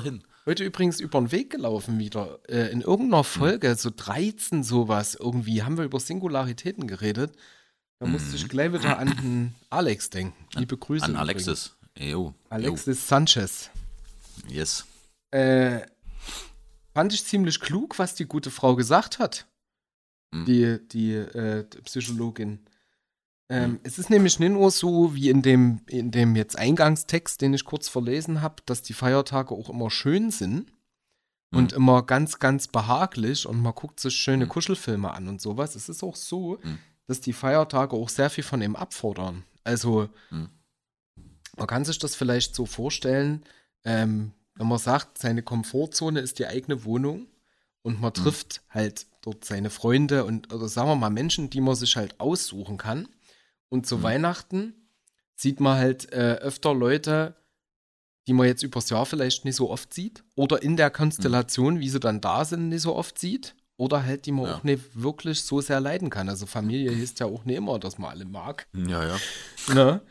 Heute 0.48 0.64
übrigens 0.64 1.00
über 1.00 1.20
den 1.20 1.32
Weg 1.32 1.50
gelaufen 1.52 1.98
wieder. 1.98 2.40
Äh, 2.48 2.72
in 2.72 2.82
irgendeiner 2.82 3.24
Folge, 3.24 3.74
so 3.76 3.90
13 3.96 4.64
sowas 4.64 5.16
irgendwie, 5.20 5.64
haben 5.64 5.78
wir 5.78 5.86
über 5.86 6.00
Singularitäten 6.00 6.86
geredet. 6.88 7.32
Da 8.00 8.08
musste 8.08 8.36
ich 8.36 8.48
gleich 8.50 8.74
wieder 8.74 8.98
an 9.00 9.08
den 9.22 9.56
Alex 9.70 10.10
denken. 10.10 10.36
Liebe 10.56 10.78
Grüße. 10.78 11.06
An. 11.06 11.16
Alexis. 11.16 11.76
Jo. 11.98 12.34
Alexis 12.50 13.08
Sanchez. 13.08 13.70
Jo. 14.48 14.54
Yes. 14.56 14.86
Äh, 15.32 15.82
fand 16.94 17.14
ich 17.14 17.24
ziemlich 17.26 17.60
klug, 17.60 17.98
was 17.98 18.16
die 18.16 18.26
gute 18.26 18.52
Frau 18.52 18.76
gesagt 18.76 19.20
hat. 19.20 19.48
Hm. 20.34 20.46
Die, 20.46 20.80
die, 20.90 21.14
äh, 21.14 21.66
die 21.70 21.82
Psychologin. 21.82 22.60
Ähm, 23.50 23.74
Hm. 23.74 23.80
Es 23.84 23.98
ist 24.00 24.10
nämlich 24.10 24.40
nicht 24.40 24.52
nur 24.52 24.72
so 24.72 25.14
wie 25.16 25.30
in 25.30 25.42
dem, 25.42 25.82
in 25.88 26.12
dem 26.12 26.36
jetzt 26.36 26.58
Eingangstext, 26.58 27.40
den 27.42 27.54
ich 27.54 27.64
kurz 27.64 27.88
verlesen 27.88 28.42
habe, 28.42 28.56
dass 28.66 28.82
die 28.82 28.94
Feiertage 28.94 29.54
auch 29.54 29.70
immer 29.70 29.90
schön 29.92 30.32
sind 30.32 30.72
und 31.54 31.72
Hm. 31.72 31.78
immer 31.78 32.04
ganz, 32.04 32.40
ganz 32.40 32.68
behaglich 32.68 33.46
und 33.48 33.62
man 33.62 33.74
guckt 33.76 34.00
sich 34.00 34.16
schöne 34.16 34.46
Hm. 34.46 34.50
Kuschelfilme 34.50 35.12
an 35.14 35.28
und 35.30 35.42
sowas. 35.42 35.76
Es 35.76 35.88
ist 35.90 36.04
auch 36.04 36.16
so, 36.16 36.60
Hm. 36.62 36.80
Dass 37.08 37.22
die 37.22 37.34
Feiertage 37.34 37.96
auch 37.96 38.10
sehr 38.10 38.30
viel 38.30 38.44
von 38.44 38.62
ihm 38.62 38.76
abfordern. 38.76 39.44
Also, 39.64 40.10
Hm. 40.30 40.50
man 41.58 41.68
kann 41.68 41.86
sich 41.86 42.00
das 42.00 42.16
vielleicht 42.16 42.56
so 42.56 42.66
vorstellen, 42.66 43.44
ähm, 43.84 44.32
wenn 44.56 44.68
man 44.68 44.78
sagt, 44.80 45.18
seine 45.18 45.44
Komfortzone 45.44 46.20
ist 46.20 46.40
die 46.40 46.48
eigene 46.48 46.84
Wohnung 46.86 47.28
und 47.82 48.00
man 48.02 48.14
trifft 48.14 48.62
halt 48.70 49.06
dort 49.22 49.44
seine 49.46 49.70
Freunde 49.70 50.24
und 50.26 50.54
oder 50.54 50.68
sagen 50.68 50.90
wir 50.90 50.96
mal 50.96 51.10
Menschen, 51.10 51.50
die 51.50 51.62
man 51.62 51.76
sich 51.76 51.96
halt 51.96 52.20
aussuchen 52.20 52.78
kann. 52.78 53.08
Und 53.70 53.86
zu 53.88 53.98
Mhm. 53.98 54.04
Weihnachten 54.04 54.74
sieht 55.36 55.60
man 55.60 55.78
halt 55.78 56.12
äh, 56.14 56.36
öfter 56.36 56.74
Leute, 56.74 57.36
die 58.28 58.34
man 58.34 58.48
jetzt 58.48 58.64
übers 58.64 58.90
Jahr 58.90 59.06
vielleicht 59.06 59.46
nicht 59.46 59.56
so 59.56 59.70
oft 59.70 59.94
sieht 59.94 60.24
oder 60.36 60.64
in 60.64 60.78
der 60.78 60.90
Konstellation, 60.90 61.80
wie 61.80 61.90
sie 61.90 62.00
dann 62.00 62.22
da 62.22 62.46
sind, 62.46 62.70
nicht 62.70 62.82
so 62.82 62.96
oft 62.96 63.20
sieht 63.20 63.56
oder 63.78 64.04
halt 64.04 64.26
die 64.26 64.32
man 64.32 64.46
Ja. 64.46 64.56
auch 64.56 64.64
nicht 64.64 64.82
wirklich 64.94 65.42
so 65.42 65.60
sehr 65.62 65.80
leiden 65.80 66.10
kann. 66.10 66.30
Also 66.30 66.46
Familie 66.46 66.92
ist 66.92 67.20
ja 67.20 67.26
auch 67.26 67.46
nicht 67.46 67.58
immer, 67.58 67.78
dass 67.80 67.98
man 67.98 68.12
alle 68.12 68.26
mag. 68.26 68.68
Ja, 68.74 69.06
ja. 69.06 69.18
Ne? 69.74 70.02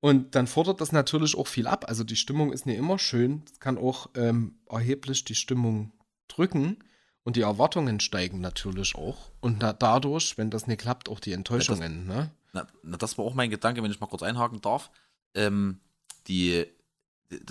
Und 0.00 0.34
dann 0.34 0.46
fordert 0.46 0.80
das 0.80 0.92
natürlich 0.92 1.36
auch 1.36 1.46
viel 1.46 1.66
ab. 1.66 1.86
Also 1.88 2.04
die 2.04 2.16
Stimmung 2.16 2.52
ist 2.52 2.66
nicht 2.66 2.78
immer 2.78 2.98
schön. 2.98 3.42
Es 3.50 3.58
kann 3.60 3.78
auch 3.78 4.10
ähm, 4.14 4.58
erheblich 4.68 5.24
die 5.24 5.34
Stimmung 5.34 5.92
drücken. 6.28 6.78
Und 7.24 7.34
die 7.34 7.40
Erwartungen 7.40 7.98
steigen 7.98 8.40
natürlich 8.40 8.94
auch. 8.94 9.32
Und 9.40 9.60
da, 9.60 9.72
dadurch, 9.72 10.38
wenn 10.38 10.48
das 10.50 10.68
nicht 10.68 10.80
klappt, 10.80 11.08
auch 11.08 11.18
die 11.18 11.32
Enttäuschungen. 11.32 12.06
ne? 12.06 12.30
Na, 12.52 12.68
na, 12.84 12.96
das 12.98 13.18
war 13.18 13.24
auch 13.24 13.34
mein 13.34 13.50
Gedanke, 13.50 13.82
wenn 13.82 13.90
ich 13.90 13.98
mal 13.98 14.06
kurz 14.06 14.22
einhaken 14.22 14.60
darf. 14.60 14.90
Ähm, 15.34 15.80
die, 16.28 16.66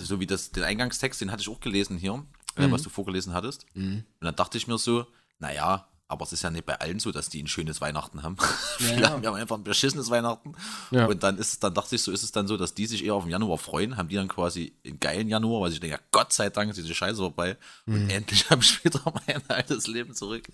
so 0.00 0.18
wie 0.18 0.26
das, 0.26 0.50
den 0.52 0.62
Eingangstext, 0.64 1.20
den 1.20 1.30
hatte 1.30 1.42
ich 1.42 1.50
auch 1.50 1.60
gelesen 1.60 1.98
hier, 1.98 2.24
äh, 2.56 2.66
Mhm. 2.68 2.72
was 2.72 2.82
du 2.82 2.88
vorgelesen 2.88 3.34
hattest. 3.34 3.66
Und 3.74 4.04
dann 4.20 4.34
dachte 4.36 4.56
ich 4.56 4.66
mir 4.66 4.78
so, 4.78 5.04
naja, 5.38 5.88
aber 6.08 6.24
es 6.24 6.32
ist 6.32 6.42
ja 6.42 6.50
nicht 6.50 6.66
bei 6.66 6.78
allen 6.78 7.00
so, 7.00 7.10
dass 7.10 7.28
die 7.28 7.42
ein 7.42 7.48
schönes 7.48 7.80
Weihnachten 7.80 8.22
haben. 8.22 8.36
Ja, 8.78 8.86
Viele 8.88 9.02
ja. 9.02 9.10
haben 9.10 9.22
ja 9.22 9.32
einfach 9.32 9.56
ein 9.56 9.64
beschissenes 9.64 10.10
Weihnachten. 10.10 10.54
Ja. 10.90 11.06
Und 11.06 11.22
dann 11.22 11.38
ist 11.38 11.54
es, 11.54 11.58
dann 11.58 11.72
dachte 11.72 11.94
ich 11.96 12.02
so, 12.02 12.12
ist 12.12 12.22
es 12.22 12.30
dann 12.30 12.46
so, 12.46 12.58
dass 12.58 12.74
die 12.74 12.86
sich 12.86 13.02
eher 13.02 13.14
auf 13.14 13.24
den 13.24 13.30
Januar 13.30 13.56
freuen, 13.56 13.96
haben 13.96 14.08
die 14.08 14.16
dann 14.16 14.28
quasi 14.28 14.74
einen 14.84 15.00
geilen 15.00 15.28
Januar, 15.28 15.62
weil 15.62 15.72
ich 15.72 15.80
denke, 15.80 15.96
ja, 15.96 16.02
Gott 16.12 16.32
sei 16.34 16.50
Dank 16.50 16.70
ist 16.70 16.76
diese 16.76 16.94
Scheiße 16.94 17.16
vorbei. 17.16 17.56
Mhm. 17.86 17.94
Und 17.94 18.10
endlich 18.10 18.50
habe 18.50 18.62
ich 18.62 18.84
wieder 18.84 19.00
mein 19.26 19.42
altes 19.48 19.86
Leben 19.86 20.14
zurück. 20.14 20.44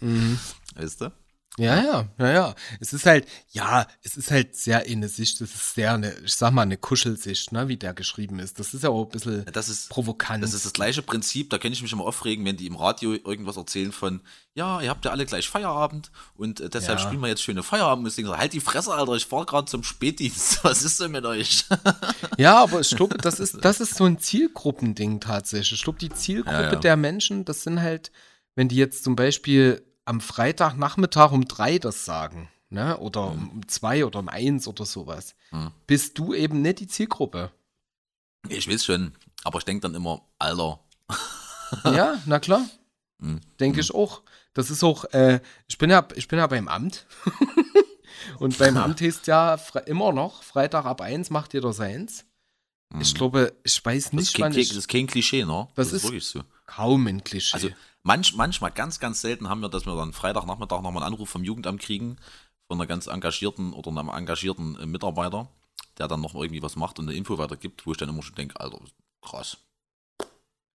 Weißt 0.76 1.00
du? 1.00 1.12
Ja, 1.58 1.76
ja, 1.84 2.08
ja, 2.18 2.32
ja. 2.32 2.54
Es 2.80 2.94
ist 2.94 3.04
halt, 3.04 3.26
ja, 3.50 3.86
es 4.02 4.16
ist 4.16 4.30
halt 4.30 4.56
sehr 4.56 4.86
eine 4.86 5.08
Sicht, 5.08 5.38
es 5.42 5.54
ist 5.54 5.74
sehr 5.74 5.92
eine, 5.92 6.14
ich 6.24 6.32
sag 6.34 6.50
mal, 6.52 6.62
eine 6.62 6.78
Kuschelsicht, 6.78 7.52
ne, 7.52 7.68
wie 7.68 7.76
der 7.76 7.92
geschrieben 7.92 8.38
ist. 8.38 8.58
Das 8.58 8.72
ist 8.72 8.82
ja 8.84 8.88
auch 8.88 9.04
ein 9.04 9.10
bisschen 9.10 9.44
Das 9.52 9.68
ist, 9.68 9.90
provokant. 9.90 10.42
Das 10.42 10.54
ist 10.54 10.64
das 10.64 10.72
gleiche 10.72 11.02
Prinzip, 11.02 11.50
da 11.50 11.58
kann 11.58 11.70
ich 11.70 11.82
mich 11.82 11.92
immer 11.92 12.04
aufregen, 12.06 12.42
wenn 12.46 12.56
die 12.56 12.66
im 12.66 12.76
Radio 12.76 13.12
irgendwas 13.12 13.58
erzählen 13.58 13.92
von, 13.92 14.22
ja, 14.54 14.81
ihr 14.81 14.88
habt 14.88 15.04
ja 15.04 15.10
alle 15.10 15.27
gleich 15.27 15.46
Feierabend 15.46 16.10
und 16.37 16.60
äh, 16.60 16.70
deshalb 16.70 16.98
Ja. 16.98 17.04
spielen 17.06 17.20
wir 17.20 17.29
jetzt 17.29 17.42
schöne 17.42 17.62
Feierabendmusik. 17.62 18.24
So, 18.24 18.38
Halt 18.38 18.54
die 18.54 18.60
Fresse, 18.60 18.94
Alter, 18.94 19.12
ich 19.14 19.27
fahre 19.27 19.44
gerade 19.44 19.66
zum 19.66 19.83
Spätdienst. 19.83 20.60
Was 20.64 20.83
ist 20.83 21.00
denn 21.00 21.10
mit 21.12 21.27
euch? 21.27 21.66
Ja, 22.38 22.62
aber 22.62 22.81
ich 22.81 22.96
glaube, 22.96 23.18
das 23.18 23.38
ist, 23.38 23.58
das 23.62 23.81
ist 23.81 23.94
so 23.96 24.04
ein 24.04 24.18
Zielgruppending 24.18 25.20
tatsächlich. 25.20 25.72
Ich 25.81 25.85
glaube, 25.85 25.98
die 25.98 26.08
Zielgruppe 26.08 26.56
Ja, 26.62 26.72
ja. 26.72 26.77
der 26.77 26.96
Menschen, 26.96 27.44
das 27.44 27.62
sind 27.62 27.83
halt, 27.83 28.10
wenn 28.54 28.68
die 28.68 28.77
jetzt 28.77 29.04
zum 29.04 29.16
Beispiel 29.16 29.83
am 30.05 30.21
Freitagnachmittag 30.21 31.33
um 31.33 31.44
drei 31.46 31.79
das 31.79 32.05
sagen, 32.05 32.48
ne? 32.71 32.98
Oder 32.98 33.29
um, 33.31 33.48
um 33.50 33.69
zwei 33.69 34.05
oder 34.05 34.19
um 34.19 34.29
eins 34.29 34.67
oder 34.69 34.85
sowas, 34.85 35.35
Hm. 35.50 35.71
bist 35.87 36.19
du 36.19 36.35
eben 36.35 36.63
nicht 36.63 36.81
die 36.81 36.87
Zielgruppe. 36.87 37.50
Ich 38.48 38.69
weiß 38.69 38.85
schon, 38.85 39.13
aber 39.44 39.59
ich 39.59 39.65
denke 39.65 39.83
dann 39.83 39.94
immer, 39.94 40.23
Alter. 40.38 40.81
ja, 41.85 42.21
na 42.27 42.40
klar. 42.40 42.63
Hm. 43.21 43.40
Denke 43.61 43.81
ich 43.81 43.94
auch. 43.94 44.23
Das 44.55 44.71
ist 44.71 44.83
auch, 44.83 45.05
äh, 45.13 45.40
ich 45.69 45.79
bin 45.79 45.88
ja, 45.90 46.07
ich 46.17 46.29
bin 46.29 46.38
ja 46.38 46.46
beim 46.46 46.69
Amt. 46.69 47.07
Und 48.38 48.59
beim 48.59 48.77
Amt 48.77 49.00
heißt 49.00 49.27
ja 49.27 49.55
immer 49.87 50.13
noch, 50.13 50.42
Freitag 50.42 50.85
ab 50.85 51.00
eins 51.00 51.31
macht 51.31 51.55
jeder 51.55 51.73
seins. 51.73 52.25
Ich 53.00 53.15
glaube, 53.15 53.55
ich 53.65 53.83
weiß 53.83 54.05
Das 54.05 54.13
nicht, 54.13 54.23
ist, 54.29 54.35
kein, 54.35 54.42
wann 54.44 54.53
das 54.53 54.59
ich 54.71 54.77
ist 54.77 54.88
kein 54.88 55.07
Klischee, 55.07 55.44
ne? 55.46 55.67
Das 55.75 55.92
ist- 55.92 56.03
wirklich 56.05 56.27
so. 56.27 56.42
Kaum 56.77 57.06
ein 57.06 57.25
Klischee. 57.25 57.54
Also 57.54 57.68
manch, 58.02 58.35
manchmal, 58.35 58.70
ganz, 58.70 58.98
ganz 58.98 59.20
selten 59.20 59.48
haben 59.48 59.60
wir, 59.60 59.68
dass 59.68 59.87
wir 59.87 59.96
dann 59.96 60.12
Freitagnachmittag 60.12 60.83
nochmal 60.83 61.02
einen 61.02 61.14
Anruf 61.14 61.29
vom 61.31 61.44
Jugendamt 61.44 61.81
kriegen, 61.81 62.16
von 62.66 62.79
einer 62.79 62.87
ganz 62.87 63.06
engagierten 63.06 63.73
oder 63.73 63.90
einem 63.90 64.08
engagierten 64.08 64.79
äh, 64.79 64.87
Mitarbeiter, 64.87 65.48
der 65.98 66.08
dann 66.08 66.20
noch 66.20 66.35
irgendwie 66.35 66.62
was 66.62 66.77
macht 66.77 66.98
und 66.98 67.08
eine 67.08 67.16
Info 67.16 67.38
weitergibt, 67.38 67.87
wo 67.87 67.92
ich 67.92 67.98
dann 67.98 68.08
immer 68.08 68.23
schon 68.23 68.35
denke, 68.35 68.58
Alter, 68.60 68.81
krass. 69.20 69.58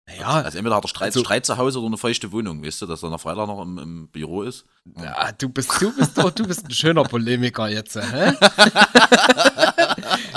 Naja, 0.08 0.28
Also 0.28 0.58
entweder 0.58 0.76
hat 0.76 0.86
er 0.86 0.88
Streit, 0.88 1.08
also- 1.08 1.20
Streit 1.22 1.46
zu 1.46 1.58
Hause 1.58 1.80
oder 1.80 1.88
eine 1.88 1.98
feuchte 1.98 2.32
Wohnung, 2.32 2.64
weißt 2.64 2.82
du, 2.82 2.86
dass 2.86 3.04
er 3.04 3.12
am 3.12 3.20
Freitag 3.20 3.48
noch 3.48 3.62
im, 3.62 3.78
im 3.80 4.08
Büro 4.10 4.44
ist. 4.44 4.66
ja, 4.98 5.32
du 5.32 5.50
bist, 5.50 5.72
du 5.82 5.96
bist 5.96 6.18
doch, 6.18 6.32
du 6.32 6.46
bist 6.46 6.66
ein 6.66 6.72
schöner 6.72 7.04
Polemiker 7.04 7.68
jetzt, 7.70 7.96
hä? 7.96 8.34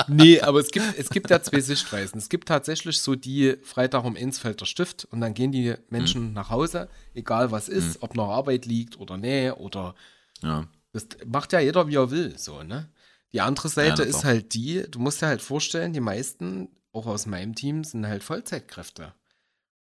nee, 0.09 0.41
aber 0.41 0.61
es 0.61 0.71
gibt, 0.71 0.99
es 0.99 1.11
gibt 1.11 1.31
ja 1.31 1.41
zwei 1.43 1.61
Sichtweisen. 1.61 2.19
Es 2.19 2.29
gibt 2.29 2.49
tatsächlich 2.49 3.01
so 3.01 3.15
die 3.15 3.57
Freitag 3.63 4.05
um 4.05 4.17
eins 4.17 4.39
fällt 4.39 4.61
der 4.61 4.67
Stift 4.67 5.07
und 5.11 5.21
dann 5.21 5.35
gehen 5.35 5.53
die 5.53 5.75
Menschen 5.91 6.33
nach 6.33 6.51
Hause, 6.51 6.89
egal 7.15 7.51
was 7.51 7.69
ist, 7.69 8.03
ob 8.03 8.17
noch 8.17 8.31
Arbeit 8.31 8.67
liegt 8.67 8.99
oder 8.99 9.17
nee, 9.17 9.51
oder 9.51 9.95
Ja. 10.43 10.67
Das 10.95 11.07
macht 11.27 11.53
ja 11.53 11.61
jeder, 11.61 11.87
wie 11.89 11.97
er 11.97 12.11
will, 12.11 12.39
so, 12.39 12.63
ne? 12.63 12.89
Die 13.35 13.43
andere 13.43 13.69
Seite 13.69 14.03
na 14.03 14.09
ist 14.09 14.25
halt 14.25 14.55
die, 14.55 14.85
du 14.91 14.99
musst 14.99 15.21
dir 15.21 15.27
halt 15.27 15.43
vorstellen, 15.43 15.93
die 15.93 16.01
meisten, 16.01 16.69
auch 16.95 17.05
aus 17.07 17.27
meinem 17.27 17.55
Team, 17.55 17.85
sind 17.85 18.07
halt 18.07 18.25
Vollzeitkräfte. 18.25 19.13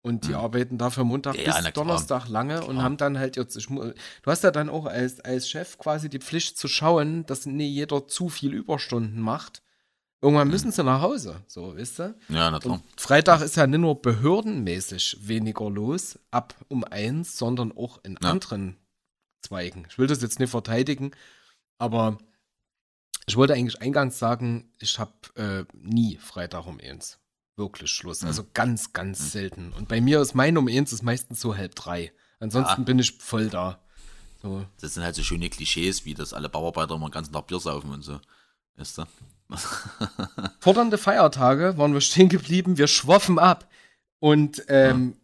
Und 0.02 0.26
die 0.26 0.34
Hm. 0.34 0.40
arbeiten 0.40 0.78
dafür 0.78 1.04
Montag 1.04 1.36
Ja, 1.36 1.44
bis 1.46 1.56
na 1.56 1.72
klar. 1.72 1.74
Donnerstag 1.86 2.28
lange 2.30 2.62
und 2.64 2.76
Klar. 2.76 2.84
haben 2.84 2.98
dann 2.98 3.18
halt 3.20 3.36
jetzt, 3.36 3.56
du 3.58 3.94
hast 4.26 4.44
ja 4.44 4.52
dann 4.52 4.70
auch 4.70 4.86
als, 4.86 5.20
als 5.20 5.50
Chef 5.50 5.78
quasi 5.78 6.08
die 6.10 6.20
Pflicht 6.20 6.58
zu 6.58 6.68
schauen, 6.68 7.26
dass 7.26 7.46
nie 7.46 7.68
jeder 7.68 8.08
zu 8.08 8.30
viel 8.30 8.54
Überstunden 8.54 9.20
macht. 9.20 9.62
Irgendwann 10.22 10.48
Hm. 10.48 10.52
müssen 10.52 10.72
sie 10.72 10.84
nach 10.84 11.02
Hause, 11.02 11.44
so, 11.48 11.76
weißt 11.78 12.00
du? 12.00 12.16
Ja, 12.30 12.50
na 12.50 12.60
klar. 12.60 12.76
Und 12.76 12.84
Freitag 13.02 13.42
ist 13.42 13.56
ja 13.58 13.68
nicht 13.68 13.80
nur 13.80 14.02
behördenmäßig 14.02 15.18
weniger 15.28 15.70
los, 15.70 16.18
ab 16.32 16.56
um 16.70 16.84
eins, 16.86 17.38
sondern 17.38 17.72
auch 17.76 18.00
in 18.04 18.18
Ja. 18.22 18.32
anderen 18.32 18.78
Zweigen. 19.42 19.86
Ich 19.90 19.98
will 20.00 20.08
das 20.08 20.22
jetzt 20.22 20.40
nicht 20.40 20.50
verteidigen, 20.52 21.12
aber 21.80 22.18
ich 23.28 23.36
wollte 23.36 23.54
eigentlich 23.54 23.82
eingangs 23.82 24.18
sagen, 24.20 24.72
ich 24.80 25.00
habe 25.00 25.12
äh, 25.36 25.66
nie 25.74 26.18
Freitag 26.18 26.66
um 26.66 26.80
eins. 26.80 27.20
Wirklich 27.58 27.92
Schluss. 27.92 28.22
Hm. 28.22 28.28
Also 28.28 28.46
ganz, 28.54 28.94
ganz 28.94 29.32
selten. 29.32 29.74
Und 29.74 29.88
bei 29.90 30.00
mir 30.00 30.22
ist 30.22 30.36
mein 30.36 30.58
um 30.58 30.68
eins 30.68 30.94
ist 30.94 31.02
meistens 31.04 31.42
so 31.42 31.58
halb 31.58 31.76
drei. 31.76 32.14
Ansonsten 32.40 32.82
Ja. 32.82 32.86
bin 32.86 33.00
ich 33.00 33.14
voll 33.14 33.50
da. 33.50 33.82
So. 34.42 34.66
Das 34.80 34.94
sind 34.94 35.04
halt 35.04 35.16
so 35.16 35.24
schöne 35.24 35.50
Klischees, 35.50 36.06
wie 36.06 36.14
das 36.14 36.34
alle 36.34 36.50
Bauarbeiter 36.50 36.96
immer 36.96 37.08
den 37.10 37.12
ganzen 37.14 37.34
Tag 37.34 37.48
Bier 37.48 37.60
saufen 37.60 37.90
und 37.92 38.04
so. 38.04 38.20
Weißt 38.76 39.00
du? 39.00 39.06
Fordernde 40.60 40.98
Feiertage 41.00 41.78
waren 41.78 41.94
wir 41.94 42.02
stehen 42.02 42.30
geblieben, 42.30 42.78
wir 42.78 42.88
schwoffen 42.88 43.40
ab. 43.40 43.68
Und 44.20 44.64
ähm, 44.68 45.16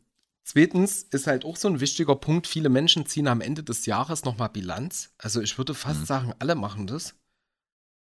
zweitens 0.43 1.03
ist 1.03 1.27
halt 1.27 1.45
auch 1.45 1.57
so 1.57 1.67
ein 1.67 1.79
wichtiger 1.79 2.15
Punkt, 2.15 2.47
viele 2.47 2.69
Menschen 2.69 3.05
ziehen 3.05 3.27
am 3.27 3.41
Ende 3.41 3.63
des 3.63 3.85
Jahres 3.85 4.23
nochmal 4.23 4.49
Bilanz. 4.49 5.11
Also 5.19 5.39
ich 5.41 5.57
würde 5.59 5.75
fast 5.75 6.01
Mhm. 6.01 6.05
sagen, 6.05 6.33
alle 6.39 6.55
machen 6.55 6.87
das. 6.87 7.13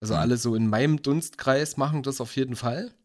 Also 0.01 0.15
Mhm. 0.15 0.19
alle 0.19 0.37
so 0.37 0.55
in 0.55 0.67
meinem 0.67 1.01
Dunstkreis 1.03 1.77
machen 1.77 2.01
das 2.01 2.19
auf 2.19 2.35
jeden 2.35 2.55
Fall. 2.55 2.95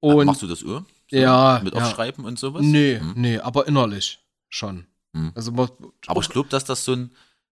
Und 0.00 0.26
Machst 0.26 0.42
du 0.42 0.46
das 0.46 0.62
Uhr? 0.62 0.84
Ja, 1.10 1.60
Mit 1.62 1.74
ja. 1.74 1.80
Aufschreiben 1.82 2.24
und 2.24 2.38
sowas? 2.38 2.62
nee, 2.62 2.98
Hm. 2.98 3.12
nee, 3.16 3.38
aber 3.38 3.66
innerlich 3.66 4.20
schon. 4.48 4.86
Mhm. 5.12 5.32
Also 5.34 5.52
Aber 6.06 6.20
ich 6.20 6.28
glaube, 6.28 6.48
dass 6.48 6.64
das 6.64 6.84
so 6.84 6.92
ein, 6.92 7.10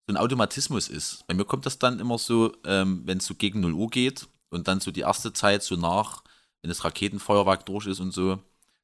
so 0.06 0.14
ein 0.14 0.16
Automatismus 0.16 0.88
ist. 0.88 1.24
Bei 1.26 1.34
mir 1.34 1.44
kommt 1.44 1.66
das 1.66 1.78
dann 1.78 2.00
immer 2.00 2.18
so, 2.18 2.52
ähm, 2.64 3.02
wenn 3.04 3.18
es 3.18 3.26
so 3.26 3.34
gegen 3.34 3.60
0 3.60 3.72
Uhr 3.74 3.90
geht 3.90 4.28
und 4.50 4.66
dann 4.68 4.80
so 4.80 4.90
die 4.90 5.00
erste 5.00 5.32
Zeit 5.32 5.62
so 5.62 5.76
nach, 5.76 6.22
wenn 6.62 6.68
das 6.68 6.84
Raketenfeuerwerk 6.84 7.66
durch 7.66 7.86
ist 7.86 8.00
und 8.00 8.12
so, 8.12 8.38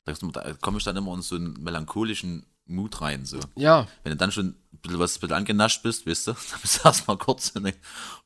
da, 0.04 0.12
da 0.12 0.52
komme 0.54 0.78
ich 0.78 0.84
dann 0.84 0.96
immer 0.96 1.14
in 1.14 1.22
so 1.22 1.34
einen 1.36 1.54
melancholischen 1.62 2.46
Mut 2.66 3.00
rein. 3.00 3.24
So. 3.24 3.38
ja, 3.56 3.86
Wenn 4.02 4.10
du 4.10 4.16
dann 4.16 4.32
schon 4.32 4.48
ein 4.48 4.78
bisschen 4.82 4.98
was 4.98 5.16
ein 5.16 5.20
bisschen 5.20 5.36
angenascht 5.36 5.82
bist, 5.82 6.06
weißt 6.06 6.28
du, 6.28 6.32
dann 6.50 6.60
bist 6.60 6.78
du 6.84 6.88
erstmal 6.88 7.16
kurz 7.18 7.50
und 7.50 7.64
denkst, 7.64 7.80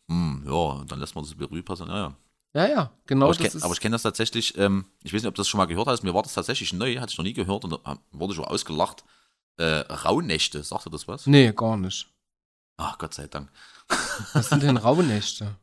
hm, 0.08 0.42
ja, 0.46 0.52
und 0.52 0.90
dann 0.90 0.98
lässt 1.00 1.14
man 1.14 1.24
das 1.24 1.34
Berühr 1.34 1.62
passen. 1.64 1.88
Ja, 1.88 1.96
ja. 1.96 2.16
Ja, 2.54 2.68
ja, 2.68 2.90
genau 3.06 3.26
aber 3.26 3.40
ich, 3.40 3.52
das 3.52 3.62
aber 3.62 3.72
ich 3.74 3.80
kenne 3.80 3.94
das 3.94 4.02
tatsächlich, 4.02 4.56
ähm, 4.58 4.86
ich 5.02 5.12
weiß 5.12 5.22
nicht, 5.22 5.28
ob 5.28 5.34
du 5.34 5.40
das 5.40 5.48
schon 5.48 5.58
mal 5.58 5.66
gehört 5.66 5.86
hast, 5.86 6.02
mir 6.02 6.14
war 6.14 6.22
das 6.22 6.34
tatsächlich 6.34 6.72
neu, 6.72 6.96
hatte 6.98 7.12
ich 7.12 7.18
noch 7.18 7.24
nie 7.24 7.32
gehört 7.32 7.64
und 7.64 7.78
wurde 8.12 8.34
schon 8.34 8.44
ausgelacht. 8.44 9.04
Äh, 9.56 9.84
Rauhnächte, 9.92 10.62
sagt 10.62 10.86
dir 10.86 10.90
das 10.90 11.06
was? 11.06 11.26
nee, 11.26 11.52
gar 11.52 11.76
nicht. 11.76 12.08
Ach, 12.78 12.96
Gott 12.96 13.12
sei 13.12 13.26
Dank. 13.26 13.50
Was 14.32 14.48
sind 14.48 14.62
denn 14.62 14.78
Rauhnächte? 14.78 15.56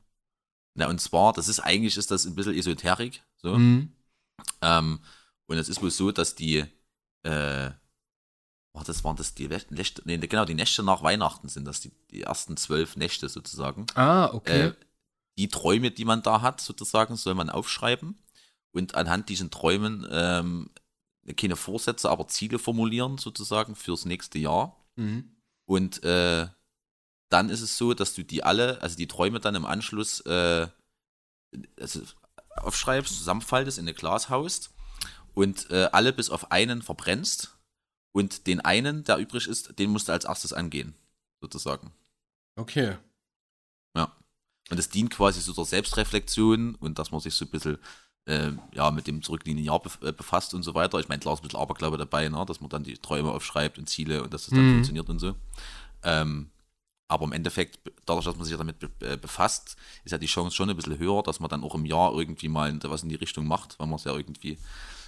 Na, 0.75 0.88
und 0.88 1.01
zwar, 1.01 1.33
das 1.33 1.47
ist 1.47 1.59
eigentlich, 1.59 1.97
ist 1.97 2.11
das 2.11 2.25
ein 2.25 2.35
bisschen 2.35 2.53
Esoterik, 2.53 3.23
so. 3.38 3.57
Mhm. 3.57 3.91
Ähm, 4.61 4.99
und 5.47 5.57
es 5.57 5.69
ist 5.69 5.81
wohl 5.81 5.89
so, 5.89 6.11
dass 6.11 6.35
die, 6.35 6.63
äh, 7.23 7.71
oh, 8.73 8.83
das 8.85 9.03
waren 9.03 9.15
das 9.15 9.33
die 9.33 9.47
Nächte, 9.47 10.03
nee, 10.05 10.17
genau, 10.17 10.45
die 10.45 10.53
Nächte 10.53 10.83
nach 10.83 11.01
Weihnachten 11.01 11.49
sind 11.49 11.65
das, 11.65 11.79
die, 11.79 11.91
die 12.11 12.21
ersten 12.21 12.55
zwölf 12.57 12.95
Nächte 12.95 13.27
sozusagen. 13.27 13.88
Ah, 13.95 14.29
okay. 14.31 14.67
Äh, 14.67 14.73
die 15.38 15.47
Träume, 15.49 15.91
die 15.91 16.05
man 16.05 16.21
da 16.21 16.41
hat, 16.41 16.61
sozusagen, 16.61 17.15
soll 17.15 17.35
man 17.35 17.49
aufschreiben 17.49 18.17
und 18.71 18.95
anhand 18.95 19.29
diesen 19.29 19.51
Träumen 19.51 20.07
ähm, 20.09 20.69
keine 21.35 21.55
Vorsätze, 21.55 22.09
aber 22.09 22.27
Ziele 22.27 22.59
formulieren, 22.59 23.17
sozusagen, 23.17 23.75
fürs 23.75 24.05
nächste 24.05 24.39
Jahr. 24.39 24.75
mhm. 24.95 25.33
Und 25.65 26.01
äh, 26.05 26.47
dann 27.29 27.49
ist 27.49 27.59
es 27.59 27.77
so, 27.77 27.93
dass 27.93 28.13
du 28.13 28.23
die 28.23 28.41
alle, 28.41 28.81
also 28.81 28.95
die 28.95 29.07
Träume 29.07 29.41
dann 29.41 29.55
im 29.55 29.65
Anschluss 29.65 30.21
äh, 30.21 30.67
also 31.77 32.01
aufschreibst, 32.55 33.17
zusammenfaltest, 33.17 33.77
in 33.77 33.83
eine 33.83 33.93
Glas 33.93 34.29
haust 34.29 34.71
und 35.33 35.69
äh, 35.69 35.89
alle 35.91 36.13
bis 36.13 36.29
auf 36.29 36.51
einen 36.51 36.81
verbrennst 36.81 37.57
und 38.13 38.47
den 38.47 38.61
einen, 38.61 39.03
der 39.03 39.17
übrig 39.17 39.47
ist, 39.47 39.77
den 39.77 39.91
musst 39.91 40.07
du 40.07 40.13
als 40.13 40.25
erstes 40.25 40.53
angehen, 40.53 40.95
sozusagen. 41.41 41.91
Okay. 42.55 42.97
Ja. 43.95 44.15
Und 44.70 44.78
es 44.78 44.89
dient 44.89 45.11
quasi 45.11 45.39
so 45.41 45.53
der 45.53 45.65
Selbstreflexion 45.65 46.76
und 46.76 46.99
dass 46.99 47.11
man 47.11 47.22
sich 47.22 47.34
so 47.34 47.45
ein 47.45 47.51
bisschen 47.51 47.78
äh, 48.26 48.51
ja, 48.74 48.91
mit 48.91 49.07
dem 49.07 49.22
zurückliegenden 49.22 49.65
Jahr 49.65 49.82
äh, 50.01 50.11
befasst 50.11 50.53
und 50.53 50.63
so 50.63 50.74
weiter. 50.74 50.99
Ich 50.99 51.07
meine, 51.07 51.20
klar 51.20 51.34
ist 51.34 51.39
ein 51.39 51.43
bisschen 51.43 51.59
Aberglaube 51.59 51.97
dabei, 51.97 52.28
ne? 52.28 52.45
dass 52.45 52.59
man 52.59 52.70
dann 52.70 52.84
die 52.84 52.95
Träume 52.97 53.32
aufschreibt 53.32 53.78
und 53.78 53.88
Ziele 53.88 54.24
und 54.24 54.34
dass 54.34 54.45
das 54.45 54.53
dann 54.53 54.65
Mhm. 54.65 54.72
funktioniert 54.72 55.09
und 55.09 55.20
so. 55.20 55.36
Ähm, 56.03 56.51
aber 57.07 57.24
im 57.26 57.32
Endeffekt, 57.32 57.80
dadurch, 58.05 58.26
dass 58.26 58.36
man 58.36 58.43
sich 58.43 58.57
damit 58.57 58.80
be 58.80 58.89
äh, 58.99 59.15
befasst, 59.15 59.78
ist 60.03 60.11
ja 60.11 60.18
die 60.18 60.26
Chance 60.28 60.53
schon 60.55 60.70
ein 60.70 60.76
bisschen 60.76 60.99
höher, 60.99 61.24
dass 61.24 61.39
man 61.39 61.49
dann 61.49 61.63
auch 61.63 61.74
im 61.76 61.86
Jahr 61.86 62.13
irgendwie 62.13 62.49
mal 62.49 62.78
was 62.84 63.03
in 63.03 63.09
die 63.09 63.15
Richtung 63.15 63.47
macht, 63.47 63.80
weil 63.80 63.88
man 63.88 63.95
es 63.95 64.03
ja 64.03 64.13
irgendwie 64.13 64.57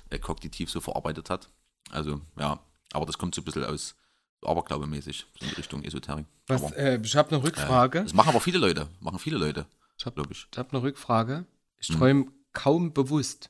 äh, 0.10 0.18
kognitiv 0.18 0.70
so 0.70 0.80
verarbeitet 0.80 1.30
hat. 1.30 1.50
Also, 1.90 2.22
ja, 2.40 2.60
aber 2.94 3.06
das 3.06 3.18
kommt 3.18 3.36
so 3.36 3.42
ein 3.42 3.46
bisschen 3.46 3.66
aus 3.66 3.96
Aberglaube-mäßig, 4.44 5.26
in 5.42 5.50
Richtung 5.50 5.84
Esoterik. 5.84 6.26
Was, 6.48 6.64
aber, 6.64 6.78
äh, 6.78 7.00
ich 7.04 7.16
habe 7.16 7.36
eine 7.36 7.44
Rückfrage. 7.44 8.04
das 8.04 8.14
machen 8.14 8.30
aber 8.30 8.40
viele 8.40 8.58
Leute, 8.60 8.88
machen 9.00 9.20
viele 9.20 9.38
Leute, 9.38 9.66
ich 9.98 10.06
habe 10.06 10.16
glaube 10.16 10.32
ich. 10.34 10.48
ich 10.52 10.58
hab 10.58 10.74
eine 10.74 10.82
Rückfrage. 10.82 11.46
Ich 11.78 11.88
Hm. 11.90 11.98
träume 11.98 12.26
kaum 12.54 12.94
bewusst. 12.94 13.50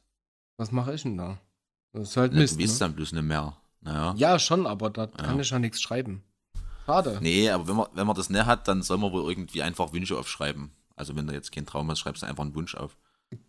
Was 0.57 0.71
mache 0.71 0.93
ich 0.93 1.03
denn 1.03 1.17
da? 1.17 1.39
Das 1.93 2.09
ist 2.09 2.17
halt 2.17 2.33
Mist. 2.33 2.59
du 2.59 2.63
weißt 2.63 2.73
Ne? 2.73 2.79
dann 2.79 2.95
bloß 2.95 3.11
nicht 3.13 3.23
mehr. 3.23 3.57
Naja. 3.81 4.13
Ja, 4.17 4.39
schon, 4.39 4.67
aber 4.67 4.89
da 4.89 5.07
kann 5.07 5.35
Ja. 5.35 5.41
ich 5.41 5.49
ja 5.49 5.59
nichts 5.59 5.81
schreiben. 5.81 6.23
Schade. 6.85 7.19
Nee, 7.21 7.49
aber 7.49 7.67
wenn 7.67 7.75
man, 7.77 7.87
wenn 7.93 8.07
man 8.07 8.15
das 8.15 8.29
nicht 8.29 8.45
hat, 8.45 8.67
dann 8.67 8.81
soll 8.81 8.97
man 8.97 9.11
wohl 9.11 9.29
irgendwie 9.29 9.61
einfach 9.61 9.93
Wünsche 9.93 10.17
aufschreiben. 10.17 10.71
Also 10.95 11.15
wenn 11.15 11.27
du 11.27 11.33
jetzt 11.33 11.51
keinen 11.51 11.65
Traum 11.65 11.89
hast, 11.89 11.99
schreibst 11.99 12.23
du 12.23 12.27
einfach 12.27 12.43
einen 12.43 12.55
Wunsch 12.55 12.75
auf. 12.75 12.97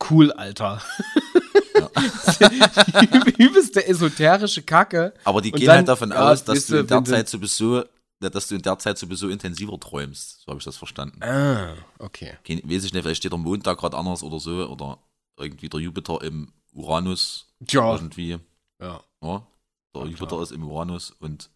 Cool, 0.08 0.30
Alter. 0.32 0.80
Die 2.40 3.42
übelste 3.42 3.86
esoterische 3.86 4.62
Kacke. 4.62 5.14
Aber 5.24 5.40
die 5.40 5.50
gehen 5.52 5.66
dann- 5.66 5.76
halt 5.78 5.88
davon 5.88 6.10
ja, 6.10 6.30
aus, 6.30 6.44
dass 6.44 6.66
du 6.66 6.76
in 6.76 6.82
du, 6.82 6.86
der 6.88 7.00
du- 7.00 7.10
Zeit 7.10 7.28
sowieso, 7.28 7.84
dass 8.20 8.48
du 8.48 8.54
in 8.56 8.62
der 8.62 8.78
Zeit 8.78 8.98
sowieso 8.98 9.28
intensiver 9.28 9.78
träumst. 9.78 10.40
So 10.42 10.48
habe 10.48 10.58
ich 10.58 10.64
das 10.64 10.76
verstanden. 10.76 11.22
Ah, 11.22 11.74
okay. 11.98 12.36
Kein, 12.44 12.58
weiß 12.64 12.84
ich 12.84 12.92
nicht, 12.92 13.02
vielleicht 13.02 13.18
steht 13.18 13.32
der 13.32 13.38
Mond 13.38 13.66
da 13.66 13.74
gerade 13.74 13.96
anders 13.96 14.22
oder 14.22 14.38
so, 14.38 14.66
oder 14.68 14.98
irgendwie 15.38 15.68
der 15.68 15.80
Jupiter 15.80 16.20
im 16.22 16.52
Uranus 16.72 17.46
Tja. 17.66 17.94
irgendwie. 17.94 18.38
Ja. 18.80 19.00
Ja? 19.22 19.46
Der 19.94 20.02
Ja, 20.02 20.08
Jupiter 20.08 20.26
klar. 20.26 20.42
ist 20.42 20.52
im 20.52 20.64
Uranus 20.64 21.10
und 21.18 21.50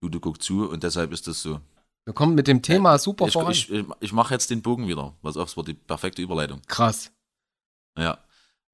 Pluto 0.00 0.20
guckt 0.20 0.42
zu 0.42 0.68
und 0.68 0.82
deshalb 0.82 1.12
ist 1.12 1.26
das 1.26 1.42
so. 1.42 1.60
Wir 2.04 2.12
kommen 2.12 2.34
mit 2.34 2.46
dem 2.48 2.60
Thema 2.60 2.98
super 2.98 3.26
Ich, 3.28 3.32
voran. 3.32 3.52
ich, 3.52 3.70
ich, 3.72 3.84
ich 4.00 4.12
mache 4.12 4.34
jetzt 4.34 4.50
den 4.50 4.60
Bogen 4.60 4.86
wieder. 4.86 5.14
Was 5.22 5.38
auf, 5.38 5.48
es 5.48 5.56
war 5.56 5.64
die 5.64 5.72
perfekte 5.72 6.20
Überleitung. 6.20 6.60
Krass. 6.66 7.10
Ja, 7.98 8.18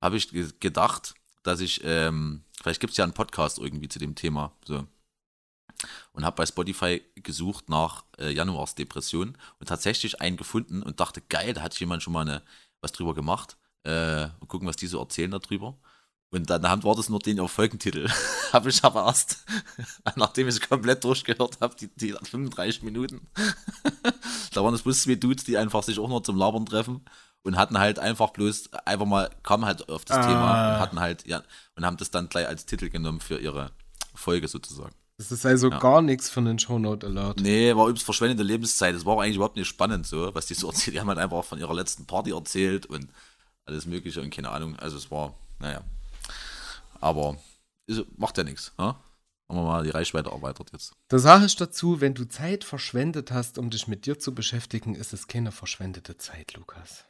habe 0.01 0.16
ich 0.16 0.30
ge- 0.30 0.53
gedacht, 0.61 1.14
dass 1.42 1.61
ich, 1.61 1.80
ähm, 1.84 2.44
vielleicht 2.62 2.80
gibt 2.80 2.92
es 2.92 2.96
ja 2.96 3.05
einen 3.05 3.14
Podcast 3.14 3.59
irgendwie 3.59 3.88
zu 3.88 3.98
dem 3.98 4.14
Thema, 4.14 4.53
so. 4.64 4.86
Und 6.12 6.24
habe 6.24 6.36
bei 6.36 6.44
Spotify 6.46 7.03
gesucht 7.14 7.68
nach 7.70 8.05
äh, 8.18 8.30
Januarsdepression 8.30 9.38
und 9.59 9.66
tatsächlich 9.68 10.20
einen 10.20 10.36
gefunden 10.36 10.82
und 10.82 11.01
dachte, 11.01 11.22
geil, 11.22 11.55
da 11.55 11.62
hat 11.62 11.78
jemand 11.80 12.03
schon 12.03 12.12
mal 12.12 12.20
eine, 12.22 12.42
was 12.82 12.92
drüber 12.92 13.14
gemacht. 13.14 13.57
Äh, 13.84 14.28
und 14.40 14.48
gucken, 14.48 14.68
was 14.68 14.76
die 14.76 14.86
so 14.88 15.01
erzählen 15.01 15.30
darüber. 15.30 15.78
Und 16.30 16.51
dann 16.51 16.62
war 16.84 16.94
das 16.94 17.09
nur 17.09 17.18
den 17.18 17.40
auf 17.40 17.53
Folgentitel. 17.53 18.09
habe 18.53 18.68
ich 18.68 18.84
aber 18.84 19.07
erst, 19.07 19.44
nachdem 20.16 20.48
ich 20.48 20.57
es 20.57 20.68
komplett 20.68 21.03
durchgehört 21.03 21.59
habe, 21.61 21.74
die, 21.76 21.88
die 21.96 22.12
35 22.12 22.82
Minuten, 22.82 23.26
da 24.53 24.62
waren 24.62 24.74
es 24.74 24.82
bloß 24.82 25.03
zwei 25.03 25.14
Dudes, 25.14 25.44
die 25.44 25.57
einfach 25.57 25.82
sich 25.82 25.98
auch 25.98 26.09
nur 26.09 26.22
zum 26.22 26.36
Labern 26.36 26.66
treffen. 26.66 27.05
Und 27.43 27.57
hatten 27.57 27.78
halt 27.78 27.99
einfach 27.99 28.30
bloß, 28.30 28.72
einfach 28.84 29.07
mal, 29.07 29.30
kamen 29.43 29.64
halt 29.64 29.88
auf 29.88 30.05
das 30.05 30.18
Ah. 30.18 30.26
Thema 30.26 30.74
und 30.74 30.80
hatten 30.80 31.01
halt, 31.01 31.26
ja, 31.26 31.43
und 31.76 31.84
haben 31.86 31.97
das 31.97 32.11
dann 32.11 32.28
gleich 32.28 32.47
als 32.47 32.66
Titel 32.66 32.88
genommen 32.91 33.20
für 33.20 33.38
ihre 33.38 33.70
Folge 34.14 34.49
sozusagen. 34.49 34.95
Das 35.16 35.30
ist 35.32 35.45
also 35.45 35.68
Ja. 35.70 35.78
gar 35.78 36.01
nichts 36.03 36.30
für 36.30 36.41
einen 36.41 36.59
Shownote 36.59 37.07
Alert. 37.07 37.41
Nee, 37.41 37.74
war 37.76 37.84
übrigens 37.84 38.03
verschwendete 38.03 38.43
Lebenszeit. 38.43 38.95
Das 38.95 39.05
war 39.05 39.14
auch 39.14 39.20
eigentlich 39.20 39.36
überhaupt 39.36 39.57
nicht 39.57 39.68
spannend, 39.68 40.07
so, 40.07 40.34
was 40.34 40.47
die 40.47 40.55
so 40.55 40.68
erzählt. 40.70 40.95
Die 40.97 41.01
haben 41.01 41.09
halt 41.09 41.18
einfach 41.18 41.45
von 41.45 41.59
ihrer 41.59 41.74
letzten 41.74 42.07
Party 42.07 42.30
erzählt 42.32 42.86
und 42.86 43.09
alles 43.66 43.84
Mögliche 43.86 44.20
und 44.22 44.30
keine 44.30 44.51
Ahnung. 44.51 44.76
Also, 44.76 44.97
es 44.97 45.11
war, 45.11 45.34
naja. 45.59 45.82
Aber 47.01 47.36
ist, 47.86 48.03
macht 48.18 48.36
ja 48.38 48.45
nichts. 48.45 48.72
Ja? 48.78 48.97
Haben 49.49 49.59
wir 49.59 49.62
mal 49.64 49.84
die 49.84 49.91
Reichweite 49.91 50.30
erweitert 50.30 50.70
jetzt. 50.72 50.93
Da 51.09 51.18
sage 51.18 51.45
ich 51.47 51.57
dazu, 51.57 52.01
wenn 52.01 52.14
du 52.14 52.24
Zeit 52.28 52.64
verschwendet 52.64 53.30
hast, 53.32 53.59
um 53.59 53.68
dich 53.70 53.88
mit 53.88 54.07
dir 54.07 54.18
zu 54.18 54.34
beschäftigen, 54.34 54.95
ist 54.95 55.12
es 55.12 55.26
keine 55.28 55.53
verschwendete 55.53 56.16
Zeit, 56.16 56.55
Lukas. 56.55 57.05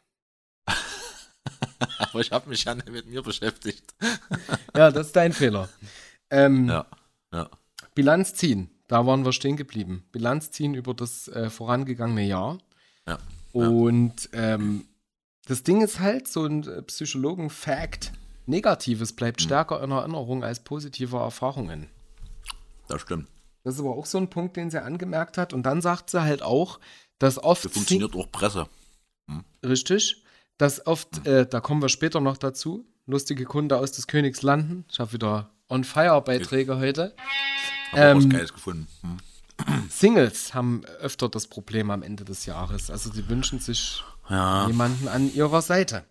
Aber 1.99 2.21
ich 2.21 2.31
habe 2.31 2.49
mich 2.49 2.65
ja 2.65 2.75
nicht 2.75 2.91
mit 2.91 3.07
mir 3.07 3.23
beschäftigt. 3.23 3.95
Ja, 4.77 4.91
das 4.93 5.09
ist 5.09 5.17
dein 5.17 5.33
Fehler. 5.33 5.69
Ähm, 6.31 6.69
Ja, 6.69 6.87
ja. 7.33 7.51
Bilanz 7.95 8.35
ziehen, 8.35 8.71
da 8.87 9.05
waren 9.05 9.25
wir 9.25 9.33
stehen 9.33 9.57
geblieben. 9.57 10.05
Bilanz 10.13 10.53
ziehen 10.53 10.75
über 10.75 10.95
das 10.95 11.27
äh, 11.29 11.51
vorangegangene 11.51 12.25
Jahr. 12.25 12.59
Ja. 13.07 13.19
Und 13.53 14.29
ähm, 14.33 14.87
das 15.47 15.65
Ding 15.65 15.83
ist 15.83 15.99
halt, 15.99 16.29
so 16.29 16.45
ein 16.47 16.63
äh, 16.67 16.83
Psychologen-Fact, 16.83 18.13
Negatives 18.47 19.11
Hm. 19.11 19.17
bleibt 19.17 19.43
stärker 19.43 19.83
in 19.83 19.91
Erinnerung 19.91 20.45
als 20.45 20.61
positive 20.61 21.17
Erfahrungen. 21.17 21.89
Das 22.89 23.03
stimmt. 23.03 23.29
Das 23.65 23.75
ist 23.75 23.81
aber 23.81 23.91
auch 23.97 24.07
so 24.07 24.19
ein 24.19 24.31
Punkt, 24.31 24.57
den 24.57 24.71
sie 24.71 24.83
angemerkt 24.83 25.37
hat. 25.37 25.53
Und 25.53 25.65
dann 25.65 25.83
sagt 25.83 26.11
sie 26.11 26.23
halt 26.23 26.43
auch, 26.43 26.79
dass 27.19 27.43
oft 27.43 27.63
So 27.63 27.69
funktioniert 27.69 28.15
auch 28.15 28.31
Presse. 28.31 28.69
Richtig. 29.65 30.23
Dass 30.61 30.87
oft, 30.87 31.27
äh, 31.27 31.47
da 31.47 31.61
kommen 31.61 31.81
wir 31.81 31.89
später 31.89 32.21
noch 32.21 32.37
dazu, 32.37 32.85
lustige 33.07 33.47
Kunde 33.47 33.79
aus 33.79 33.93
des 33.93 34.07
Königs 34.07 34.43
landen. 34.43 34.85
Ich 34.93 35.01
habe 35.01 35.15
wieder 35.15 35.49
On-Fire-Beiträge 35.71 36.77
heute. 36.79 37.15
Haben 37.93 37.99
Ähm, 38.03 38.17
was 38.19 38.29
Geiles 38.29 38.53
gefunden. 38.53 38.87
Hm. 39.01 39.89
Singles 39.89 40.53
haben 40.53 40.85
öfter 41.01 41.31
das 41.31 41.47
Problem 41.47 41.91
am 41.91 42.03
Ende 42.03 42.27
des 42.27 42.45
Jahres. 42.45 42.91
Also 42.91 43.11
sie 43.11 43.27
wünschen 43.31 43.59
sich 43.59 44.05
Ja. 44.29 44.67
jemanden 44.67 45.09
an 45.09 45.33
ihrer 45.33 45.63
Seite. 45.63 46.05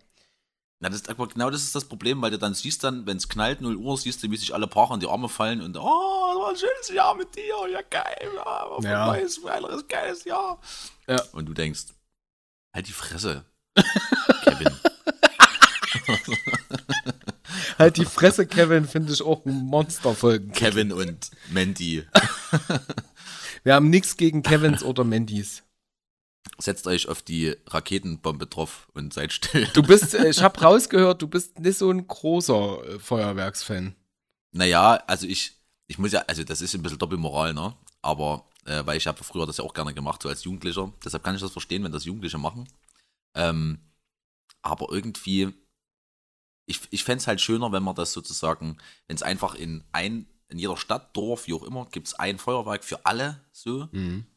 Na, 0.80 0.88
das, 0.88 1.04
genau 1.04 1.50
das 1.50 1.62
ist 1.62 1.76
das 1.76 1.84
Problem, 1.84 2.20
weil 2.20 2.32
du 2.32 2.38
dann 2.38 2.54
siehst 2.54 2.82
dann, 2.82 3.06
wenn 3.06 3.18
es 3.18 3.28
knallt, 3.28 3.60
0 3.60 3.76
Uhr, 3.76 3.96
siehst 3.98 4.20
du, 4.24 4.30
wie 4.32 4.36
sich 4.36 4.52
alle 4.52 4.66
Paare 4.66 4.94
in 4.94 5.00
die 5.00 5.06
Arme 5.06 5.28
fallen 5.28 5.60
und 5.62 5.76
oh, 5.76 5.82
das 5.82 6.42
war 6.42 6.50
ein 6.50 6.56
schönes 6.56 6.88
Jahr 6.92 7.14
mit 7.14 7.36
dir, 7.36 7.68
ja 7.70 7.82
geil, 7.88 8.28
ja, 8.34 8.44
war 8.44 8.82
Ja. 8.82 9.06
neues, 9.06 9.40
geiles 9.86 10.24
Jahr. 10.24 10.58
Ja. 11.06 11.22
Und 11.30 11.46
du 11.46 11.54
denkst, 11.54 11.84
halt 12.74 12.88
die 12.88 12.92
Fresse, 12.92 13.44
Kevin. 14.42 14.70
Halt 17.78 17.96
die 17.96 18.04
Fresse, 18.04 18.46
Kevin, 18.46 18.86
finde 18.86 19.12
ich 19.12 19.22
auch 19.22 19.44
ein 19.46 19.52
Monsterfolgen. 19.52 20.52
Kevin 20.52 20.92
und 20.92 21.30
Mandy. 21.50 22.04
Wir 23.64 23.74
haben 23.74 23.90
nichts 23.90 24.16
gegen 24.16 24.42
Kevins 24.42 24.82
oder 24.82 25.04
Mandys. 25.04 25.62
Setzt 26.58 26.86
euch 26.86 27.08
auf 27.08 27.22
die 27.22 27.54
Raketenbombe 27.66 28.46
drauf 28.46 28.88
und 28.94 29.12
seid 29.12 29.32
still. 29.32 29.66
Du 29.72 29.82
bist, 29.82 30.14
ich 30.14 30.42
habe 30.42 30.60
rausgehört, 30.60 31.22
du 31.22 31.28
bist 31.28 31.58
nicht 31.58 31.78
so 31.78 31.90
ein 31.90 32.06
großer 32.06 32.86
äh, 32.86 32.98
Feuerwerksfan. 32.98 33.94
Naja, 34.52 35.02
also 35.06 35.26
ich, 35.26 35.52
ich 35.86 35.98
muss 35.98 36.12
ja, 36.12 36.24
also 36.26 36.44
das 36.44 36.60
ist 36.60 36.74
ein 36.74 36.82
bisschen 36.82 36.98
Doppelmoral, 36.98 37.54
ne? 37.54 37.74
Aber, 38.02 38.46
äh, 38.64 38.84
weil 38.84 38.96
ich 38.96 39.06
habe 39.06 39.22
früher 39.24 39.46
das 39.46 39.58
ja 39.58 39.64
auch 39.64 39.74
gerne 39.74 39.94
gemacht, 39.94 40.22
so 40.22 40.28
als 40.28 40.44
Jugendlicher. 40.44 40.92
Deshalb 41.04 41.22
kann 41.22 41.34
ich 41.34 41.40
das 41.40 41.52
verstehen, 41.52 41.84
wenn 41.84 41.92
das 41.92 42.04
Jugendliche 42.04 42.38
machen. 42.38 42.68
Ähm, 43.34 43.78
aber 44.62 44.86
irgendwie, 44.90 45.52
ich, 46.66 46.80
ich 46.90 47.04
fände 47.04 47.18
es 47.20 47.26
halt 47.26 47.40
schöner, 47.40 47.72
wenn 47.72 47.82
man 47.82 47.94
das 47.94 48.12
sozusagen, 48.12 48.78
wenn 49.06 49.16
es 49.16 49.22
einfach 49.22 49.54
in 49.54 49.84
ein, 49.92 50.26
in 50.48 50.58
jeder 50.58 50.76
Stadt, 50.76 51.16
Dorf, 51.16 51.46
wie 51.46 51.54
auch 51.54 51.62
immer, 51.62 51.86
gibt 51.86 52.08
es 52.08 52.14
ein 52.14 52.38
Feuerwerk 52.38 52.84
für 52.84 53.06
alle, 53.06 53.40
so, 53.52 53.88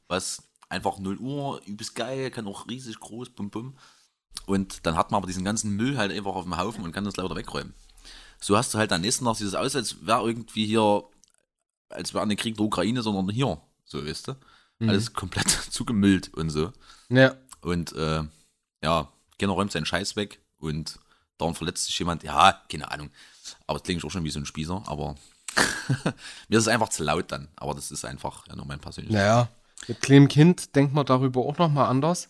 was 0.08 0.44
einfach 0.70 1.00
0 1.00 1.18
Uhr, 1.18 1.62
übelst 1.66 1.96
geil, 1.96 2.32
kann 2.32 2.48
auch 2.48 2.68
riesig 2.68 3.00
groß, 3.00 3.32
bum 3.32 3.50
bum. 3.50 3.78
Und 4.46 4.86
dann 4.86 4.98
hat 4.98 5.12
man 5.12 5.20
aber 5.20 5.28
diesen 5.28 5.46
ganzen 5.46 5.76
Müll 5.76 5.98
halt 5.98 6.12
einfach 6.12 6.34
auf 6.34 6.44
dem 6.44 6.58
Haufen 6.58 6.84
und 6.84 6.92
kann 6.92 7.04
das 7.04 7.18
lauter 7.18 7.36
wegräumen. 7.36 7.74
So 8.40 8.58
hast 8.58 8.74
du 8.74 8.78
halt 8.78 8.92
am 8.92 9.02
nächsten 9.02 9.26
Tag 9.26 9.38
dieses 9.38 9.56
aus, 9.56 9.76
als 9.76 10.06
wäre 10.06 10.26
irgendwie 10.26 10.66
hier, 10.66 11.04
als 11.90 12.14
wäre 12.14 12.24
ein 12.24 12.36
Krieg 12.36 12.58
der 12.58 12.66
Ukraine, 12.66 13.02
sondern 13.02 13.30
hier, 13.30 13.62
so 13.86 14.06
weißt 14.06 14.30
du. 14.30 14.36
Alles 14.90 15.14
komplett 15.14 15.50
zugemüllt 15.72 16.34
und 16.34 16.50
so. 16.50 16.74
Ja. 17.10 17.36
Und 17.62 17.94
äh, 17.94 18.24
ja, 18.84 19.13
keiner 19.40 19.54
räumt 19.54 19.72
seinen 19.72 19.86
Scheiß 19.86 20.16
weg 20.16 20.40
und 20.60 21.00
daran 21.38 21.56
verletzt 21.56 21.86
sich 21.86 21.98
jemand. 22.00 22.24
Ja, 22.24 22.62
keine 22.70 22.90
Ahnung. 22.92 23.10
Aber 23.68 23.80
das 23.80 23.86
klingt 23.86 24.04
auch 24.06 24.12
schon 24.12 24.24
wie 24.24 24.30
so 24.30 24.40
ein 24.40 24.46
Spießer, 24.46 24.84
aber 24.86 25.16
mir 26.48 26.58
ist 26.58 26.64
es 26.64 26.68
einfach 26.68 26.90
zu 26.90 27.04
laut 27.04 27.32
dann. 27.32 27.48
Aber 27.56 27.74
das 27.74 27.92
ist 27.92 28.06
einfach 28.06 28.48
ja, 28.48 28.56
nur 28.56 28.66
mein 28.66 28.80
persönliches. 28.80 29.16
Naja, 29.16 29.50
mit 29.88 30.02
kleinem 30.02 30.28
Kind 30.28 30.76
denkt 30.76 30.94
man 30.94 31.06
darüber 31.06 31.42
auch 31.46 31.58
nochmal 31.58 31.88
anders. 31.90 32.30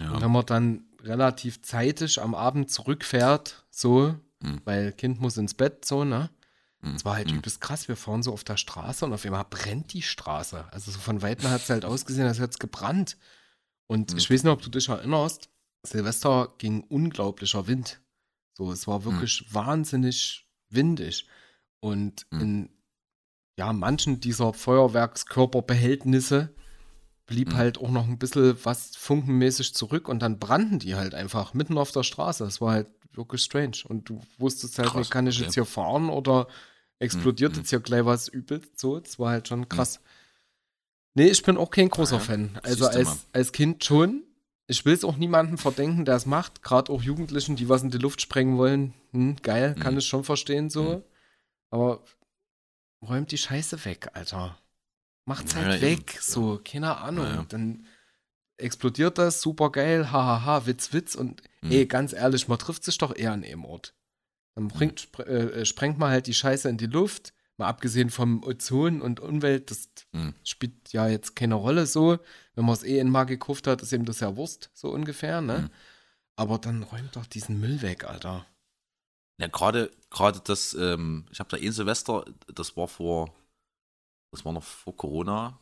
Ja. 0.00 0.10
Und 0.10 0.22
wenn 0.22 0.30
man 0.32 0.46
dann 0.46 0.84
relativ 1.02 1.62
zeitig 1.62 2.20
am 2.20 2.34
Abend 2.34 2.70
zurückfährt, 2.70 3.64
so, 3.70 4.14
Mhm. 4.40 4.60
weil 4.64 4.92
Kind 4.92 5.20
muss 5.20 5.36
ins 5.36 5.54
Bett, 5.54 5.84
so, 5.84 6.02
ne? 6.04 6.28
Mhm. 6.80 6.94
Es 6.96 7.04
war 7.04 7.14
halt 7.14 7.30
Mhm. 7.30 7.38
übelst 7.38 7.60
krass. 7.60 7.86
Wir 7.86 7.96
fahren 7.96 8.22
so 8.24 8.32
auf 8.32 8.42
der 8.42 8.56
Straße 8.56 9.04
und 9.04 9.12
auf 9.12 9.24
einmal 9.24 9.44
brennt 9.48 9.92
die 9.92 10.02
Straße. 10.02 10.64
Also 10.72 10.90
so 10.90 10.98
von 10.98 11.22
Weitem 11.22 11.48
hat 11.48 11.62
es 11.62 11.70
halt 11.70 11.84
ausgesehen, 11.84 12.26
als 12.26 12.38
hätte 12.38 12.50
es 12.50 12.58
gebrannt. 12.58 13.16
Und 13.86 14.12
Mhm. 14.12 14.18
ich 14.18 14.28
weiß 14.30 14.42
nicht, 14.42 14.52
ob 14.52 14.62
du 14.62 14.70
dich 14.70 14.88
erinnerst, 14.88 15.48
Silvester 15.84 16.54
ging 16.58 16.82
unglaublicher 16.84 17.66
Wind. 17.66 18.00
So, 18.54 18.70
es 18.72 18.86
war 18.86 19.04
wirklich 19.04 19.52
wahnsinnig 19.52 20.46
windig. 20.68 21.26
Und 21.80 22.26
Mhm. 22.30 22.40
in 22.40 22.68
ja, 23.58 23.72
manchen 23.72 24.20
dieser 24.20 24.54
Feuerwerkskörperbehältnisse 24.54 26.54
blieb 27.26 27.50
Mhm. 27.50 27.56
halt 27.56 27.78
auch 27.78 27.90
noch 27.90 28.06
ein 28.06 28.18
bisschen 28.18 28.56
was 28.64 28.96
funkenmäßig 28.96 29.74
zurück 29.74 30.08
und 30.08 30.20
dann 30.20 30.38
brannten 30.38 30.78
die 30.78 30.94
halt 30.94 31.14
einfach 31.14 31.54
mitten 31.54 31.78
auf 31.78 31.92
der 31.92 32.02
Straße. 32.02 32.44
Das 32.44 32.60
war 32.60 32.72
halt 32.72 32.88
wirklich 33.12 33.42
strange. 33.42 33.78
Und 33.88 34.08
du 34.08 34.20
wusstest 34.38 34.78
halt 34.78 34.88
Krass, 34.88 34.98
nicht, 34.98 35.10
kann 35.10 35.26
ich 35.26 35.36
okay. 35.36 35.44
jetzt 35.44 35.54
hier 35.54 35.64
fahren 35.64 36.08
oder 36.08 36.48
explodiert 36.98 37.52
Mhm. 37.52 37.58
jetzt 37.58 37.70
hier 37.70 37.80
gleich 37.80 38.04
was 38.04 38.28
übelst 38.28 38.78
so. 38.78 39.00
Das 39.00 39.18
war 39.18 39.32
halt 39.32 39.48
schon 39.48 39.68
krass. 39.68 40.00
Nee, 41.14 41.28
ich 41.28 41.42
bin 41.42 41.58
auch 41.58 41.70
kein 41.70 41.90
großer 41.90 42.16
ja, 42.16 42.22
Fan. 42.22 42.58
Also 42.62 42.86
als, 42.86 43.26
als 43.32 43.52
Kind 43.52 43.84
schon. 43.84 44.22
Ich 44.72 44.86
will 44.86 44.94
es 44.94 45.04
auch 45.04 45.18
niemandem 45.18 45.58
verdenken, 45.58 46.06
der 46.06 46.16
es 46.16 46.24
macht. 46.24 46.62
Gerade 46.62 46.90
auch 46.90 47.02
Jugendlichen, 47.02 47.56
die 47.56 47.68
was 47.68 47.82
in 47.82 47.90
die 47.90 47.98
Luft 47.98 48.22
sprengen 48.22 48.56
wollen. 48.56 48.94
Hm, 49.12 49.36
geil, 49.42 49.74
kann 49.78 49.92
Mhm. 49.92 49.98
ich 49.98 50.06
schon 50.08 50.24
verstehen 50.24 50.70
so. 50.70 50.82
Mhm. 50.96 51.02
Aber 51.70 52.02
räumt 53.06 53.30
die 53.32 53.36
Scheiße 53.38 53.84
weg, 53.84 54.08
Alter. 54.14 54.58
Macht's 55.26 55.54
halt 55.54 55.66
Ja, 55.66 55.74
eben. 55.88 55.98
weg. 56.00 56.18
So, 56.22 56.58
keine 56.64 56.96
Ahnung. 56.96 57.26
Ja, 57.26 57.34
ja. 57.34 57.44
Dann 57.48 57.86
explodiert 58.56 59.18
das, 59.18 59.42
super 59.42 59.70
geil, 59.70 60.10
hahaha, 60.10 60.64
Witz, 60.66 60.94
Witz. 60.94 61.14
Und 61.16 61.42
Mhm. 61.60 61.70
ey, 61.70 61.86
ganz 61.86 62.14
ehrlich, 62.14 62.48
man 62.48 62.58
trifft 62.58 62.84
sich 62.84 62.96
doch 62.96 63.14
eher 63.14 63.32
an 63.32 63.44
einem 63.44 63.66
Ort. 63.66 63.94
Dann 64.54 64.68
bringt, 64.68 65.00
spr 65.00 65.26
äh, 65.26 65.66
sprengt 65.66 65.98
man 65.98 66.10
halt 66.10 66.26
die 66.26 66.34
Scheiße 66.34 66.68
in 66.68 66.78
die 66.78 66.86
Luft. 66.86 67.34
Mal 67.58 67.68
abgesehen 67.68 68.10
vom 68.10 68.42
Ozon 68.44 69.02
und 69.02 69.20
Umwelt, 69.20 69.70
das 69.70 69.88
Mhm. 70.12 70.34
spielt 70.42 70.92
ja 70.92 71.06
jetzt 71.08 71.36
keine 71.36 71.54
Rolle 71.54 71.86
so. 71.86 72.18
Wenn 72.54 72.64
man 72.64 72.74
es 72.74 72.82
eh 72.82 72.98
in 72.98 73.10
mal 73.10 73.24
gekauft 73.24 73.66
hat, 73.66 73.82
ist 73.82 73.92
ihm 73.92 74.04
das 74.04 74.20
ja 74.20 74.36
Wurst, 74.36 74.70
so 74.74 74.90
ungefähr, 74.90 75.40
ne? 75.40 75.58
Mhm. 75.58 75.70
Aber 76.36 76.58
dann 76.58 76.82
räumt 76.82 77.14
doch 77.14 77.26
diesen 77.26 77.60
Müll 77.60 77.82
weg, 77.82 78.04
Alter. 78.04 78.46
Ja, 79.38 79.48
gerade, 79.48 79.90
gerade 80.10 80.40
das, 80.44 80.74
ähm, 80.74 81.26
ich 81.30 81.40
habe 81.40 81.50
da 81.50 81.56
ein 81.56 81.72
Silvester, 81.72 82.24
das 82.54 82.76
war 82.76 82.88
vor, 82.88 83.34
das 84.30 84.44
war 84.44 84.52
noch 84.52 84.62
vor 84.62 84.96
Corona. 84.96 85.58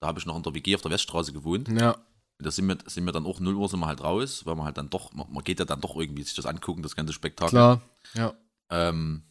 Da 0.00 0.08
habe 0.08 0.18
ich 0.18 0.26
noch 0.26 0.36
in 0.36 0.42
der 0.42 0.54
WG 0.54 0.74
auf 0.74 0.82
der 0.82 0.90
Weststraße 0.90 1.32
gewohnt. 1.32 1.68
Ja. 1.68 1.96
Da 2.38 2.50
sind 2.50 2.66
wir, 2.66 2.76
sind 2.86 3.04
wir 3.04 3.12
dann 3.12 3.24
auch 3.26 3.38
0 3.40 3.54
Uhr 3.54 3.68
sind 3.68 3.80
wir 3.80 3.86
halt 3.86 4.02
raus, 4.02 4.44
weil 4.44 4.56
man 4.56 4.66
halt 4.66 4.76
dann 4.76 4.90
doch, 4.90 5.12
man, 5.12 5.32
man 5.32 5.44
geht 5.44 5.60
ja 5.60 5.64
dann 5.64 5.80
doch 5.80 5.96
irgendwie 5.96 6.22
sich 6.24 6.34
das 6.34 6.46
angucken, 6.46 6.82
das 6.82 6.96
ganze 6.96 7.12
Spektakel. 7.12 7.50
Klar. 7.50 7.82
Ja. 8.14 8.34
Ähm, 8.70 9.22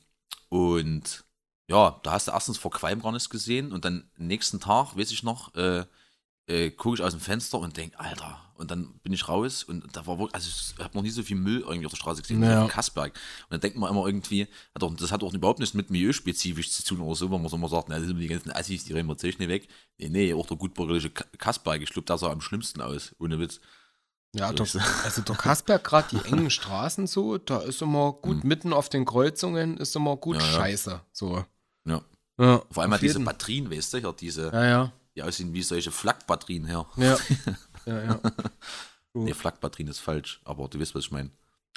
und 0.50 1.24
ja, 1.72 2.00
da 2.04 2.12
hast 2.12 2.28
du 2.28 2.32
erstens 2.32 2.58
vor 2.58 2.72
Qualm 2.72 3.02
gar 3.02 3.12
nichts 3.12 3.30
gesehen 3.30 3.72
und 3.72 3.86
dann 3.86 4.10
nächsten 4.18 4.60
Tag, 4.60 4.96
weiß 4.98 5.12
ich 5.12 5.24
noch, 5.24 5.54
äh, 5.56 5.86
äh, 6.48 6.72
gucke 6.72 6.96
ich 6.96 7.02
aus 7.04 7.12
dem 7.14 7.20
Fenster 7.22 7.60
und 7.60 7.78
denke, 7.78 8.00
Alter, 8.00 8.40
und 8.56 8.70
dann 8.72 8.94
bin 9.04 9.14
ich 9.14 9.28
raus 9.28 9.64
und 9.64 9.84
da 9.96 10.06
war 10.06 10.18
wirklich, 10.20 10.36
also 10.36 10.50
ich 10.50 10.84
habe 10.84 10.96
noch 10.96 11.02
nie 11.04 11.10
so 11.10 11.24
viel 11.24 11.38
Müll 11.38 11.62
irgendwie 11.62 11.86
auf 11.86 11.92
der 11.94 11.98
Straße 11.98 12.22
gesehen, 12.22 12.42
wie 12.42 12.46
Ja. 12.46 12.66
auf 12.66 12.72
Kassberg. 12.72 13.14
Und 13.14 13.52
dann 13.52 13.60
denkt 13.62 13.78
man 13.78 13.90
immer 13.90 14.06
irgendwie, 14.06 14.48
hat 14.76 14.84
auch, 14.84 14.94
das 14.96 15.12
hat 15.12 15.24
auch 15.24 15.34
überhaupt 15.34 15.60
nichts 15.60 15.74
mit 15.76 15.90
milieuspezifisch 15.90 16.72
zu 16.72 16.84
tun 16.84 17.00
oder 17.02 17.16
so, 17.16 17.32
wenn 17.32 17.42
man 17.42 17.50
so 17.50 17.56
immer 17.58 17.70
sagt, 17.70 17.90
na, 17.90 17.98
das 17.98 18.08
sind 18.08 18.20
die 18.20 18.28
ganzen 18.28 18.52
Assis, 18.52 18.84
die 18.84 18.94
rennen 18.94 19.08
wir 19.10 19.16
nicht 19.24 19.40
weg. 19.40 19.68
Nee, 19.98 20.10
nee, 20.10 20.34
auch 20.34 20.46
der 20.48 20.58
gutbürgerliche 20.58 21.10
Ka- 21.12 21.26
Kassberg, 21.38 21.82
ich 21.82 21.90
glaube, 21.92 22.06
da 22.06 22.18
sah 22.18 22.32
am 22.32 22.42
schlimmsten 22.42 22.82
aus, 22.82 23.16
ohne 23.20 23.40
Witz. 23.40 23.60
Ja, 24.34 24.52
So 24.56 24.64
es. 24.64 24.78
also 25.04 25.22
der 25.24 25.36
Kasperg, 25.36 25.84
gerade 25.84 26.08
die 26.18 26.26
engen 26.30 26.50
Straßen 26.50 27.06
so, 27.08 27.38
da 27.38 27.60
ist 27.60 27.82
immer 27.82 28.14
gut, 28.14 28.44
mitten 28.46 28.72
auf 28.74 28.88
den 28.90 29.04
Kreuzungen 29.06 29.78
ist 29.78 29.96
immer 29.96 30.16
gut 30.18 30.36
Mhm. 30.38 30.42
Ja. 30.42 30.48
scheiße. 30.48 31.02
So. 31.12 31.46
Ja. 31.86 32.02
Ja, 32.40 32.62
Vor 32.72 32.84
allem 32.84 32.94
auf 32.94 33.00
diese. 33.00 33.20
Batterien, 33.20 33.70
weißt 33.70 33.94
du, 33.94 34.12
diese, 34.14 34.52
Ja, 34.52 34.66
ja. 34.66 34.92
die 35.16 35.24
aussehen 35.24 35.54
wie 35.54 35.62
solche 35.62 35.92
Flakbatterien 35.92 36.66
her. 36.66 36.86
Ja. 36.98 37.18
ja, 37.86 38.04
ja. 38.04 38.20
So. 39.14 39.24
Nee, 39.24 39.34
Flakbatterien 39.34 39.90
ist 39.90 40.00
falsch, 40.00 40.42
aber 40.46 40.68
du 40.68 40.80
weißt, 40.80 40.96
was 40.96 41.06
ich 41.06 41.12
meine. 41.12 41.32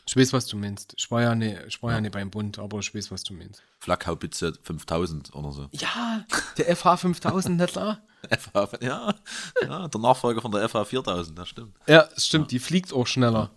Ich 0.06 0.16
weiß, 0.16 0.32
was 0.34 0.46
du 0.46 0.56
meinst. 0.56 0.94
Ich 0.96 1.10
war 1.10 1.22
ja 1.22 1.34
nicht, 1.34 1.58
ich 1.66 1.82
war 1.82 1.92
ja. 1.92 2.00
nicht 2.00 2.12
beim 2.12 2.30
Bund, 2.30 2.58
aber 2.58 2.78
ich 2.78 2.94
weiß, 2.94 3.10
was 3.10 3.22
du 3.24 3.32
meinst. 3.32 3.62
Flakhaubitze 3.80 4.52
5000 4.62 5.34
oder 5.34 5.50
so. 5.50 5.68
Ja, 5.72 6.24
der 6.58 6.76
FH 6.76 6.98
5000, 6.98 7.58
nicht 7.58 7.72
klar? 7.72 8.02
FH, 8.30 8.68
ja, 8.80 9.14
ja, 9.62 9.88
der 9.88 10.00
Nachfolger 10.00 10.42
von 10.42 10.50
der 10.52 10.68
FH 10.68 10.84
4000, 10.84 11.38
das 11.38 11.48
stimmt. 11.48 11.76
Ja, 11.86 12.08
stimmt, 12.16 12.44
ja. 12.44 12.48
die 12.48 12.58
fliegt 12.58 12.92
auch 12.92 13.06
schneller. 13.06 13.50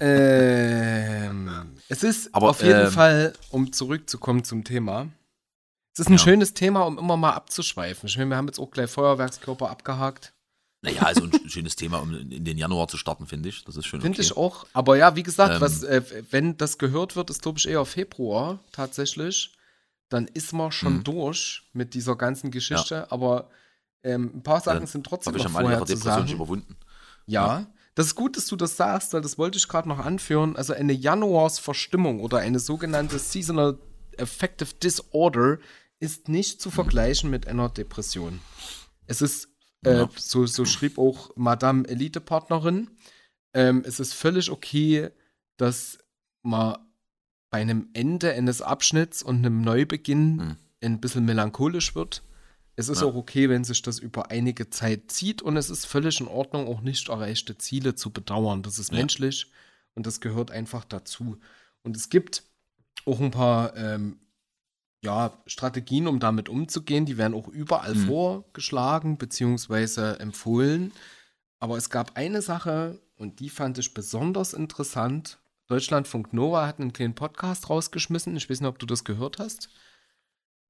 ähm, 0.00 0.89
es 2.02 2.16
ist 2.26 2.34
aber, 2.34 2.50
auf 2.50 2.62
jeden 2.62 2.86
ähm, 2.86 2.92
Fall, 2.92 3.32
um 3.50 3.72
zurückzukommen 3.72 4.44
zum 4.44 4.64
Thema, 4.64 5.08
es 5.92 6.00
ist 6.00 6.08
ein 6.08 6.12
ja. 6.14 6.18
schönes 6.18 6.54
Thema, 6.54 6.82
um 6.82 6.98
immer 6.98 7.16
mal 7.16 7.32
abzuschweifen. 7.32 8.08
Ich 8.08 8.16
meine, 8.16 8.30
wir 8.30 8.36
haben 8.36 8.46
jetzt 8.46 8.58
auch 8.58 8.70
gleich 8.70 8.90
Feuerwerkskörper 8.90 9.70
abgehakt. 9.70 10.32
Naja, 10.82 11.02
also 11.02 11.24
ein 11.24 11.48
schönes 11.48 11.76
Thema, 11.76 11.98
um 11.98 12.14
in 12.14 12.44
den 12.44 12.56
Januar 12.56 12.88
zu 12.88 12.96
starten, 12.96 13.26
finde 13.26 13.50
ich. 13.50 13.64
Das 13.64 13.76
ist 13.76 13.86
schön. 13.86 14.00
Finde 14.00 14.16
okay. 14.16 14.22
ich 14.22 14.36
auch. 14.36 14.66
Aber 14.72 14.96
ja, 14.96 15.14
wie 15.14 15.22
gesagt, 15.22 15.56
ähm, 15.56 15.60
was, 15.60 15.82
äh, 15.82 16.02
wenn 16.30 16.56
das 16.56 16.78
gehört 16.78 17.16
wird, 17.16 17.28
ist, 17.28 17.42
glaube 17.42 17.58
ich, 17.58 17.68
eher 17.68 17.84
Februar 17.84 18.60
tatsächlich. 18.72 19.52
Dann 20.08 20.26
ist 20.26 20.52
man 20.52 20.72
schon 20.72 20.98
mhm. 20.98 21.04
durch 21.04 21.68
mit 21.72 21.92
dieser 21.94 22.16
ganzen 22.16 22.50
Geschichte. 22.50 22.94
Ja. 22.94 23.06
Aber 23.10 23.50
ähm, 24.02 24.30
ein 24.36 24.42
paar 24.42 24.60
Sachen 24.60 24.86
sind 24.86 25.04
trotzdem 25.04 25.34
noch 25.34 25.50
vorher 25.50 25.84
zu 25.84 25.96
sagen. 25.96 26.28
überwunden. 26.28 26.76
Ja, 27.26 27.60
ja, 27.60 27.66
das 27.94 28.06
ist 28.06 28.14
gut, 28.14 28.36
dass 28.36 28.46
du 28.46 28.56
das 28.56 28.76
sagst, 28.76 29.12
weil 29.12 29.20
das 29.20 29.38
wollte 29.38 29.58
ich 29.58 29.68
gerade 29.68 29.88
noch 29.88 29.98
anführen. 29.98 30.56
Also 30.56 30.72
eine 30.72 30.92
Januarsverstimmung 30.92 32.20
oder 32.20 32.38
eine 32.38 32.58
sogenannte 32.58 33.18
Seasonal 33.18 33.78
Affective 34.18 34.74
Disorder 34.74 35.58
ist 35.98 36.28
nicht 36.28 36.60
zu 36.60 36.70
vergleichen 36.70 37.30
mit 37.30 37.46
einer 37.46 37.68
Depression. 37.68 38.40
Es 39.06 39.22
ist 39.22 39.48
äh, 39.84 39.98
ja. 39.98 40.10
so, 40.16 40.46
so 40.46 40.64
schrieb 40.64 40.98
auch 40.98 41.30
Madame 41.36 41.86
Elite-Partnerin. 41.88 42.90
Ähm, 43.54 43.82
es 43.86 44.00
ist 44.00 44.14
völlig 44.14 44.50
okay, 44.50 45.10
dass 45.56 45.98
man 46.42 46.78
bei 47.50 47.60
einem 47.60 47.88
Ende 47.92 48.32
eines 48.32 48.62
Abschnitts 48.62 49.22
und 49.22 49.38
einem 49.38 49.62
Neubeginn 49.62 50.36
mhm. 50.36 50.56
ein 50.82 51.00
bisschen 51.00 51.24
melancholisch 51.24 51.94
wird. 51.94 52.22
Es 52.80 52.88
ist 52.88 53.02
ja. 53.02 53.08
auch 53.08 53.14
okay, 53.14 53.50
wenn 53.50 53.62
sich 53.62 53.82
das 53.82 53.98
über 53.98 54.30
einige 54.30 54.70
Zeit 54.70 55.10
zieht 55.12 55.42
und 55.42 55.58
es 55.58 55.68
ist 55.68 55.84
völlig 55.84 56.18
in 56.18 56.28
Ordnung, 56.28 56.66
auch 56.66 56.80
nicht 56.80 57.10
erreichte 57.10 57.58
Ziele 57.58 57.94
zu 57.94 58.10
bedauern. 58.10 58.62
Das 58.62 58.78
ist 58.78 58.90
ja. 58.90 58.98
menschlich 58.98 59.52
und 59.94 60.06
das 60.06 60.20
gehört 60.20 60.50
einfach 60.50 60.86
dazu. 60.86 61.38
Und 61.82 61.94
es 61.94 62.08
gibt 62.08 62.42
auch 63.04 63.20
ein 63.20 63.30
paar 63.30 63.76
ähm, 63.76 64.18
ja, 65.02 65.32
Strategien, 65.46 66.06
um 66.06 66.20
damit 66.20 66.48
umzugehen, 66.48 67.04
die 67.04 67.18
werden 67.18 67.34
auch 67.34 67.48
überall 67.48 67.94
mhm. 67.94 68.06
vorgeschlagen 68.06 69.18
bzw. 69.18 70.14
empfohlen. 70.14 70.92
Aber 71.58 71.76
es 71.76 71.90
gab 71.90 72.16
eine 72.16 72.40
Sache 72.40 72.98
und 73.16 73.40
die 73.40 73.50
fand 73.50 73.76
ich 73.76 73.92
besonders 73.92 74.54
interessant. 74.54 75.38
Deutschlandfunk 75.66 76.32
Nova 76.32 76.66
hat 76.66 76.80
einen 76.80 76.94
kleinen 76.94 77.14
Podcast 77.14 77.68
rausgeschmissen. 77.68 78.34
Ich 78.36 78.48
weiß 78.48 78.62
nicht, 78.62 78.68
ob 78.68 78.78
du 78.78 78.86
das 78.86 79.04
gehört 79.04 79.38
hast. 79.38 79.68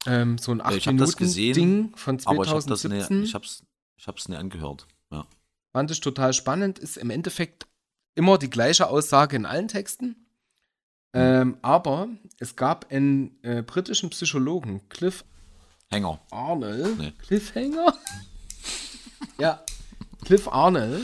Ähm, 0.07 0.39
so 0.39 0.53
ein 0.53 0.63
8-Minuten-Ding 0.63 1.97
von 1.97 2.19
2017. 2.19 3.23
ich 3.23 3.35
habe 3.35 3.45
es 3.45 3.63
ich 3.97 4.07
hab's 4.07 4.29
nicht 4.29 4.39
angehört. 4.39 4.87
Ja. 5.11 5.27
Fand 5.73 5.91
ich 5.91 6.01
total 6.01 6.33
spannend. 6.33 6.79
Ist 6.79 6.97
im 6.97 7.11
Endeffekt 7.11 7.67
immer 8.15 8.39
die 8.39 8.49
gleiche 8.49 8.89
Aussage 8.89 9.37
in 9.37 9.45
allen 9.45 9.69
Texten. 9.69 10.17
Ähm, 11.13 11.59
aber 11.61 12.09
es 12.39 12.57
gab 12.57 12.91
einen 12.91 13.37
äh, 13.43 13.63
britischen 13.63 14.11
Psychologen, 14.11 14.89
Cliff 14.89 15.25
Hanger. 15.91 16.21
Arnold. 16.31 16.99
Nee. 16.99 17.13
Cliffhanger? 17.19 17.95
ja, 19.39 19.65
Cliff 20.25 20.47
Arnold, 20.47 21.03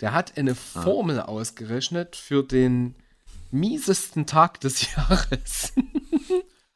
der 0.00 0.12
hat 0.12 0.36
eine 0.36 0.52
ah. 0.52 0.82
Formel 0.82 1.20
ah. 1.20 1.24
ausgerechnet 1.24 2.14
für 2.16 2.42
den 2.42 2.94
miesesten 3.50 4.26
Tag 4.26 4.60
des 4.60 4.94
Jahres. 4.94 5.72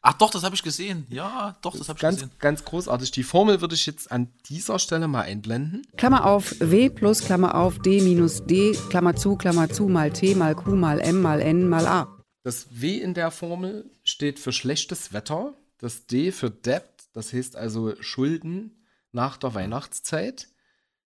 Ach 0.09 0.13
doch, 0.13 0.31
das 0.31 0.45
habe 0.45 0.55
ich 0.55 0.63
gesehen. 0.63 1.05
Ja, 1.11 1.57
doch, 1.63 1.77
das 1.77 1.89
habe 1.89 1.97
ich 1.97 2.01
ganz, 2.01 2.17
gesehen. 2.19 2.31
Ganz 2.39 2.65
großartig. 2.65 3.11
Die 3.11 3.25
Formel 3.25 3.61
würde 3.61 3.75
ich 3.75 3.87
jetzt 3.87 4.13
an 4.13 4.29
dieser 4.49 4.79
Stelle 4.79 5.09
mal 5.09 5.23
einblenden. 5.23 5.85
Klammer 5.97 6.27
auf 6.27 6.55
W 6.61 6.91
plus 6.91 7.25
Klammer 7.25 7.57
auf 7.57 7.81
D 7.81 8.01
minus 8.01 8.47
D, 8.47 8.79
Klammer 8.89 9.17
zu, 9.17 9.35
Klammer 9.35 9.69
zu, 9.69 9.89
mal 9.89 10.13
T, 10.13 10.37
mal 10.37 10.55
Q, 10.55 10.77
mal 10.77 11.01
M, 11.01 11.21
mal 11.21 11.41
N, 11.41 11.69
mal 11.69 11.89
A. 11.89 12.25
Das 12.45 12.69
W 12.71 12.99
in 12.99 13.15
der 13.15 13.33
Formel 13.33 13.91
steht 14.05 14.39
für 14.39 14.53
schlechtes 14.53 15.13
Wetter, 15.13 15.55
das 15.79 16.07
D 16.07 16.31
für 16.31 16.51
Debt, 16.51 16.85
das 17.13 17.33
heißt 17.33 17.57
also 17.57 18.01
Schulden 18.01 18.87
nach 19.11 19.37
der 19.37 19.55
Weihnachtszeit. 19.55 20.47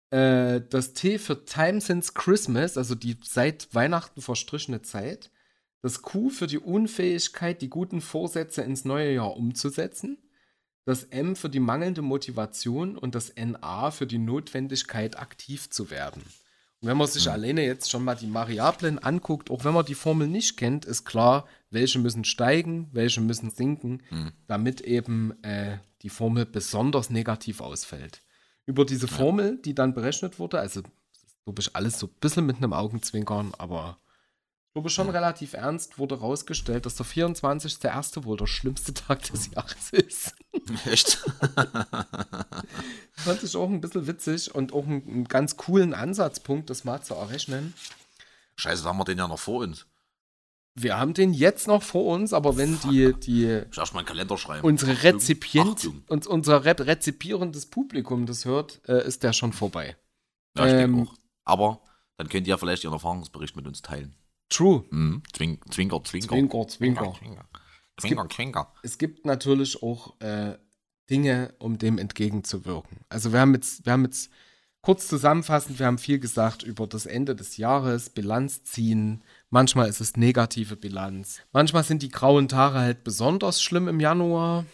Äh, 0.09 0.61
das 0.67 0.93
T 0.93 1.19
für 1.19 1.45
Time 1.45 1.79
since 1.79 2.15
Christmas, 2.15 2.75
also 2.75 2.95
die 2.95 3.17
seit 3.21 3.67
Weihnachten 3.75 4.23
verstrichene 4.23 4.81
Zeit. 4.81 5.29
Das 5.81 6.01
Q 6.01 6.29
für 6.29 6.47
die 6.47 6.59
Unfähigkeit, 6.59 7.61
die 7.61 7.69
guten 7.69 8.01
Vorsätze 8.01 8.61
ins 8.61 8.85
neue 8.85 9.13
Jahr 9.13 9.35
umzusetzen. 9.35 10.17
Das 10.85 11.03
M 11.03 11.35
für 11.35 11.49
die 11.49 11.59
mangelnde 11.59 12.01
Motivation 12.01 12.97
und 12.97 13.15
das 13.15 13.33
NA 13.35 13.91
für 13.91 14.07
die 14.07 14.17
Notwendigkeit, 14.17 15.19
aktiv 15.19 15.69
zu 15.69 15.89
werden. 15.91 16.23
Und 16.81 16.87
wenn 16.87 16.97
man 16.97 17.07
sich 17.07 17.25
mhm. 17.25 17.31
alleine 17.31 17.65
jetzt 17.65 17.91
schon 17.91 18.03
mal 18.03 18.15
die 18.15 18.33
Variablen 18.33 18.99
anguckt, 18.99 19.51
auch 19.51 19.65
wenn 19.65 19.73
man 19.73 19.85
die 19.85 19.95
Formel 19.95 20.27
nicht 20.27 20.57
kennt, 20.57 20.85
ist 20.85 21.05
klar, 21.05 21.47
welche 21.69 21.99
müssen 21.99 22.23
steigen, 22.23 22.87
welche 22.91 23.21
müssen 23.21 23.51
sinken, 23.51 24.01
mhm. 24.09 24.31
damit 24.47 24.81
eben 24.81 25.41
äh, 25.43 25.77
die 26.01 26.09
Formel 26.09 26.45
besonders 26.45 27.09
negativ 27.09 27.61
ausfällt. 27.61 28.23
Über 28.65 28.85
diese. 28.85 29.07
Formel, 29.07 29.59
die 29.61 29.75
dann 29.75 29.93
berechnet 29.93 30.39
wurde, 30.39 30.59
also 30.59 30.81
glaube 31.43 31.61
ich 31.61 31.75
alles 31.75 31.99
so 31.99 32.07
ein 32.07 32.13
bisschen 32.21 32.45
mit 32.45 32.57
einem 32.57 32.73
Augenzwinkern, 32.73 33.53
aber 33.57 33.97
glaube 34.79 34.89
schon 34.91 35.09
relativ 35.09 35.53
ernst, 35.53 35.99
wurde 35.99 36.19
rausgestellt, 36.19 36.85
dass 36.85 36.95
der 36.95 37.05
24.01. 37.05 38.23
wohl 38.23 38.37
der 38.37 38.47
schlimmste 38.47 38.93
Tag 38.93 39.21
des 39.23 39.51
Jahres 39.51 39.89
ist. 39.91 40.35
Echt? 40.85 41.15
Fand 43.11 43.43
ich 43.43 43.55
auch 43.57 43.69
ein 43.69 43.81
bisschen 43.81 44.07
witzig 44.07 44.55
und 44.55 44.71
auch 44.71 44.85
einen, 44.85 45.05
einen 45.05 45.23
ganz 45.25 45.57
coolen 45.57 45.93
Ansatzpunkt, 45.93 46.69
das 46.69 46.85
mal 46.85 47.01
zu 47.01 47.13
errechnen. 47.13 47.73
Scheiße, 48.55 48.85
haben 48.85 48.97
wir 48.97 49.03
den 49.03 49.17
ja 49.17 49.27
noch 49.27 49.37
vor 49.37 49.63
uns. 49.63 49.85
Wir 50.75 50.97
haben 50.97 51.13
den 51.13 51.33
jetzt 51.33 51.67
noch 51.67 51.83
vor 51.83 52.05
uns, 52.13 52.31
aber 52.31 52.55
wenn 52.55 52.75
Fuck. 52.75 52.91
die, 52.91 53.13
die 53.13 53.63
ich 53.69 53.77
erst 53.77 53.93
mal 53.93 53.99
einen 53.99 54.07
Kalender 54.07 54.37
schreiben. 54.37 54.65
unsere 54.65 55.03
Rezipient 55.03 55.89
und 56.07 56.25
unser 56.25 56.63
Re 56.63 56.79
rezipierendes 56.79 57.65
Publikum 57.65 58.25
das 58.25 58.45
hört, 58.45 58.79
äh, 58.87 59.05
ist 59.05 59.23
der 59.23 59.33
schon 59.33 59.51
vorbei. 59.51 59.97
Ja, 60.57 60.67
ich 60.67 60.71
ähm, 60.71 60.95
denke 60.95 61.09
auch. 61.09 61.15
Aber 61.43 61.81
dann 62.15 62.29
könnt 62.29 62.47
ihr 62.47 62.51
ja 62.51 62.57
vielleicht 62.57 62.85
Ihren 62.85 62.93
Erfahrungsbericht 62.93 63.57
mit 63.57 63.67
uns 63.67 63.81
teilen. 63.81 64.15
True. 64.49 64.83
Mhm. 64.89 65.23
Zwink, 65.33 65.73
zwinker, 65.73 66.03
zwinker. 66.03 66.29
Zwinker, 66.29 66.67
zwinker. 66.67 67.13
zwinker. 67.17 67.45
Zwinker, 67.99 68.29
zwinker. 68.29 68.73
Es 68.83 68.97
gibt 68.97 69.25
natürlich 69.25 69.83
auch 69.83 70.19
äh, 70.21 70.57
Dinge, 71.09 71.53
um 71.59 71.77
dem 71.77 71.97
entgegenzuwirken. 71.97 72.99
Also 73.09 73.33
wir 73.33 73.39
haben 73.39 73.53
jetzt, 73.53 73.85
wir 73.85 73.93
haben 73.93 74.05
jetzt 74.05 74.31
kurz 74.81 75.07
zusammenfassend, 75.07 75.79
wir 75.79 75.85
haben 75.85 75.97
viel 75.97 76.19
gesagt 76.19 76.63
über 76.63 76.87
das 76.87 77.05
Ende 77.05 77.35
des 77.35 77.57
Jahres, 77.57 78.09
Bilanz 78.09 78.63
ziehen. 78.63 79.23
Manchmal 79.49 79.89
ist 79.89 79.99
es 80.01 80.15
negative 80.15 80.75
Bilanz. 80.75 81.41
Manchmal 81.51 81.83
sind 81.83 82.01
die 82.01 82.09
grauen 82.09 82.47
Tage 82.47 82.79
halt 82.79 83.03
besonders 83.03 83.61
schlimm 83.61 83.87
im 83.87 83.99
Januar. 83.99 84.65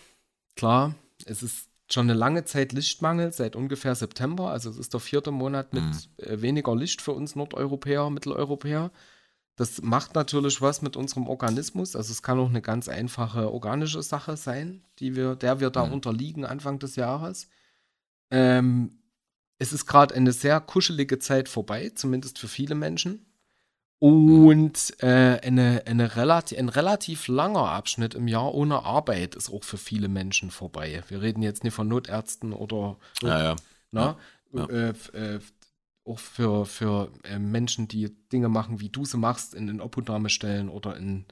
Klar, 0.55 0.95
es 1.25 1.41
ist 1.41 1.69
schon 1.91 2.09
eine 2.09 2.17
lange 2.17 2.45
Zeit 2.45 2.73
Lichtmangel, 2.73 3.31
seit 3.31 3.55
ungefähr 3.55 3.95
September. 3.95 4.51
Also 4.51 4.69
es 4.69 4.77
ist 4.77 4.93
der 4.93 4.99
vierte 4.99 5.31
Monat 5.31 5.73
mit 5.73 5.83
mhm. 5.83 5.99
äh, 6.17 6.41
weniger 6.41 6.75
Licht 6.75 7.01
für 7.01 7.11
uns 7.11 7.35
Nordeuropäer, 7.35 8.09
Mitteleuropäer. 8.09 8.91
Das 9.55 9.81
macht 9.81 10.15
natürlich 10.15 10.61
was 10.61 10.81
mit 10.81 10.97
unserem 10.97 11.27
Organismus. 11.27 11.95
Also 11.95 12.11
es 12.11 12.21
kann 12.21 12.39
auch 12.39 12.49
eine 12.49 12.61
ganz 12.61 12.89
einfache 12.89 13.51
organische 13.51 14.03
Sache 14.03 14.35
sein, 14.35 14.83
die 14.99 15.15
wir, 15.15 15.35
der 15.35 15.59
wir 15.61 15.69
da 15.69 15.85
mhm. 15.85 15.93
unterliegen 15.93 16.45
Anfang 16.45 16.77
des 16.79 16.97
Jahres. 16.97 17.47
Ähm, 18.31 18.97
es 19.57 19.71
ist 19.71 19.85
gerade 19.85 20.13
eine 20.13 20.33
sehr 20.33 20.59
kuschelige 20.59 21.19
Zeit 21.19 21.47
vorbei, 21.47 21.91
zumindest 21.95 22.37
für 22.37 22.49
viele 22.49 22.75
Menschen. 22.75 23.25
Und 23.99 24.93
äh, 25.01 25.39
eine, 25.41 25.83
eine 25.85 26.17
relati 26.17 26.57
ein 26.57 26.67
relativ 26.67 27.29
langer 27.29 27.69
Abschnitt 27.71 28.13
im 28.13 28.27
Jahr 28.27 28.53
ohne 28.53 28.83
Arbeit 28.83 29.35
ist 29.35 29.49
auch 29.49 29.63
für 29.63 29.77
viele 29.77 30.09
Menschen 30.09 30.51
vorbei. 30.51 31.01
Wir 31.07 31.21
reden 31.21 31.41
jetzt 31.41 31.63
nicht 31.63 31.73
von 31.73 31.87
Notärzten 31.87 32.51
oder 32.51 32.97
ja, 33.21 33.41
ja. 33.41 33.55
Na, 33.91 34.17
ja. 34.51 34.65
Äh, 34.65 34.89
äh, 35.13 35.39
auch 36.05 36.19
für, 36.19 36.65
für 36.65 37.11
äh, 37.23 37.39
Menschen, 37.39 37.87
die 37.87 38.15
Dinge 38.31 38.49
machen, 38.49 38.79
wie 38.79 38.89
du 38.89 39.05
sie 39.05 39.17
machst, 39.17 39.53
in 39.53 39.67
den 39.67 39.81
Obhutnahmestellen 39.81 40.69
oder 40.69 40.95
in 40.95 41.25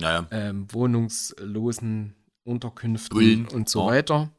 ja, 0.00 0.20
ja. 0.20 0.26
Ähm, 0.30 0.72
wohnungslosen 0.72 2.14
Unterkünften 2.44 3.14
Bullen. 3.14 3.48
und 3.48 3.68
so 3.68 3.82
oh. 3.82 3.86
weiter. 3.88 4.30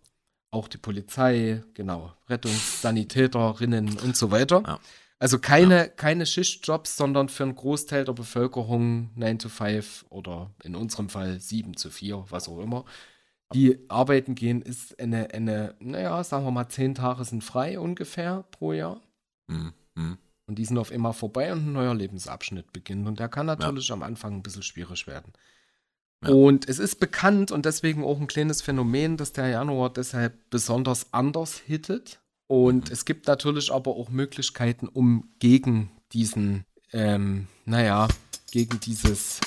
Auch 0.51 0.67
die 0.67 0.77
Polizei, 0.77 1.63
genau, 1.75 2.13
Rettungssanitäterinnen 2.27 3.99
und 3.99 4.17
so 4.17 4.32
weiter. 4.32 4.63
Ja. 4.65 4.80
Also 5.19 5.38
keine, 5.38 5.89
keine 5.89 6.25
Schichtjobs, 6.25 6.95
sondern 6.95 7.27
für 7.27 7.43
einen 7.43 7.55
Großteil 7.55 8.05
der 8.05 8.13
Bevölkerung 8.13 9.09
9 9.15 9.39
to 9.39 9.49
5 9.49 10.05
oder 10.09 10.49
in 10.63 10.75
unserem 10.75 11.09
Fall 11.09 11.39
7 11.39 11.75
zu 11.75 11.91
4, 11.91 12.25
was 12.30 12.47
auch 12.47 12.59
immer. 12.59 12.86
Die 13.53 13.80
arbeiten 13.89 14.34
gehen, 14.34 14.61
ist 14.61 14.99
eine, 14.99 15.32
eine, 15.34 15.75
naja, 15.80 16.23
sagen 16.23 16.45
wir 16.45 16.51
mal, 16.51 16.69
10 16.69 16.95
Tage 16.95 17.25
sind 17.25 17.43
frei 17.43 17.80
ungefähr 17.80 18.45
pro 18.51 18.71
Jahr. 18.73 19.01
Mhm. 19.49 20.17
Und 20.47 20.55
die 20.57 20.65
sind 20.65 20.77
auf 20.77 20.91
immer 20.91 21.13
vorbei 21.13 21.51
und 21.51 21.67
ein 21.67 21.73
neuer 21.73 21.93
Lebensabschnitt 21.93 22.71
beginnt. 22.73 23.07
Und 23.07 23.19
der 23.19 23.29
kann 23.29 23.45
natürlich 23.45 23.91
am 23.91 24.01
Anfang 24.01 24.33
ein 24.35 24.41
bisschen 24.43 24.63
schwierig 24.63 25.05
werden. 25.05 25.33
Ja. 26.23 26.31
Und 26.31 26.67
es 26.67 26.79
ist 26.79 26.99
bekannt 26.99 27.51
und 27.51 27.65
deswegen 27.65 28.03
auch 28.03 28.19
ein 28.19 28.27
kleines 28.27 28.61
Phänomen, 28.61 29.15
dass 29.17 29.31
der 29.31 29.47
Januar 29.47 29.91
deshalb 29.91 30.49
besonders 30.49 31.13
anders 31.13 31.57
hittet. 31.59 32.19
Und 32.47 32.87
Mhm. 32.87 32.93
es 32.93 33.05
gibt 33.05 33.27
natürlich 33.27 33.71
aber 33.71 33.91
auch 33.91 34.09
Möglichkeiten, 34.09 34.87
um 34.87 35.29
gegen 35.39 35.91
diesen, 36.13 36.65
ähm, 36.93 37.47
naja, 37.65 38.07
gegen 38.51 38.79
dieses 38.79 39.39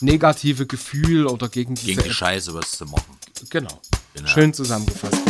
negative 0.00 0.66
Gefühl 0.66 1.26
oder 1.26 1.48
gegen 1.50 1.74
diese. 1.74 1.88
Gegen 1.88 2.02
die 2.04 2.10
Scheiße 2.14 2.54
was 2.54 2.72
zu 2.72 2.86
machen. 2.86 3.18
genau. 3.50 3.80
Genau. 4.14 4.28
Schön 4.28 4.54
zusammengefasst, 4.54 5.22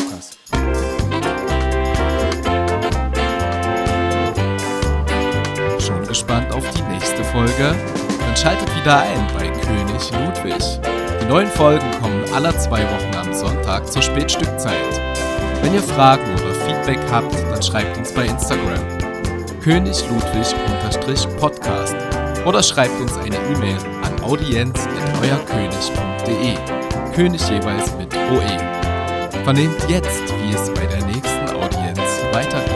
gespannt 6.16 6.52
auf 6.54 6.64
die 6.70 6.82
nächste 6.84 7.22
Folge? 7.24 7.74
Dann 8.20 8.36
schaltet 8.36 8.74
wieder 8.74 9.00
ein 9.00 9.26
bei 9.34 9.48
König 9.48 10.10
Ludwig. 10.12 10.64
Die 11.20 11.26
neuen 11.26 11.48
Folgen 11.48 11.90
kommen 12.00 12.24
alle 12.34 12.56
zwei 12.56 12.84
Wochen 12.84 13.14
am 13.18 13.34
Sonntag 13.34 13.92
zur 13.92 14.00
Spätstückzeit. 14.00 14.98
Wenn 15.60 15.74
ihr 15.74 15.82
Fragen 15.82 16.24
oder 16.32 16.54
Feedback 16.54 17.00
habt, 17.10 17.34
dann 17.50 17.62
schreibt 17.62 17.98
uns 17.98 18.12
bei 18.12 18.24
Instagram. 18.24 18.80
König 19.60 20.02
Ludwig-Podcast 20.08 21.96
oder 22.46 22.62
schreibt 22.62 22.98
uns 22.98 23.14
eine 23.18 23.36
E-Mail 23.36 23.76
an 24.02 24.18
audienz.euerkönig.de. 24.24 26.54
König 27.14 27.46
jeweils 27.50 27.94
mit 27.98 28.14
OE. 28.14 28.58
Vernehmt 29.44 29.86
jetzt, 29.88 30.22
wie 30.22 30.54
es 30.54 30.72
bei 30.72 30.86
der 30.86 31.04
nächsten 31.04 31.50
Audienz 31.50 32.00
weitergeht. 32.32 32.75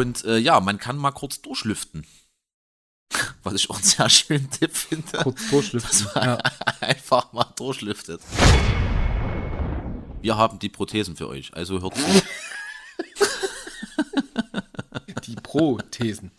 Und 0.00 0.24
äh, 0.24 0.38
ja, 0.38 0.58
man 0.60 0.78
kann 0.78 0.96
mal 0.96 1.10
kurz 1.10 1.42
durchlüften. 1.42 2.06
Was 3.42 3.52
ich 3.52 3.68
auch 3.68 3.74
einen 3.74 3.84
sehr 3.84 4.08
schönen 4.08 4.50
Tipp 4.50 4.74
finde. 4.74 5.18
Kurz 5.18 5.50
durchlüften. 5.50 6.06
dass 6.06 6.14
man 6.14 6.24
Ja. 6.24 6.38
einfach 6.80 7.34
mal 7.34 7.44
durchlüftet. 7.54 8.22
Wir 10.22 10.38
haben 10.38 10.58
die 10.58 10.70
Prothesen 10.70 11.16
für 11.16 11.28
euch, 11.28 11.52
also 11.52 11.82
hört 11.82 11.96
zu. 11.98 12.02
Die 15.26 15.34
Prothesen. 15.36 16.30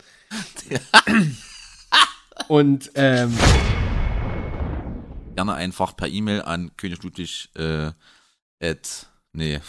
Und 2.48 2.90
ähm, 2.96 3.38
Gerne 5.36 5.54
einfach 5.54 5.94
per 5.96 6.08
E-Mail 6.08 6.42
an 6.42 6.76
König 6.76 7.00
Ludwig 7.04 7.48
äh, 7.54 7.92
at, 8.60 9.06
nee, 9.32 9.60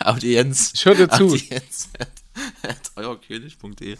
Audienz. 0.00 0.72
ich 0.74 0.84
höre 0.84 1.08
zu. 1.08 1.24
Audienz 1.24 1.88
at 1.98 2.23
euerkönig.de. 2.96 3.96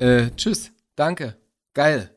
Äh, 0.00 0.30
tschüss. 0.36 0.72
Danke. 0.96 1.36
Geil. 1.72 2.13